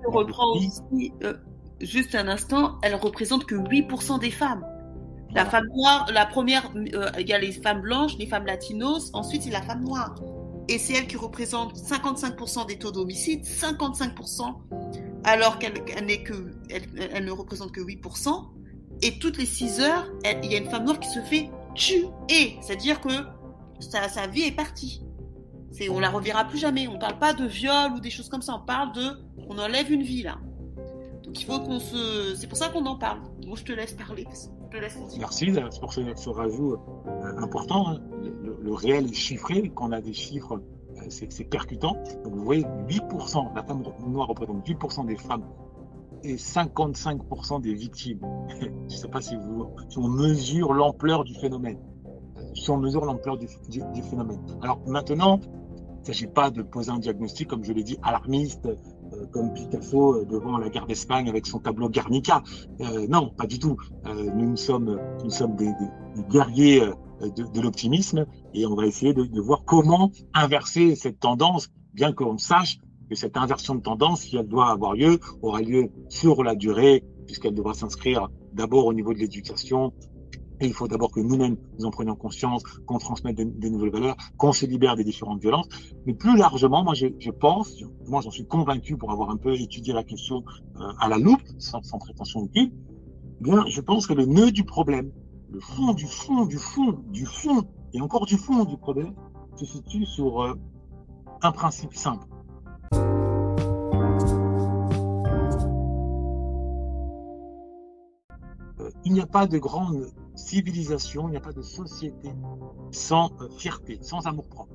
reprendre 0.08 0.58
aussi, 0.58 1.12
euh, 1.24 1.34
juste 1.80 2.16
un 2.16 2.28
instant, 2.28 2.78
elles 2.84 2.96
représentent 2.96 3.46
que 3.46 3.56
8% 3.56 4.20
des 4.20 4.32
femmes. 4.32 4.66
La 5.34 5.46
femme 5.46 5.68
noire, 5.74 6.08
la 6.14 6.26
première, 6.26 6.70
euh, 6.76 7.10
il 7.18 7.28
y 7.28 7.34
a 7.34 7.40
les 7.40 7.54
femmes 7.54 7.82
blanches, 7.82 8.18
les 8.18 8.28
femmes 8.28 8.46
latinos, 8.46 9.12
ensuite 9.14 9.44
c'est 9.44 9.52
la 9.52 9.62
femme 9.62 9.84
noire. 9.84 10.16
Et 10.68 10.78
c'est 10.78 10.94
elle 10.94 11.08
qui 11.08 11.18
représente 11.18 11.76
55% 11.76 12.68
des 12.68 12.78
taux 12.78 12.92
d'homicide, 12.92 13.44
55%, 13.44 14.56
alors 15.24 15.58
qu'elle 15.58 15.74
elle, 16.70 17.26
ne 17.26 17.32
représente 17.32 17.72
que 17.72 17.82
8%. 17.82 18.46
Et 19.04 19.20
toutes 19.20 19.38
les 19.38 19.46
6 19.46 19.80
heures, 19.80 20.06
il 20.44 20.52
y 20.52 20.56
a 20.56 20.60
une 20.60 20.70
femme 20.70 20.84
noire 20.84 21.00
qui 21.00 21.10
se 21.10 21.22
fait 21.22 21.50
tuer. 21.74 22.58
C'est-à-dire 22.62 23.02
que 23.02 23.10
sa, 23.80 24.28
vie 24.28 24.44
est 24.44 24.56
partie. 24.56 25.04
C'est, 25.72 25.90
on 25.90 26.00
la 26.00 26.10
reverra 26.10 26.46
plus 26.46 26.58
jamais. 26.58 26.88
On 26.88 27.00
parle 27.00 27.18
pas 27.18 27.34
de 27.34 27.46
viol 27.46 27.94
ou 27.94 28.00
des 28.00 28.10
choses 28.10 28.30
comme 28.30 28.42
ça. 28.42 28.56
On 28.56 28.66
parle 28.66 28.94
de, 28.94 29.08
on 29.50 29.58
enlève 29.58 29.92
une 29.92 30.04
vie 30.04 30.24
là. 30.24 30.38
Donc 31.24 31.40
il 31.40 31.46
faut 31.46 31.60
qu'on 31.60 31.80
se, 31.80 32.36
c'est 32.36 32.48
pour 32.48 32.58
ça 32.58 32.70
qu'on 32.70 32.86
en 32.86 32.98
parle. 32.98 33.20
Moi 33.46 33.56
je 33.58 33.64
te 33.64 33.72
laisse 33.72 33.94
parler. 33.94 34.28
Je 34.34 34.78
te 34.78 34.82
laisse 34.82 34.98
Merci 35.18 35.52
pour 35.80 35.94
ce, 35.94 36.30
rajout 36.30 36.74
euh, 36.74 37.38
important. 37.38 37.90
Hein. 37.90 38.02
Le, 38.62 38.74
réel 38.74 39.06
est 39.06 39.14
chiffré. 39.14 39.72
Quand 39.76 39.90
on 39.90 39.92
a 39.92 40.02
des 40.02 40.14
chiffres, 40.14 40.62
euh, 40.98 41.06
c'est, 41.10 41.50
percutant. 41.50 41.96
Vous 42.24 42.44
voyez, 42.44 42.64
8%, 42.88 43.56
la 43.56 43.64
femme 43.64 43.84
noire 44.08 44.28
représente 44.28 44.68
8% 44.68 45.06
des 45.06 45.18
femmes 45.18 45.46
et 46.24 46.36
55% 46.36 47.62
des 47.62 47.74
victimes. 47.74 48.22
je 48.62 48.68
ne 48.68 48.90
sais 48.90 49.08
pas 49.08 49.22
si, 49.22 49.36
vous, 49.36 49.68
si 49.90 49.98
on 49.98 50.08
mesure 50.08 50.74
l'ampleur 50.74 51.24
du 51.24 51.34
phénomène. 51.36 51.80
Si 52.56 52.70
on 52.70 52.78
mesure 52.78 53.06
l'ampleur 53.06 53.38
du, 53.38 53.48
phénomène. 54.10 54.40
Alors 54.62 54.82
maintenant, 54.88 55.40
il 55.42 56.02
ne 56.02 56.06
s'agit 56.06 56.28
pas 56.28 56.50
de 56.50 56.62
poser 56.64 56.92
un 56.92 57.00
diagnostic, 57.00 57.48
comme 57.48 57.64
je 57.64 57.72
l'ai 57.72 57.84
dit, 57.84 57.98
alarmiste, 58.04 58.66
euh, 58.66 59.26
comme 59.32 59.54
Picasso 59.54 60.16
euh, 60.16 60.26
devant 60.26 60.58
la 60.58 60.70
guerre 60.70 60.86
d'Espagne 60.86 61.30
avec 61.30 61.46
son 61.46 61.60
tableau 61.60 61.90
Guernica. 61.90 62.44
Euh, 62.82 63.08
non, 63.08 63.30
pas 63.30 63.46
du 63.46 63.60
tout. 63.60 63.78
Euh, 64.06 64.32
nous, 64.34 64.58
sommes, 64.58 65.00
des, 65.58 65.72
guerriers 66.30 66.84
euh, 66.84 67.30
de, 67.30 67.62
l'optimisme 67.62 68.26
et 68.54 68.66
on 68.66 68.76
va 68.76 68.86
essayer 68.86 69.14
de, 69.14 69.24
de, 69.24 69.42
voir 69.42 69.64
comment 69.66 70.12
inverser 70.34 70.96
cette 70.96 71.20
tendance, 71.20 71.70
bien 71.94 72.14
qu'on 72.14 72.38
sache 72.38 72.80
cette 73.16 73.38
inversion 73.38 73.76
de 73.76 73.82
tendance, 73.82 74.22
si 74.22 74.38
elle 74.38 74.48
doit 74.48 74.70
avoir 74.70 74.94
lieu, 74.94 75.20
aura 75.42 75.62
lieu 75.62 75.90
sur 76.10 76.44
la 76.44 76.56
durée, 76.56 77.04
puisqu'elle 77.26 77.54
devra 77.54 77.74
s'inscrire 77.74 78.30
d'abord 78.54 78.86
au 78.86 78.94
niveau 78.94 79.14
de 79.14 79.20
l'éducation, 79.20 79.94
Et 80.60 80.68
il 80.68 80.74
faut 80.74 80.88
d'abord 80.88 81.12
que 81.12 81.20
nous-mêmes 81.20 81.58
nous 81.80 81.86
en 81.86 81.92
prenions 81.92 82.16
conscience, 82.16 82.62
qu'on 82.86 83.00
transmette 83.00 83.36
des, 83.36 83.70
nouvelles 83.70 83.92
valeurs, 83.92 84.16
qu'on 84.38 84.54
se 84.54 84.68
libère 84.68 84.96
des 84.96 85.04
différentes 85.04 85.42
violences. 85.42 85.68
Mais 86.06 86.14
plus 86.14 86.38
largement, 86.38 86.84
moi, 86.84 86.94
je, 86.94 87.32
pense, 87.32 87.84
moi, 88.08 88.22
j'en 88.22 88.30
suis 88.30 88.46
convaincu 88.46 88.96
pour 88.96 89.12
avoir 89.12 89.32
un 89.32 89.38
peu 89.38 89.56
étudié 89.56 89.92
la 89.92 90.04
question 90.04 90.44
euh, 90.80 90.92
à 91.00 91.10
la 91.10 91.18
loupe, 91.18 91.42
sans, 91.58 91.82
prétention 91.98 92.42
aucune. 92.42 92.72
Eh 93.40 93.44
bien, 93.44 93.66
je 93.68 93.82
pense 93.82 94.06
que 94.06 94.14
le 94.14 94.26
nœud 94.26 94.52
du 94.52 94.64
problème, 94.64 95.12
le 95.50 95.60
fond 95.60 95.94
du 95.94 96.06
fond 96.06 96.46
du 96.46 96.58
fond 96.58 96.92
du 97.10 97.26
fond 97.26 97.64
et 97.94 98.00
encore 98.00 98.26
du 98.28 98.38
fond 98.38 98.64
du 98.64 98.78
problème, 98.78 99.16
se 99.56 99.66
situe 99.66 100.06
sur 100.06 100.44
euh, 100.44 100.54
un 101.42 101.52
principe 101.52 101.96
simple. 101.96 102.28
Il 109.06 109.14
n'y 109.14 109.22
a 109.22 109.26
pas 109.26 109.48
de 109.48 109.58
grande 109.58 110.08
civilisation, 110.36 111.28
il 111.28 111.32
n'y 111.32 111.38
a 111.38 111.42
pas 111.42 111.54
de 111.54 111.62
société 111.62 112.34
sans 112.92 113.32
euh, 113.42 113.50
fierté, 113.58 113.98
sans 114.02 114.28
amour 114.28 114.48
propre. 114.48 114.74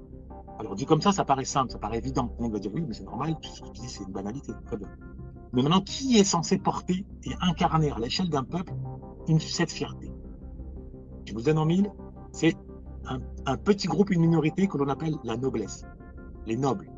Alors 0.58 0.74
dit 0.74 0.86
comme 0.86 1.02
ça, 1.02 1.12
ça 1.12 1.24
paraît 1.24 1.44
simple, 1.44 1.70
ça 1.70 1.78
paraît 1.78 1.98
évident. 1.98 2.34
On 2.38 2.48
va 2.48 2.58
dire 2.58 2.70
oui, 2.74 2.84
mais 2.86 2.94
c'est 2.94 3.04
normal, 3.04 3.36
tout 3.40 3.50
ce 3.50 3.60
que 3.62 3.68
tu 3.68 3.82
dis, 3.82 3.88
c'est 3.88 4.04
une 4.04 4.12
banalité. 4.12 4.52
Très 4.66 4.76
bien. 4.76 4.88
Mais 5.52 5.62
maintenant, 5.62 5.80
qui 5.80 6.18
est 6.18 6.24
censé 6.24 6.58
porter 6.58 7.06
et 7.24 7.32
incarner 7.40 7.90
à 7.90 7.98
l'échelle 7.98 8.30
d'un 8.30 8.44
peuple 8.44 8.72
une, 9.28 9.38
cette 9.40 9.70
fierté? 9.70 10.10
Je 11.24 11.34
vous 11.34 11.42
donne 11.42 11.58
en 11.58 11.66
mille, 11.66 11.90
c'est 12.32 12.56
un, 13.06 13.20
un, 13.46 13.56
petit 13.56 13.86
groupe, 13.86 14.10
une 14.10 14.20
minorité 14.20 14.66
que 14.66 14.78
l'on 14.78 14.88
appelle 14.88 15.16
la 15.24 15.36
noblesse, 15.36 15.84
les 16.46 16.56
nobles. 16.56 16.90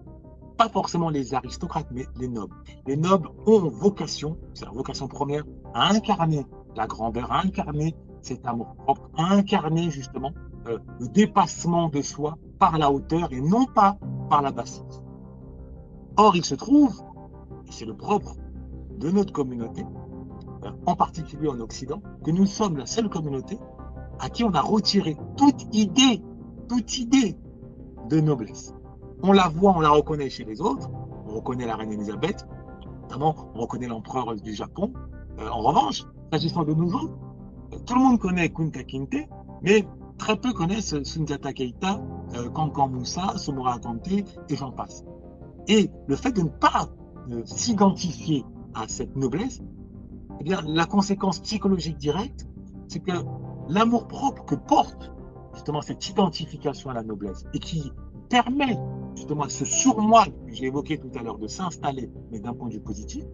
Pas 0.56 0.68
forcément 0.68 1.10
les 1.10 1.34
aristocrates, 1.34 1.88
mais 1.92 2.06
les 2.16 2.28
nobles. 2.28 2.56
Les 2.86 2.96
nobles 2.96 3.28
ont 3.46 3.68
vocation, 3.68 4.38
c'est 4.54 4.64
leur 4.64 4.74
vocation 4.74 5.08
première, 5.08 5.44
à 5.74 5.92
incarner 5.92 6.44
la 6.78 6.86
grandeur, 6.86 7.30
à 7.30 7.40
incarner 7.40 7.94
cet 8.22 8.46
amour 8.46 8.74
propre, 8.76 9.10
à 9.16 9.34
incarner 9.34 9.90
justement 9.90 10.32
euh, 10.66 10.78
le 11.00 11.08
dépassement 11.08 11.88
de 11.88 12.00
soi 12.00 12.38
par 12.58 12.78
la 12.78 12.90
hauteur 12.90 13.32
et 13.32 13.40
non 13.40 13.66
pas 13.66 13.98
par 14.30 14.42
la 14.42 14.50
bassesse. 14.50 15.02
Or, 16.16 16.34
il 16.36 16.44
se 16.44 16.54
trouve, 16.54 17.02
et 17.66 17.72
c'est 17.72 17.84
le 17.84 17.94
propre 17.94 18.36
de 18.96 19.10
notre 19.10 19.32
communauté, 19.32 19.84
euh, 20.64 20.70
en 20.86 20.96
particulier 20.96 21.48
en 21.48 21.60
Occident, 21.60 22.00
que 22.24 22.30
nous 22.30 22.46
sommes 22.46 22.76
la 22.76 22.86
seule 22.86 23.08
communauté 23.08 23.58
à 24.20 24.28
qui 24.28 24.44
on 24.44 24.52
a 24.52 24.60
retiré 24.60 25.16
toute 25.36 25.74
idée, 25.74 26.22
toute 26.68 26.98
idée 26.98 27.36
de 28.08 28.20
noblesse. 28.20 28.74
On 29.22 29.32
la 29.32 29.48
voit, 29.48 29.74
on 29.76 29.80
la 29.80 29.90
reconnaît 29.90 30.30
chez 30.30 30.44
les 30.44 30.60
autres, 30.60 30.88
on 31.26 31.34
reconnaît 31.34 31.66
la 31.66 31.76
reine 31.76 31.92
Elisabeth, 31.92 32.46
notamment 33.02 33.34
on 33.54 33.60
reconnaît 33.60 33.88
l'empereur 33.88 34.34
du 34.36 34.54
Japon. 34.54 34.92
Euh, 35.38 35.48
en 35.48 35.60
revanche, 35.60 36.04
s'agissant 36.32 36.64
de 36.64 36.72
autres, 36.72 37.18
tout 37.86 37.94
le 37.94 38.00
monde 38.00 38.18
connaît 38.18 38.48
Kunta 38.50 38.84
Kinte, 38.84 39.28
mais 39.62 39.86
très 40.18 40.36
peu 40.36 40.52
connaissent 40.52 41.02
Sundiata 41.02 41.52
Keita, 41.52 42.00
euh, 42.34 42.50
Kankan 42.50 42.88
Moussa, 42.88 43.36
Somora 43.36 43.78
Kanté, 43.78 44.24
et 44.48 44.56
j'en 44.56 44.72
passe. 44.72 45.04
Et 45.68 45.90
le 46.06 46.16
fait 46.16 46.32
de 46.32 46.42
ne 46.42 46.48
pas 46.48 46.88
euh, 47.30 47.42
s'identifier 47.44 48.44
à 48.74 48.88
cette 48.88 49.16
noblesse, 49.16 49.60
eh 50.40 50.44
bien, 50.44 50.60
la 50.66 50.86
conséquence 50.86 51.40
psychologique 51.40 51.98
directe, 51.98 52.46
c'est 52.88 53.00
que 53.00 53.12
l'amour 53.68 54.08
propre 54.08 54.44
que 54.44 54.54
porte 54.54 55.12
justement 55.54 55.82
cette 55.82 56.08
identification 56.08 56.90
à 56.90 56.94
la 56.94 57.02
noblesse 57.02 57.44
et 57.52 57.58
qui 57.58 57.92
permet 58.28 58.78
justement 59.16 59.48
ce 59.48 59.64
surmoi 59.64 60.26
que 60.26 60.54
j'ai 60.54 60.66
évoqué 60.66 60.98
tout 60.98 61.10
à 61.18 61.22
l'heure 61.22 61.38
de 61.38 61.48
s'installer, 61.48 62.10
mais 62.30 62.40
d'un 62.40 62.54
point 62.54 62.68
de 62.68 62.74
vue 62.74 62.80
positif, 62.80 63.24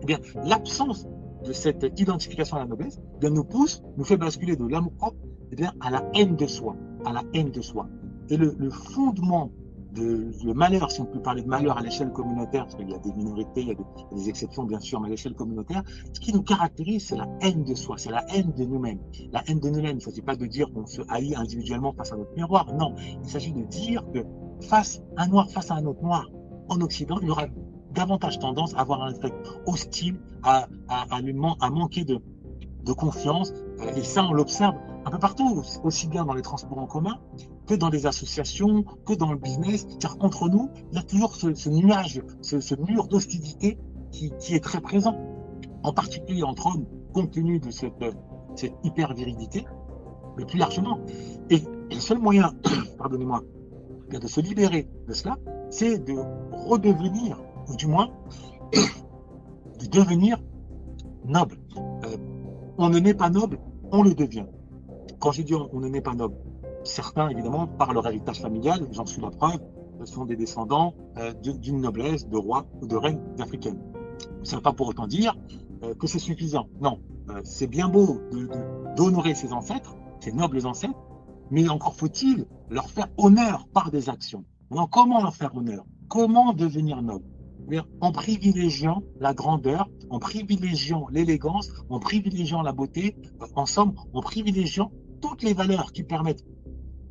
eh 0.00 0.06
bien, 0.06 0.18
l'absence 0.44 1.06
de 1.44 1.52
cette 1.52 1.98
identification 1.98 2.56
à 2.56 2.60
la 2.60 2.66
noblesse, 2.66 3.00
eh 3.16 3.20
bien, 3.20 3.30
nous 3.30 3.44
pousse, 3.44 3.82
nous 3.96 4.04
fait 4.04 4.16
basculer 4.16 4.56
de 4.56 4.66
l'amour 4.66 4.92
propre 4.92 5.16
eh 5.52 5.56
bien, 5.56 5.72
à 5.80 5.90
la 5.90 6.04
haine 6.14 6.36
de 6.36 6.46
soi, 6.46 6.76
à 7.04 7.12
la 7.12 7.22
haine 7.34 7.50
de 7.50 7.60
soi. 7.60 7.88
Et 8.28 8.36
le, 8.36 8.70
fondement 8.70 9.50
de 9.92 10.30
le 10.44 10.52
malheur, 10.52 10.90
si 10.90 11.00
on 11.00 11.06
peut 11.06 11.22
parler 11.22 11.42
de 11.42 11.48
malheur 11.48 11.78
à 11.78 11.80
l'échelle 11.80 12.12
communautaire, 12.12 12.64
parce 12.64 12.76
qu'il 12.76 12.90
y 12.90 12.94
a 12.94 12.98
des 12.98 13.12
minorités, 13.14 13.62
il 13.62 13.68
y 13.68 13.70
a 13.70 13.74
des, 14.14 14.28
exceptions 14.28 14.64
bien 14.64 14.80
sûr, 14.80 15.00
mais 15.00 15.08
à 15.08 15.10
l'échelle 15.10 15.34
communautaire, 15.34 15.82
ce 16.12 16.20
qui 16.20 16.32
nous 16.32 16.42
caractérise, 16.42 17.06
c'est 17.06 17.16
la 17.16 17.28
haine 17.40 17.64
de 17.64 17.74
soi, 17.74 17.96
c'est 17.96 18.10
la 18.10 18.24
haine 18.34 18.52
de 18.52 18.64
nous-mêmes. 18.64 18.98
La 19.32 19.42
haine 19.48 19.60
de 19.60 19.70
nous-mêmes, 19.70 19.92
il 19.92 19.96
ne 19.96 20.00
s'agit 20.00 20.22
pas 20.22 20.36
de 20.36 20.44
dire 20.44 20.70
qu'on 20.72 20.86
se 20.86 21.00
haït 21.08 21.34
individuellement 21.34 21.92
face 21.92 22.12
à 22.12 22.16
notre 22.16 22.34
miroir, 22.34 22.72
non, 22.74 22.94
il 23.22 23.28
s'agit 23.28 23.52
de 23.52 23.62
dire 23.62 24.04
que 24.12 24.20
face 24.66 25.00
à 25.16 25.22
un 25.22 25.28
noir, 25.28 25.48
face 25.50 25.70
à 25.70 25.76
un 25.76 25.84
autre 25.86 26.02
noir, 26.02 26.28
en 26.68 26.80
Occident, 26.82 27.18
il 27.22 27.28
y 27.28 27.30
aura 27.30 27.46
davantage 27.92 28.38
tendance 28.38 28.74
à 28.74 28.80
avoir 28.80 29.02
un 29.02 29.12
effet 29.12 29.32
hostile, 29.66 30.20
à, 30.42 30.68
à, 30.88 31.06
à, 31.10 31.70
manquer 31.70 32.04
de, 32.04 32.20
de 32.84 32.92
confiance. 32.92 33.52
Et 33.96 34.02
ça, 34.02 34.24
on 34.24 34.32
l'observe 34.32 34.76
un 35.04 35.10
peu 35.10 35.18
partout, 35.18 35.62
aussi 35.84 36.08
bien 36.08 36.24
dans 36.24 36.34
les 36.34 36.42
transports 36.42 36.78
en 36.78 36.86
commun 36.86 37.18
que 37.66 37.74
dans 37.74 37.90
les 37.90 38.06
associations, 38.06 38.84
que 39.06 39.14
dans 39.14 39.32
le 39.32 39.38
business. 39.38 39.86
Car 40.00 40.16
entre 40.20 40.48
nous, 40.48 40.70
il 40.90 40.96
y 40.96 40.98
a 40.98 41.02
toujours 41.02 41.36
ce, 41.36 41.68
nuage, 41.68 42.22
ce, 42.40 42.74
mur 42.76 43.08
d'hostilité 43.08 43.78
qui, 44.10 44.32
qui, 44.38 44.54
est 44.54 44.64
très 44.64 44.80
présent, 44.80 45.16
en 45.82 45.92
particulier 45.92 46.42
entre 46.42 46.66
hommes, 46.66 46.86
compte 47.12 47.30
tenu 47.30 47.58
de 47.58 47.70
cette, 47.70 48.04
cette 48.54 48.74
hyper-virilité, 48.84 49.66
mais 50.36 50.44
plus 50.44 50.58
largement. 50.58 51.00
Et 51.50 51.62
le 51.90 52.00
seul 52.00 52.18
moyen, 52.18 52.52
pardonnez-moi, 52.98 53.42
de 54.10 54.26
se 54.26 54.40
libérer 54.40 54.88
de 55.06 55.12
cela, 55.12 55.36
c'est 55.70 55.98
de 55.98 56.14
redevenir 56.52 57.38
ou 57.68 57.76
du 57.76 57.86
moins 57.86 58.10
de 58.72 59.86
devenir 59.86 60.38
noble. 61.24 61.56
Euh, 61.76 62.16
on 62.78 62.88
ne 62.88 62.98
naît 62.98 63.14
pas 63.14 63.30
noble, 63.30 63.58
on 63.90 64.02
le 64.02 64.14
devient. 64.14 64.46
Quand 65.20 65.32
j'ai 65.32 65.44
dit 65.44 65.54
on, 65.54 65.80
ne 65.80 65.88
naît 65.88 66.00
pas 66.00 66.14
noble, 66.14 66.36
certains, 66.84 67.28
évidemment, 67.28 67.66
par 67.66 67.92
leur 67.92 68.06
héritage 68.06 68.40
familial, 68.40 68.86
j'en 68.92 69.04
suis 69.04 69.20
la 69.20 69.30
preuve, 69.30 69.60
sont 70.04 70.24
des 70.24 70.36
descendants 70.36 70.94
euh, 71.16 71.32
d'une 71.32 71.80
noblesse, 71.80 72.28
de 72.28 72.36
rois 72.36 72.66
ou 72.80 72.86
de 72.86 72.96
reines 72.96 73.20
africaines. 73.40 73.80
Ça 74.42 74.52
ne 74.52 74.56
veut 74.58 74.62
pas 74.62 74.72
pour 74.72 74.88
autant 74.88 75.06
dire 75.06 75.36
euh, 75.82 75.94
que 75.94 76.06
c'est 76.06 76.18
suffisant. 76.18 76.68
Non, 76.80 77.00
euh, 77.30 77.40
c'est 77.44 77.66
bien 77.66 77.88
beau 77.88 78.20
d'honorer 78.96 79.34
ses 79.34 79.52
ancêtres, 79.52 79.96
ses 80.20 80.32
nobles 80.32 80.66
ancêtres, 80.66 80.98
mais 81.50 81.68
encore 81.68 81.94
faut-il 81.94 82.46
leur 82.70 82.90
faire 82.90 83.08
honneur 83.16 83.66
par 83.72 83.90
des 83.90 84.08
actions. 84.08 84.44
Alors, 84.70 84.90
comment 84.90 85.22
leur 85.22 85.34
faire 85.34 85.56
honneur? 85.56 85.84
Comment 86.08 86.52
devenir 86.52 87.02
noble? 87.02 87.24
En 88.00 88.12
privilégiant 88.12 89.02
la 89.20 89.34
grandeur, 89.34 89.88
en 90.10 90.18
privilégiant 90.18 91.06
l'élégance, 91.10 91.70
en 91.88 91.98
privilégiant 91.98 92.62
la 92.62 92.72
beauté, 92.72 93.16
en 93.54 93.66
somme, 93.66 93.94
en 94.12 94.22
privilégiant 94.22 94.90
toutes 95.20 95.42
les 95.42 95.54
valeurs 95.54 95.92
qui 95.92 96.02
permettent 96.02 96.44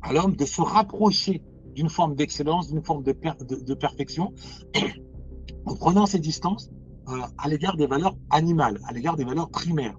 à 0.02 0.12
l'homme 0.12 0.36
de 0.36 0.44
se 0.44 0.60
rapprocher 0.60 1.42
d'une 1.74 1.88
forme 1.88 2.14
d'excellence, 2.14 2.68
d'une 2.68 2.82
forme 2.82 3.02
de, 3.02 3.12
per 3.12 3.32
de, 3.40 3.56
de, 3.56 3.74
perfection, 3.74 4.32
en 5.66 5.74
prenant 5.74 6.06
ses 6.06 6.18
distances 6.18 6.70
euh, 7.08 7.20
à 7.36 7.48
l'égard 7.48 7.76
des 7.76 7.86
valeurs 7.86 8.16
animales, 8.30 8.80
à 8.86 8.92
l'égard 8.92 9.16
des 9.16 9.24
valeurs 9.24 9.50
primaires. 9.50 9.96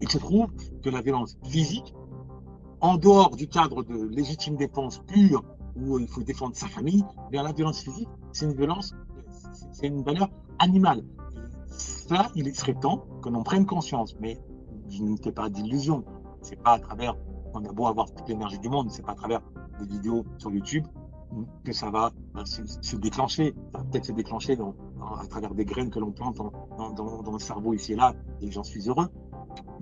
Il 0.00 0.08
se 0.08 0.18
trouve 0.18 0.48
que 0.82 0.90
la 0.90 1.00
violence 1.00 1.36
physique, 1.44 1.94
en 2.80 2.96
dehors 2.96 3.36
du 3.36 3.48
cadre 3.48 3.82
de 3.82 3.96
légitime 4.08 4.56
défense 4.56 5.00
pure, 5.06 5.42
où 5.76 5.98
il 5.98 6.08
faut 6.08 6.22
défendre 6.22 6.56
sa 6.56 6.68
famille, 6.68 7.04
eh 7.26 7.30
bien 7.30 7.42
la 7.42 7.52
violence 7.52 7.80
physique, 7.80 8.08
c'est 8.32 8.46
une 8.46 8.54
violence 8.54 8.94
c'est 9.72 9.86
une 9.86 10.02
valeur 10.02 10.28
animale. 10.58 11.04
Ça, 11.68 12.30
il 12.34 12.54
serait 12.54 12.74
temps 12.74 13.06
que 13.22 13.28
l'on 13.28 13.42
prenne 13.42 13.66
conscience, 13.66 14.16
mais 14.20 14.38
je 14.88 15.02
ne 15.02 15.16
fais 15.16 15.32
pas 15.32 15.48
d'illusion. 15.48 16.04
C'est 16.42 16.60
pas 16.62 16.72
à 16.72 16.78
travers, 16.78 17.14
on 17.54 17.64
a 17.64 17.72
beau 17.72 17.86
avoir 17.86 18.10
toute 18.12 18.28
l'énergie 18.28 18.58
du 18.58 18.68
monde, 18.68 18.90
c'est 18.90 19.04
pas 19.04 19.12
à 19.12 19.16
travers 19.16 19.40
des 19.80 19.86
vidéos 19.86 20.24
sur 20.38 20.50
YouTube 20.50 20.86
que 21.64 21.72
ça 21.72 21.90
va 21.90 22.10
se, 22.44 22.62
se 22.64 22.96
déclencher. 22.96 23.54
Ça 23.72 23.78
va 23.78 23.84
peut-être 23.84 24.06
se 24.06 24.12
déclencher 24.12 24.56
à 25.20 25.26
travers 25.26 25.54
des 25.54 25.64
graines 25.64 25.90
que 25.90 25.98
l'on 25.98 26.12
plante 26.12 26.36
dans, 26.36 27.32
le 27.32 27.38
cerveau 27.38 27.74
ici 27.74 27.92
et 27.92 27.96
là, 27.96 28.14
et 28.40 28.50
j'en 28.50 28.64
suis 28.64 28.88
heureux. 28.88 29.08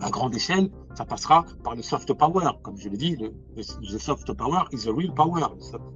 À 0.01 0.11
grande 0.11 0.35
échelle, 0.35 0.71
ça 0.95 1.05
passera 1.05 1.45
par 1.65 1.75
le 1.75 1.83
soft 1.83 2.13
power. 2.13 2.51
Comme 2.63 2.77
je 2.77 2.89
l'ai 2.89 2.97
dit, 2.97 3.17
le, 3.17 3.99
soft 3.99 4.33
power 4.35 4.65
is 4.73 4.89
a 4.89 4.93
real 4.93 5.13
power. 5.15 5.47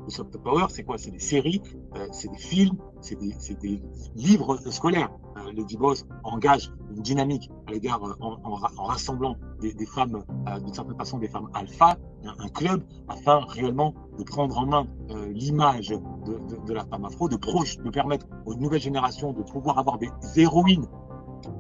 Le 0.05 0.11
soft 0.11 0.37
power, 0.39 0.67
c'est 0.69 0.85
quoi? 0.85 0.97
C'est 0.99 1.11
des 1.11 1.19
séries, 1.19 1.61
euh, 1.97 2.07
c'est 2.13 2.31
des 2.31 2.39
films, 2.39 2.77
c'est 3.01 3.19
des, 3.19 3.83
livres 4.15 4.59
scolaires. 4.71 5.11
Euh, 5.37 5.53
le 5.53 5.65
Boss 5.79 6.07
engage 6.25 6.71
une 6.91 7.03
dynamique 7.03 7.51
à 7.67 7.73
l'égard, 7.73 8.03
euh, 8.05 8.15
en, 8.21 8.85
rassemblant 8.85 9.37
des, 9.61 9.87
femmes, 9.87 10.23
euh, 10.49 10.59
d'une 10.61 10.75
certaine 10.75 10.97
façon, 10.97 11.19
des 11.19 11.29
femmes 11.29 11.49
alpha, 11.55 11.97
un, 12.25 12.49
club, 12.49 12.83
afin 13.09 13.41
réellement 13.49 13.95
de 14.19 14.25
prendre 14.25 14.59
en 14.59 14.67
main 14.67 14.87
l'image 15.31 15.89
de, 15.89 16.67
de, 16.67 16.73
la 16.73 16.85
femme 16.85 17.05
afro, 17.05 17.29
de, 17.29 17.37
proche, 17.37 17.79
de 17.79 17.91
permettre 17.91 18.27
aux 18.45 18.55
nouvelles 18.55 18.81
générations 18.81 19.33
de 19.33 19.43
pouvoir 19.43 19.79
avoir 19.79 19.99
des 19.99 20.11
héroïnes 20.37 20.87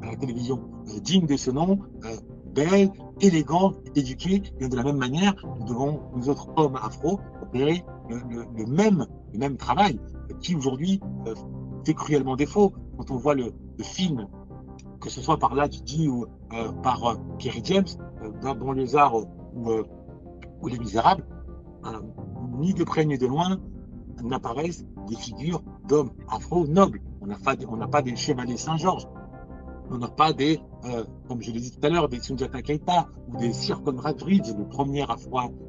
à 0.03 0.07
la 0.07 0.17
télévision 0.17 0.61
euh, 0.89 1.01
dignes 1.01 1.27
de 1.27 1.37
ce 1.37 1.51
nom, 1.51 1.79
euh, 2.05 2.17
belles, 2.55 2.91
élégantes, 3.21 3.77
éduquées. 3.95 4.43
Et 4.61 4.69
de 4.69 4.77
la 4.77 4.83
même 4.83 4.99
manière, 4.99 5.35
nous 5.59 5.67
devons, 5.67 6.01
nous 6.15 6.29
autres 6.29 6.49
hommes 6.57 6.77
afro, 6.77 7.21
opérer 7.43 7.85
le, 8.09 8.67
même, 8.67 9.07
le 9.33 9.39
même 9.39 9.57
travail 9.57 10.01
qui 10.41 10.55
aujourd'hui 10.55 11.01
euh, 11.27 11.35
fait 11.85 11.95
cruellement 11.95 12.37
défaut. 12.37 12.73
Quand 12.99 13.11
on 13.11 13.17
voit 13.17 13.35
le, 13.35 13.53
film, 13.83 14.27
que 15.01 15.09
ce 15.09 15.23
soit 15.23 15.39
par 15.39 15.55
dis, 15.71 16.07
ou 16.07 16.27
par 16.83 17.17
Kerry 17.39 17.63
James, 17.65 17.87
euh, 18.23 18.31
d'un 18.43 18.55
banlieusard 18.55 19.15
ou, 19.15 20.69
Les 20.69 20.79
Misérables, 20.79 21.25
ni 22.59 22.75
de 22.75 22.85
près 22.85 23.07
ni 23.07 23.17
de 23.17 23.27
loin 23.27 23.59
n'apparaissent 24.23 24.85
des 25.09 25.17
figures 25.17 25.63
d'hommes 25.89 26.11
afro-nobles. 26.29 27.01
On 27.23 27.27
n'a 27.27 27.39
pas, 27.39 27.57
pas 27.89 28.03
des 28.03 28.17
chevaliers 28.17 28.59
Saint-Georges. 28.59 29.07
On 29.93 29.99
n'a 29.99 30.09
pas 30.09 30.33
des, 30.33 30.61
euh, 30.85 31.05
comme 31.27 31.43
je 31.43 31.51
l'ai 31.51 31.59
dit 31.59 31.73
tout 31.73 31.85
à 31.85 31.89
l'heure, 31.89 32.09
des 32.09 32.21
Sunjata 32.21 32.63
Keita 32.63 33.09
ou 33.29 33.39
des 33.39 33.53
Sir 33.53 33.83
Conrad 33.83 34.23
Reed, 34.23 34.47
le 34.57 34.65
premier 34.69 35.05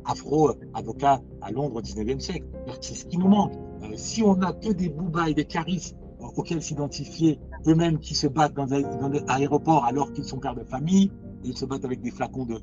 afro-avocat 0.06 1.22
à 1.42 1.52
Londres 1.52 1.78
au 1.78 1.82
19e 1.82 2.20
siècle. 2.20 2.46
C'est 2.82 2.94
ce 2.94 3.06
qui 3.08 3.18
nous 3.18 3.28
manque. 3.28 3.54
Euh, 3.82 3.94
si 3.96 4.22
on 4.22 4.36
n'a 4.36 4.54
que 4.54 4.72
des 4.72 4.90
Bouba 4.90 5.28
et 5.28 5.34
des 5.34 5.46
Caris 5.46 5.96
euh, 6.22 6.26
auxquels 6.36 6.62
s'identifier, 6.62 7.40
eux-mêmes 7.66 7.98
qui 7.98 8.14
se 8.14 8.28
battent 8.28 8.54
dans, 8.54 8.72
un, 8.72 8.84
aéroport 9.28 9.86
alors 9.86 10.14
qu'ils 10.14 10.26
sont 10.26 10.38
pères 10.38 10.56
de 10.56 10.66
famille, 10.66 11.12
ils 11.44 11.58
se 11.58 11.66
battent 11.66 11.86
avec 11.86 12.02
des 12.02 12.12
flacons 12.12 12.46
de, 12.46 12.62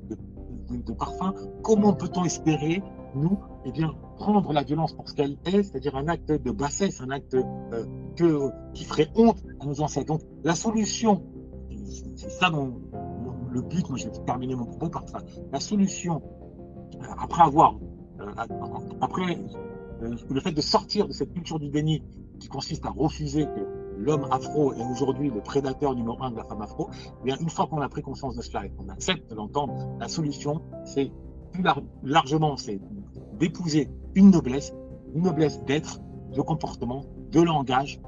de 0.71 0.93
parfum, 0.93 1.35
comment 1.63 1.93
peut-on 1.93 2.25
espérer 2.25 2.85
nous, 3.17 3.41
eh 3.65 3.73
bien, 3.73 3.97
prendre 4.17 4.53
la 4.53 4.63
violence 4.63 4.93
pour 4.93 5.09
ce 5.09 5.15
qu'elle 5.15 5.39
est, 5.47 5.65
c'est-à-dire 5.65 5.97
un 5.97 6.07
acte 6.07 6.31
de 6.31 6.51
bassesse, 6.53 7.01
un 7.01 7.11
acte 7.11 7.37
que, 8.17 8.51
qui 8.75 8.85
ferait 8.85 9.09
honte 9.17 9.43
à 9.59 9.67
nos 9.67 9.81
ancêtres. 9.81 10.07
Donc, 10.07 10.21
la 10.45 10.55
solution, 10.55 11.23
c'est 12.17 12.31
ça 12.31 12.51
mon, 12.51 12.81
le 13.51 13.63
but, 13.63 13.89
moi 13.89 13.99
je 13.99 14.09
vais 14.09 14.25
terminer 14.25 14.55
mon 14.55 14.67
propos 14.67 14.89
par 14.89 15.09
ça. 15.09 15.19
La 15.53 15.61
solution, 15.61 16.23
euh, 16.95 17.07
après 17.19 17.43
avoir, 17.43 17.77
euh, 18.21 18.27
après 19.01 19.39
le 20.01 20.41
fait 20.41 20.53
de 20.53 20.61
sortir 20.61 21.09
de 21.09 21.13
cette 21.13 21.33
culture 21.33 21.59
du 21.59 21.69
déni 21.71 22.03
qui 22.39 22.49
consiste 22.49 22.87
à 22.87 22.91
refuser 22.91 23.47
que 23.47 23.79
l'homme 23.99 24.29
afro 24.31 24.73
est 24.73 24.85
aujourd'hui 24.85 25.31
le 25.31 25.41
prédateur 25.41 25.95
numéro 25.95 26.23
un 26.23 26.31
de 26.31 26.37
la 26.37 26.45
femme 26.45 26.63
afro, 26.63 26.89
eh 27.21 27.25
bien, 27.25 27.37
une 27.41 27.51
fois 27.51 27.67
qu'on 27.67 27.81
a 27.81 27.89
pris 27.89 28.03
conscience 28.03 28.37
de 28.37 28.43
cela 28.43 28.65
et 28.67 28.71
qu'on 28.71 28.89
accepte 28.89 29.29
de 29.29 29.35
l'entendre, 29.35 29.75
la 29.99 30.09
solution, 30.09 30.63
c'est 30.85 31.11
plus 31.53 31.65
largement, 32.05 32.57
c'est 32.57 32.81
d'épouser 33.39 33.91
une 34.15 34.31
noblesse, 34.31 34.73
une 35.15 35.23
noblesse 35.23 35.63
d'être, 35.65 36.01
de 36.35 36.41
comportement, 36.41 37.05
de 37.33 37.41
langage, 37.41 38.01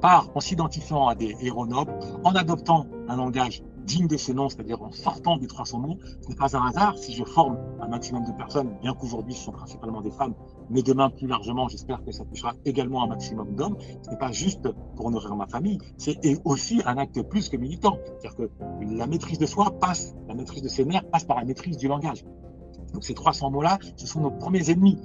par 0.00 0.28
en 0.34 0.40
s'identifiant 0.40 1.08
à 1.08 1.14
des 1.14 1.36
héros 1.40 1.66
nobles, 1.66 1.92
en 2.24 2.32
adoptant 2.32 2.86
un 3.08 3.16
langage 3.16 3.62
digne 3.84 4.06
de 4.06 4.16
ce 4.16 4.32
nom, 4.32 4.48
c'est-à-dire 4.48 4.80
en 4.82 4.92
sortant 4.92 5.36
des 5.36 5.46
300 5.46 5.80
noms. 5.80 5.98
Ce 6.22 6.28
n'est 6.28 6.36
pas 6.36 6.56
un 6.56 6.66
hasard 6.66 6.96
si 6.96 7.12
je 7.12 7.24
forme 7.24 7.58
un 7.80 7.88
maximum 7.88 8.24
de 8.24 8.32
personnes, 8.32 8.76
bien 8.80 8.94
qu'aujourd'hui 8.94 9.34
ce 9.34 9.44
sont 9.44 9.52
principalement 9.52 10.00
des 10.00 10.10
femmes, 10.10 10.34
mais 10.68 10.82
demain 10.82 11.10
plus 11.10 11.26
largement, 11.26 11.68
j'espère 11.68 12.02
que 12.04 12.12
ça 12.12 12.24
touchera 12.24 12.54
également 12.64 13.02
un 13.02 13.08
maximum 13.08 13.54
d'hommes. 13.54 13.76
Ce 14.02 14.10
n'est 14.10 14.18
pas 14.18 14.32
juste 14.32 14.68
pour 14.96 15.10
nourrir 15.10 15.34
ma 15.34 15.46
famille, 15.46 15.78
c'est 15.98 16.18
aussi 16.44 16.82
un 16.86 16.96
acte 16.98 17.22
plus 17.22 17.48
que 17.48 17.56
militant. 17.56 17.98
C'est-à-dire 18.04 18.36
que 18.36 18.50
la 18.94 19.06
maîtrise 19.06 19.38
de 19.38 19.46
soi 19.46 19.70
passe, 19.80 20.14
la 20.28 20.34
maîtrise 20.34 20.62
de 20.62 20.68
ses 20.68 20.84
nerfs 20.84 21.08
passe 21.10 21.24
par 21.24 21.38
la 21.38 21.44
maîtrise 21.44 21.76
du 21.76 21.88
langage. 21.88 22.24
Donc 23.00 23.06
ces 23.06 23.14
300 23.14 23.50
mots-là, 23.50 23.78
ce 23.96 24.06
sont 24.06 24.20
nos 24.20 24.30
premiers 24.30 24.70
ennemis, 24.70 24.98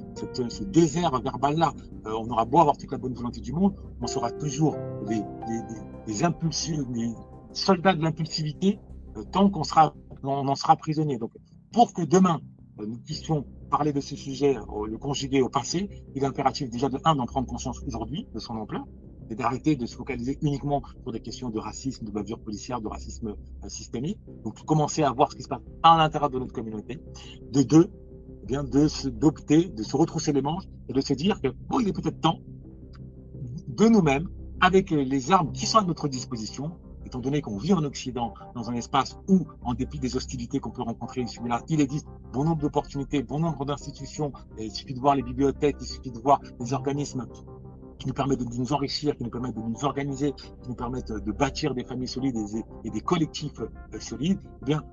ce 0.49 0.63
désert 0.65 1.17
verbal-là. 1.21 1.71
Euh, 2.05 2.11
on 2.19 2.29
aura 2.29 2.43
beau 2.43 2.59
avoir 2.59 2.75
toute 2.75 2.91
la 2.91 2.97
bonne 2.97 3.13
volonté 3.13 3.39
du 3.39 3.53
monde, 3.53 3.73
on 4.01 4.07
sera 4.07 4.31
toujours 4.31 4.75
des, 5.07 5.21
des, 6.05 6.13
soldats 7.53 7.93
de 7.93 8.03
l'impulsivité 8.03 8.79
euh, 9.15 9.23
tant 9.31 9.49
qu'on 9.49 9.63
sera, 9.63 9.93
on 10.23 10.45
en 10.45 10.55
sera 10.55 10.75
prisonnier. 10.75 11.17
Donc 11.17 11.31
pour 11.71 11.93
que 11.93 12.01
demain, 12.01 12.41
euh, 12.81 12.85
nous 12.85 12.97
puissions 12.97 13.45
parler 13.71 13.93
de 13.93 14.01
ce 14.01 14.17
sujet, 14.17 14.55
le 14.55 14.97
conjuguer 14.97 15.41
au 15.41 15.47
passé, 15.47 15.89
il 16.15 16.21
est 16.21 16.25
impératif 16.25 16.69
déjà 16.69 16.89
de 16.89 16.99
un 17.05 17.15
d'en 17.15 17.25
prendre 17.25 17.47
conscience 17.47 17.81
aujourd'hui 17.87 18.27
de 18.33 18.39
son 18.39 18.57
ampleur, 18.57 18.83
et 19.30 19.36
d'arrêter 19.36 19.76
de 19.76 19.86
se 19.86 19.95
focaliser 19.95 20.38
uniquement 20.41 20.82
sur 21.03 21.11
des 21.11 21.19
questions 21.19 21.49
de 21.49 21.59
racisme, 21.59 22.05
de 22.05 22.11
bavure 22.11 22.39
policière, 22.39 22.82
de 22.82 22.88
racisme 22.88 23.30
euh, 23.30 23.69
systémique. 23.69 24.19
Donc, 24.43 24.63
commencer 24.65 25.03
à 25.03 25.11
voir 25.11 25.32
ce 25.32 25.38
qui 25.38 25.43
se 25.43 25.47
passe 25.47 25.61
à 25.84 25.97
l'intérieur 25.97 26.30
de 26.30 26.39
notre 26.39 26.53
communauté. 26.53 26.99
De 27.51 27.63
deux, 27.63 27.89
eh 28.43 28.45
bien, 28.45 28.63
de 28.63 28.88
se 28.88 29.07
d'opter, 29.07 29.69
de 29.69 29.84
se 29.84 29.95
retrousser 29.95 30.34
les 30.34 30.41
manches 30.41 30.65
et 30.89 30.93
de 30.93 31.01
se 31.01 31.13
dire 31.13 31.41
que 31.41 31.49
bon, 31.67 31.80
il 31.80 31.88
est 31.88 31.93
peut-être 31.93 32.19
temps 32.21 32.39
de 33.67 33.88
nous-mêmes, 33.88 34.30
avec 34.61 34.91
euh, 34.91 35.03
les 35.03 35.32
armes 35.32 35.51
qui 35.51 35.65
sont 35.65 35.80
à 35.80 35.84
notre 35.84 36.07
disposition, 36.07 36.78
étant 37.05 37.19
donné 37.19 37.41
qu'on 37.41 37.57
vit 37.57 37.73
en 37.73 37.84
Occident, 37.84 38.34
dans 38.55 38.69
un 38.69 38.73
espace 38.73 39.17
où, 39.28 39.45
en 39.61 39.73
dépit 39.73 39.99
des 39.99 40.15
hostilités 40.15 40.59
qu'on 40.59 40.71
peut 40.71 40.82
rencontrer 40.82 41.21
ici 41.21 41.39
là, 41.47 41.61
il 41.69 41.82
existe 41.82 42.07
bon 42.34 42.45
nombre 42.45 42.61
d'opportunités, 42.61 43.21
bon 43.21 43.39
nombre 43.39 43.65
d'institutions. 43.65 44.32
Il 44.57 44.71
suffit 44.71 44.93
de 44.93 44.99
voir 44.99 45.15
les 45.15 45.23
bibliothèques, 45.23 45.78
il 45.82 45.88
suffit 45.88 46.11
de 46.11 46.19
voir 46.19 46.41
les 46.59 46.73
organismes 46.73 47.28
qui 47.99 48.07
nous 48.07 48.13
permettent 48.13 48.39
de 48.43 48.55
nous 48.55 48.73
enrichir, 48.73 49.15
qui 49.15 49.23
nous 49.23 49.29
permettent 49.29 49.55
de 49.55 49.61
nous 49.61 49.85
organiser, 49.85 50.33
qui 50.33 50.69
nous 50.69 50.75
permettent 50.75 51.11
de 51.11 51.31
bâtir 51.31 51.73
des 51.73 51.83
familles 51.83 52.07
solides 52.07 52.37
et, 52.83 52.89
des 52.89 53.01
collectifs 53.01 53.59
euh, 53.59 53.99
solides, 53.99 54.39
eh 54.61 54.65
bien, 54.65 54.83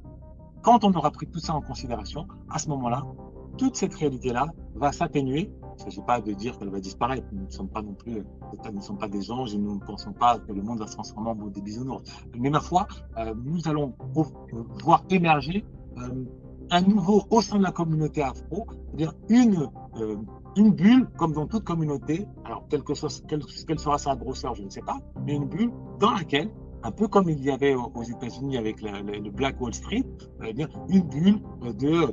quand 0.62 0.84
on 0.84 0.92
aura 0.92 1.10
pris 1.10 1.26
tout 1.26 1.40
ça 1.40 1.54
en 1.54 1.60
considération, 1.60 2.26
à 2.48 2.58
ce 2.58 2.68
moment-là, 2.68 3.04
toute 3.58 3.76
cette 3.76 3.94
réalité-là 3.94 4.46
va 4.74 4.92
s'atténuer. 4.92 5.50
Il 5.62 5.84
ne 5.84 5.90
s'agit 5.90 6.02
pas 6.02 6.20
de 6.20 6.32
dire 6.32 6.58
qu'elle 6.58 6.70
va 6.70 6.80
disparaître. 6.80 7.26
Nous 7.32 7.46
ne 7.46 7.50
sommes 7.50 7.68
pas 7.68 7.82
non 7.82 7.94
plus, 7.94 8.22
nous 8.64 8.72
ne 8.72 8.80
sommes 8.80 8.98
pas 8.98 9.08
des 9.08 9.30
anges 9.30 9.54
et 9.54 9.58
nous 9.58 9.74
ne 9.74 9.80
pensons 9.80 10.12
pas 10.12 10.38
que 10.38 10.52
le 10.52 10.62
monde 10.62 10.78
va 10.78 10.86
se 10.86 10.94
transformer 10.94 11.30
en 11.30 11.34
des 11.34 11.60
bisounours. 11.60 12.02
Mais 12.38 12.50
ma 12.50 12.60
foi, 12.60 12.86
euh, 13.18 13.34
nous 13.44 13.66
allons 13.68 13.94
voir 14.84 15.04
émerger 15.10 15.64
euh, 15.98 16.24
un 16.70 16.80
nouveau 16.82 17.24
au 17.30 17.42
sein 17.42 17.58
de 17.58 17.64
la 17.64 17.72
communauté 17.72 18.22
afro, 18.22 18.66
une 19.28 19.68
une 20.56 20.72
bulle, 20.72 21.08
comme 21.16 21.32
dans 21.32 21.46
toute 21.46 21.64
communauté, 21.64 22.26
alors 22.44 22.66
quelle, 22.68 22.82
que 22.82 22.94
soit, 22.94 23.08
sera 23.08 23.98
sa 23.98 24.16
grosseur, 24.16 24.54
je 24.54 24.62
ne 24.62 24.70
sais 24.70 24.82
pas, 24.82 24.98
mais 25.24 25.34
une 25.34 25.46
bulle 25.46 25.70
dans 25.98 26.12
laquelle, 26.12 26.50
un 26.82 26.90
peu 26.90 27.08
comme 27.08 27.28
il 27.28 27.42
y 27.42 27.50
avait 27.50 27.74
aux 27.74 28.02
États-Unis 28.02 28.56
avec 28.58 28.82
le 28.82 29.30
Black 29.30 29.60
Wall 29.60 29.72
Street, 29.72 30.04
eh 30.44 30.52
bien, 30.52 30.68
une 30.88 31.02
bulle 31.02 31.40
de, 31.78 32.12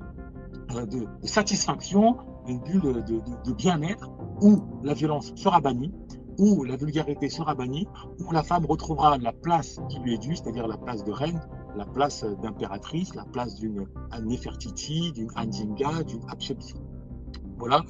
euh, 0.75 0.85
de, 0.85 1.07
satisfaction, 1.23 2.17
une 2.47 2.59
bulle 2.59 3.03
de, 3.03 3.53
bien-être, 3.53 4.09
où 4.41 4.61
la 4.83 4.93
violence 4.93 5.33
sera 5.35 5.59
bannie, 5.59 5.91
où 6.37 6.63
la 6.63 6.77
vulgarité 6.77 7.29
sera 7.29 7.55
bannie, 7.55 7.87
où 8.19 8.31
la 8.31 8.43
femme 8.43 8.65
retrouvera 8.65 9.17
la 9.17 9.33
place 9.33 9.81
qui 9.89 9.99
lui 9.99 10.13
est 10.13 10.19
due, 10.19 10.35
c'est-à-dire 10.35 10.67
la 10.67 10.77
place 10.77 11.03
de 11.03 11.11
reine, 11.11 11.41
la 11.75 11.85
place 11.85 12.23
d'impératrice, 12.41 13.15
la 13.15 13.25
place 13.25 13.55
d'une 13.55 13.85
Nefertiti, 14.23 15.11
d'une 15.11 15.29
Anjinga, 15.35 16.03
d'une 16.03 16.21
Hatshepsut. 16.29 16.77
Voilà 17.60 17.84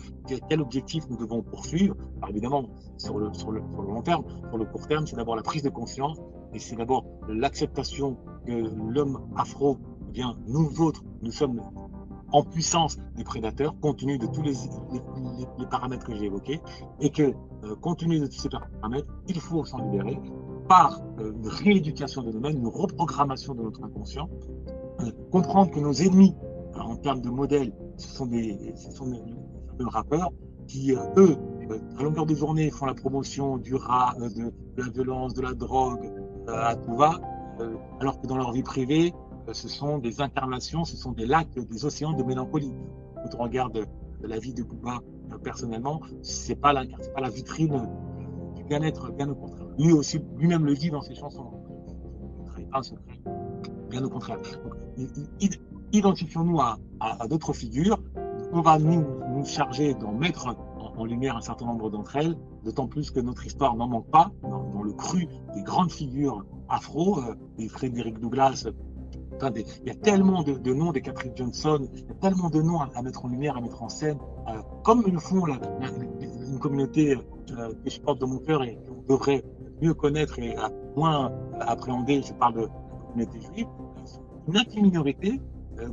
quel 0.49 0.61
objectif 0.61 1.07
nous 1.09 1.17
devons 1.17 1.43
poursuivre. 1.43 1.95
évidemment, 2.27 2.65
sur 2.97 3.19
le, 3.19 3.29
long 3.77 4.01
terme, 4.01 4.23
sur 4.49 4.57
le 4.57 4.65
court 4.65 4.87
terme, 4.87 5.05
c'est 5.05 5.15
d'abord 5.15 5.35
la 5.35 5.43
prise 5.43 5.61
de 5.61 5.69
conscience 5.69 6.17
et 6.53 6.59
c'est 6.59 6.75
d'abord 6.75 7.05
l'acceptation 7.27 8.17
que 8.45 8.51
l'homme 8.51 9.29
afro, 9.37 9.77
eh 10.15 10.23
nous 10.47 10.81
autres, 10.81 11.03
nous 11.21 11.31
sommes 11.31 11.61
en 12.31 12.43
puissance 12.43 12.97
des 13.15 13.23
prédateurs, 13.23 13.75
compte 13.79 13.99
tenu 13.99 14.17
de 14.17 14.27
tous 14.27 14.41
les, 14.41 14.53
les, 15.57 15.65
paramètres 15.65 16.05
que 16.05 16.15
j'ai 16.15 16.25
évoqués, 16.25 16.59
et 16.99 17.09
que, 17.09 17.33
euh, 17.63 17.75
compte 17.81 17.99
tenu 17.99 18.19
de 18.19 18.27
tous 18.27 18.39
ces 18.39 18.49
paramètres, 18.49 19.07
il 19.27 19.39
faut 19.39 19.65
s'en 19.65 19.79
libérer 19.79 20.19
par 20.67 21.01
euh, 21.19 21.33
une 21.33 21.47
rééducation 21.47 22.21
de 22.21 22.31
nous-mêmes, 22.31 22.57
une 22.57 22.67
reprogrammation 22.67 23.55
de 23.55 23.63
notre 23.63 23.83
inconscient, 23.83 24.29
euh, 25.01 25.11
comprendre 25.31 25.71
que 25.71 25.79
nos 25.79 25.93
ennemis, 25.93 26.35
en 26.75 26.95
termes 26.95 27.21
de 27.21 27.29
modèles, 27.29 27.73
ce 27.97 28.07
sont 28.09 28.27
des, 28.27 28.73
ce 28.75 28.91
sont 28.91 29.07
des, 29.07 29.21
rappeurs 29.87 30.31
qui, 30.67 30.93
euh, 30.93 30.99
eux, 31.17 31.37
euh, 31.69 31.79
à 31.97 32.03
longueur 32.03 32.25
de 32.25 32.35
journée, 32.35 32.69
font 32.69 32.85
la 32.85 32.93
promotion 32.93 33.57
du 33.57 33.75
rat, 33.75 34.15
euh, 34.19 34.29
de, 34.29 34.51
la 34.77 34.89
violence, 34.89 35.33
de 35.33 35.41
la 35.41 35.53
drogue, 35.53 36.11
à 36.47 36.75
tout 36.75 36.95
va, 36.95 37.19
alors 37.99 38.19
que 38.21 38.25
dans 38.25 38.37
leur 38.37 38.53
vie 38.53 38.63
privée, 38.63 39.13
ce 39.51 39.67
sont 39.67 39.99
des 39.99 40.21
incarnations, 40.21 40.85
ce 40.85 40.95
sont 40.95 41.11
des 41.11 41.25
lacs, 41.25 41.53
des 41.53 41.85
océans 41.85 42.13
de 42.13 42.23
mélancolie. 42.23 42.73
Quand 43.15 43.37
on 43.37 43.43
regarde 43.43 43.85
la 44.21 44.39
vie 44.39 44.53
de 44.53 44.63
Bouba 44.63 44.99
personnellement, 45.43 46.01
c'est 46.21 46.55
pas 46.55 46.71
la, 46.73 46.85
pas 47.13 47.21
la 47.21 47.29
vitrine 47.29 47.87
du 48.55 48.63
bien-être, 48.63 49.11
bien 49.11 49.29
au 49.29 49.35
contraire. 49.35 49.67
Lui 49.77 49.91
aussi, 49.91 50.21
lui-même 50.37 50.65
le 50.65 50.73
dit 50.73 50.89
dans 50.89 51.01
ses 51.01 51.13
chansons. 51.13 51.51
Bien 53.89 54.03
au 54.03 54.09
contraire. 54.09 54.39
Identifions-nous 55.91 56.61
à, 56.61 56.77
à 56.99 57.27
d'autres 57.27 57.53
figures 57.53 57.99
on 58.51 58.61
va 58.61 58.79
nous, 58.79 59.05
nous 59.39 59.45
charger 59.45 59.93
d'en 59.93 60.11
mettre 60.11 60.47
en, 60.97 61.05
lumière 61.05 61.37
un 61.37 61.41
certain 61.41 61.65
nombre 61.65 61.89
d'entre 61.89 62.17
elles, 62.17 62.35
d'autant 62.65 62.87
plus 62.87 63.09
que 63.09 63.21
notre 63.21 63.45
histoire 63.45 63.73
n'en 63.77 63.87
manque 63.87 64.11
pas, 64.11 64.31
dans, 64.43 64.83
le 64.83 64.91
cru 64.91 65.27
des 65.55 65.63
grandes 65.63 65.91
figures 65.91 66.45
afro, 66.67 67.19
euh, 67.19 67.35
des 67.57 67.69
Frédéric 67.69 68.19
Douglass, 68.19 68.67
il 69.41 69.87
y 69.87 69.89
a 69.89 69.95
tellement 69.95 70.43
de, 70.43 70.73
noms 70.73 70.91
des 70.91 70.99
Catherine 70.99 71.31
Johnson, 71.33 71.87
il 71.93 71.99
y 72.01 72.11
a 72.11 72.15
tellement 72.15 72.49
de 72.49 72.61
noms 72.61 72.81
à, 72.81 73.01
mettre 73.01 73.23
en 73.23 73.29
lumière, 73.29 73.55
à 73.55 73.61
mettre 73.61 73.81
en 73.81 73.87
scène, 73.87 74.17
euh, 74.49 74.61
comme 74.83 75.01
le 75.03 75.17
font 75.19 75.45
une 75.47 76.59
communauté 76.59 77.15
euh, 77.15 77.73
que 77.85 77.89
je 77.89 78.01
porte 78.01 78.19
dans 78.19 78.27
mon 78.27 78.39
cœur 78.39 78.61
et 78.63 78.77
qu'on 78.85 79.13
devrait 79.13 79.45
mieux 79.81 79.93
connaître 79.93 80.37
et 80.39 80.57
moins 80.97 81.31
appréhender, 81.61 82.21
je 82.21 82.33
parle 82.33 82.55
de 82.55 82.61
la 82.61 82.67
communauté 83.07 83.39
juive, 83.39 83.67
une 84.49 84.57
intime 84.57 84.83
minorité, 84.83 85.39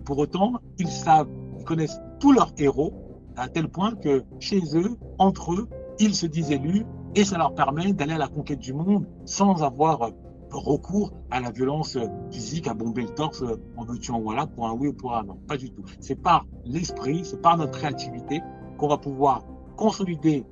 pour 0.04 0.18
autant, 0.18 0.54
ils 0.78 0.88
savent 0.88 1.28
connaissent 1.66 2.00
tous 2.18 2.32
leurs 2.32 2.52
héros, 2.56 2.94
à 3.36 3.48
tel 3.48 3.68
point 3.68 3.94
que 3.94 4.24
chez 4.40 4.60
eux, 4.74 4.96
entre 5.18 5.52
eux, 5.52 5.68
ils 5.98 6.14
se 6.14 6.26
disent 6.26 6.50
élus 6.50 6.84
et 7.14 7.24
ça 7.24 7.38
leur 7.38 7.54
permet 7.54 7.92
d'aller 7.92 8.12
à 8.12 8.18
la 8.18 8.28
conquête 8.28 8.58
du 8.58 8.72
monde 8.72 9.06
sans 9.24 9.62
avoir 9.62 10.10
recours 10.50 11.12
à 11.30 11.40
la 11.40 11.50
violence 11.50 11.98
physique, 12.30 12.68
à 12.68 12.74
bomber 12.74 13.02
le 13.02 13.08
torse 13.08 13.42
en 13.76 13.84
veux-tu 13.84 14.12
voilà 14.12 14.46
pour 14.46 14.66
un 14.66 14.72
oui 14.72 14.88
ou 14.88 14.92
pour 14.92 15.14
un 15.14 15.24
non. 15.24 15.36
Pas 15.46 15.56
du 15.56 15.70
tout. 15.70 15.82
C'est 16.00 16.16
par 16.16 16.46
l'esprit, 16.64 17.24
c'est 17.24 17.40
par 17.40 17.56
notre 17.56 17.78
créativité 17.78 18.42
qu'on 18.78 18.88
va 18.88 18.98
pouvoir 18.98 19.44
consolider, 19.76 20.44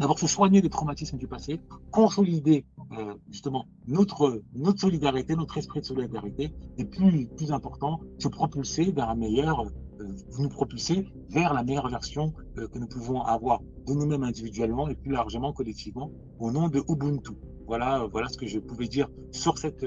d'abord 0.00 0.18
se 0.18 0.26
soigner 0.26 0.60
des 0.60 0.70
traumatismes 0.70 1.18
du 1.18 1.26
passé, 1.26 1.60
consolider 1.90 2.64
euh, 2.92 3.14
justement 3.30 3.66
notre, 3.86 4.42
notre 4.54 4.80
solidarité, 4.80 5.34
notre 5.36 5.58
esprit 5.58 5.80
de 5.80 5.86
solidarité, 5.86 6.52
et 6.78 6.84
plus, 6.84 7.26
plus 7.26 7.52
important, 7.52 8.00
se 8.18 8.28
propulser 8.28 8.92
vers 8.92 9.10
un 9.10 9.16
meilleur, 9.16 9.64
euh, 10.00 10.08
nous 10.38 10.48
propulser 10.48 11.06
vers 11.30 11.54
la 11.54 11.62
meilleure 11.62 11.88
version 11.88 12.32
euh, 12.58 12.68
que 12.68 12.78
nous 12.78 12.86
pouvons 12.86 13.22
avoir 13.22 13.60
de 13.86 13.92
nous-mêmes 13.92 14.24
individuellement 14.24 14.88
et 14.88 14.94
plus 14.94 15.12
largement 15.12 15.52
collectivement 15.52 16.10
au 16.38 16.50
nom 16.50 16.68
de 16.68 16.82
Ubuntu. 16.88 17.32
Voilà, 17.66 18.06
voilà 18.12 18.28
ce 18.28 18.38
que 18.38 18.46
je 18.46 18.60
pouvais 18.60 18.86
dire 18.86 19.08
sur 19.32 19.58
cette, 19.58 19.84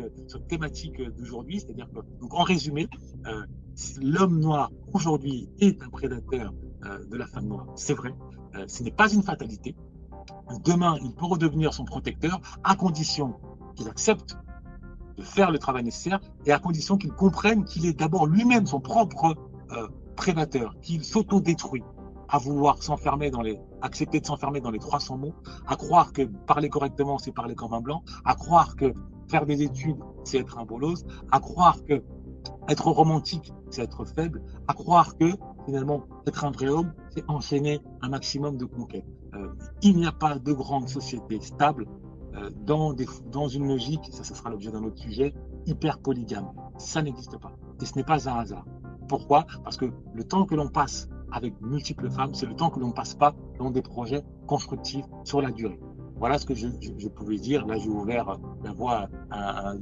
thématique 0.50 1.02
d'aujourd'hui. 1.18 1.62
C'est-à-dire 1.62 1.90
que, 1.90 2.00
donc 2.20 2.34
en 2.34 2.44
résumé, 2.44 2.90
euh, 3.26 3.46
l'homme 4.02 4.40
noir 4.40 4.72
aujourd'hui 4.94 5.50
est 5.60 5.82
un 5.82 5.90
prédateur 5.90 6.54
euh, 6.86 7.06
de 7.06 7.18
la 7.18 7.28
femme 7.28 7.48
noire. 7.48 7.68
C'est 7.76 7.94
vrai, 7.94 8.14
euh, 8.56 8.66
ce 8.68 8.84
n'est 8.84 8.92
pas 8.92 9.12
une 9.12 9.24
fatalité. 9.24 9.76
Demain, 10.64 10.98
il 11.04 11.14
peut 11.14 11.26
redevenir 11.26 11.74
son 11.74 11.86
protecteur 11.86 12.42
à 12.64 12.76
condition 12.76 13.36
qu'il 13.76 13.88
accepte 13.88 14.38
de 15.18 15.24
faire 15.24 15.52
le 15.52 15.60
travail 15.60 15.84
nécessaire 15.84 16.20
et 16.46 16.52
à 16.52 16.60
condition 16.60 16.98
qu'il 16.98 17.12
comprenne 17.12 17.66
qu'il 17.66 17.86
est 17.86 17.94
d'abord 17.94 18.28
lui-même 18.28 18.66
son 18.66 18.80
propre 18.80 19.36
euh, 19.72 19.88
prédateur, 20.20 20.76
qu'il 20.82 21.06
s'auto-détruit 21.06 21.86
à 22.28 22.38
vouloir 22.40 22.84
s'enfermer 22.84 23.32
dans 23.32 23.42
les, 23.42 23.58
accepter 23.82 24.20
de 24.20 24.26
s'enfermer 24.26 24.60
dans 24.60 24.70
les 24.70 24.78
300 24.78 25.18
mots, 25.18 25.34
à 25.66 25.78
croire 25.78 26.12
que 26.12 26.24
parler 26.24 26.68
correctement, 26.68 27.18
c'est 27.20 27.32
parler 27.32 27.56
comme 27.56 27.74
un 27.74 27.80
blanc, 27.80 28.04
à 28.26 28.36
croire 28.36 28.76
que 28.76 28.94
faire 29.30 29.46
des 29.46 29.64
études, 29.64 29.96
c'est 30.26 30.40
être 30.40 30.58
un 30.58 30.66
bolos, 30.66 31.06
à 31.32 31.40
croire 31.40 31.82
que 31.86 32.04
être 32.68 32.88
romantique, 32.92 33.54
c'est 33.70 33.82
être 33.82 34.04
faible, 34.04 34.44
à 34.68 34.74
croire 34.74 35.16
que 35.18 35.32
finalement 35.66 36.04
être 36.28 36.44
un 36.44 36.52
vrai 36.52 36.68
homme, 36.68 36.94
c'est 37.12 37.24
enchaîner 37.30 37.80
un 38.02 38.10
maximum 38.10 38.58
de 38.58 38.66
conquêtes. 38.66 39.08
Euh, 39.36 39.54
il 39.82 39.96
n'y 39.96 40.06
a 40.06 40.12
pas 40.12 40.38
de 40.38 40.52
grande 40.52 40.90
société 40.90 41.40
stable 41.40 41.86
euh, 42.36 42.50
dans, 42.66 42.92
des, 42.92 43.08
dans 43.32 43.48
une 43.48 43.70
logique, 43.70 44.10
ça, 44.12 44.26
ça 44.26 44.36
sera 44.36 44.50
l'objet 44.50 44.70
d'un 44.70 44.84
autre 44.84 45.00
sujet, 45.00 45.34
hyper 45.66 45.98
polygame. 46.00 46.52
Ça 46.78 47.02
n'existe 47.02 47.38
pas. 47.38 47.54
Et 47.82 47.86
ce 47.86 47.96
n'est 47.96 48.04
pas 48.04 48.30
un 48.30 48.40
hasard. 48.40 48.66
Pourquoi? 49.10 49.46
Parce 49.64 49.76
que 49.76 49.92
le 50.14 50.24
temps 50.24 50.46
que 50.46 50.56
l'on 50.56 50.70
passe 50.70 51.10
avec 51.32 51.60
multiples 51.62 52.10
femmes, 52.10 52.34
c'est 52.34 52.46
le 52.46 52.56
temps 52.56 52.70
que 52.70 52.80
l'on 52.80 52.90
ne 52.90 52.94
passe 52.94 53.16
pas 53.16 53.36
dans 53.58 53.72
des 53.72 53.82
projets 53.82 54.24
constructifs 54.48 55.06
sur 55.24 55.42
la 55.42 55.52
durée. 55.52 55.80
Voilà 56.18 56.38
ce 56.38 56.46
que 56.46 56.54
je, 56.54 56.68
pouvais 57.08 57.38
dire. 57.38 57.66
Là, 57.66 57.78
j'ai 57.78 57.90
ouvert 57.90 58.38
la 58.64 58.72
voie 58.72 59.10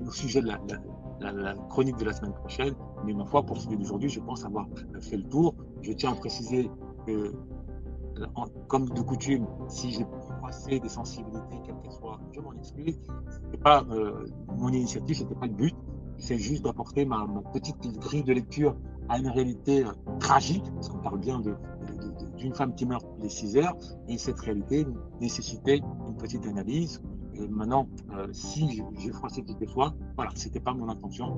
au 0.05 0.11
sujet 0.11 0.41
de 0.41 0.47
la, 0.47 1.55
chronique 1.69 1.97
de 1.97 2.05
la 2.05 2.13
semaine 2.13 2.33
prochaine. 2.33 2.73
Mais 3.05 3.13
ma 3.13 3.25
foi, 3.25 3.43
pour 3.43 3.57
celui 3.57 3.77
d'aujourd'hui, 3.77 4.09
je 4.09 4.19
pense 4.19 4.45
avoir 4.45 4.67
fait 5.01 5.17
le 5.17 5.23
tour. 5.23 5.55
Je 5.81 5.91
tiens 5.91 6.13
à 6.13 6.15
préciser 6.15 6.69
que, 7.05 7.33
comme 8.67 8.89
de 8.89 9.01
coutume, 9.01 9.45
si 9.67 9.91
j'ai 9.91 10.05
passé 10.41 10.79
des 10.79 10.89
sensibilités, 10.89 11.57
quelles 11.65 11.75
qu'elles 11.81 11.91
soient, 11.91 12.19
je 12.31 12.39
m'en 12.39 12.53
excuse. 12.53 12.99
C'était 13.29 13.57
pas 13.57 13.83
euh, 13.89 14.25
mon 14.57 14.69
initiative, 14.69 15.17
c'était 15.17 15.35
pas 15.35 15.47
le 15.47 15.53
but. 15.53 15.75
C'est 16.17 16.37
juste 16.37 16.63
d'apporter 16.63 17.05
ma, 17.05 17.27
petite 17.53 17.77
grille 17.99 18.23
de 18.23 18.33
lecture 18.33 18.75
à 19.09 19.19
une 19.19 19.27
réalité 19.27 19.85
euh, 19.85 19.91
tragique, 20.19 20.63
parce 20.75 20.89
qu'on 20.89 20.99
parle 20.99 21.19
bien 21.19 21.41
d'une 22.37 22.53
femme 22.53 22.75
qui 22.75 22.85
meurt 22.85 23.05
les 23.21 23.29
6 23.29 23.57
heures, 23.57 23.75
et 24.07 24.17
cette 24.17 24.39
réalité 24.39 24.85
nécessitait 25.21 25.81
une 26.07 26.17
petite 26.17 26.45
analyse. 26.45 27.01
Et 27.33 27.47
maintenant, 27.47 27.87
euh, 28.13 28.27
si 28.31 28.83
j'ai 28.97 29.11
froissé 29.11 29.43
quelquefois, 29.43 29.93
voilà, 30.15 30.31
c'était 30.35 30.59
pas 30.59 30.73
mon 30.73 30.89
intention. 30.89 31.37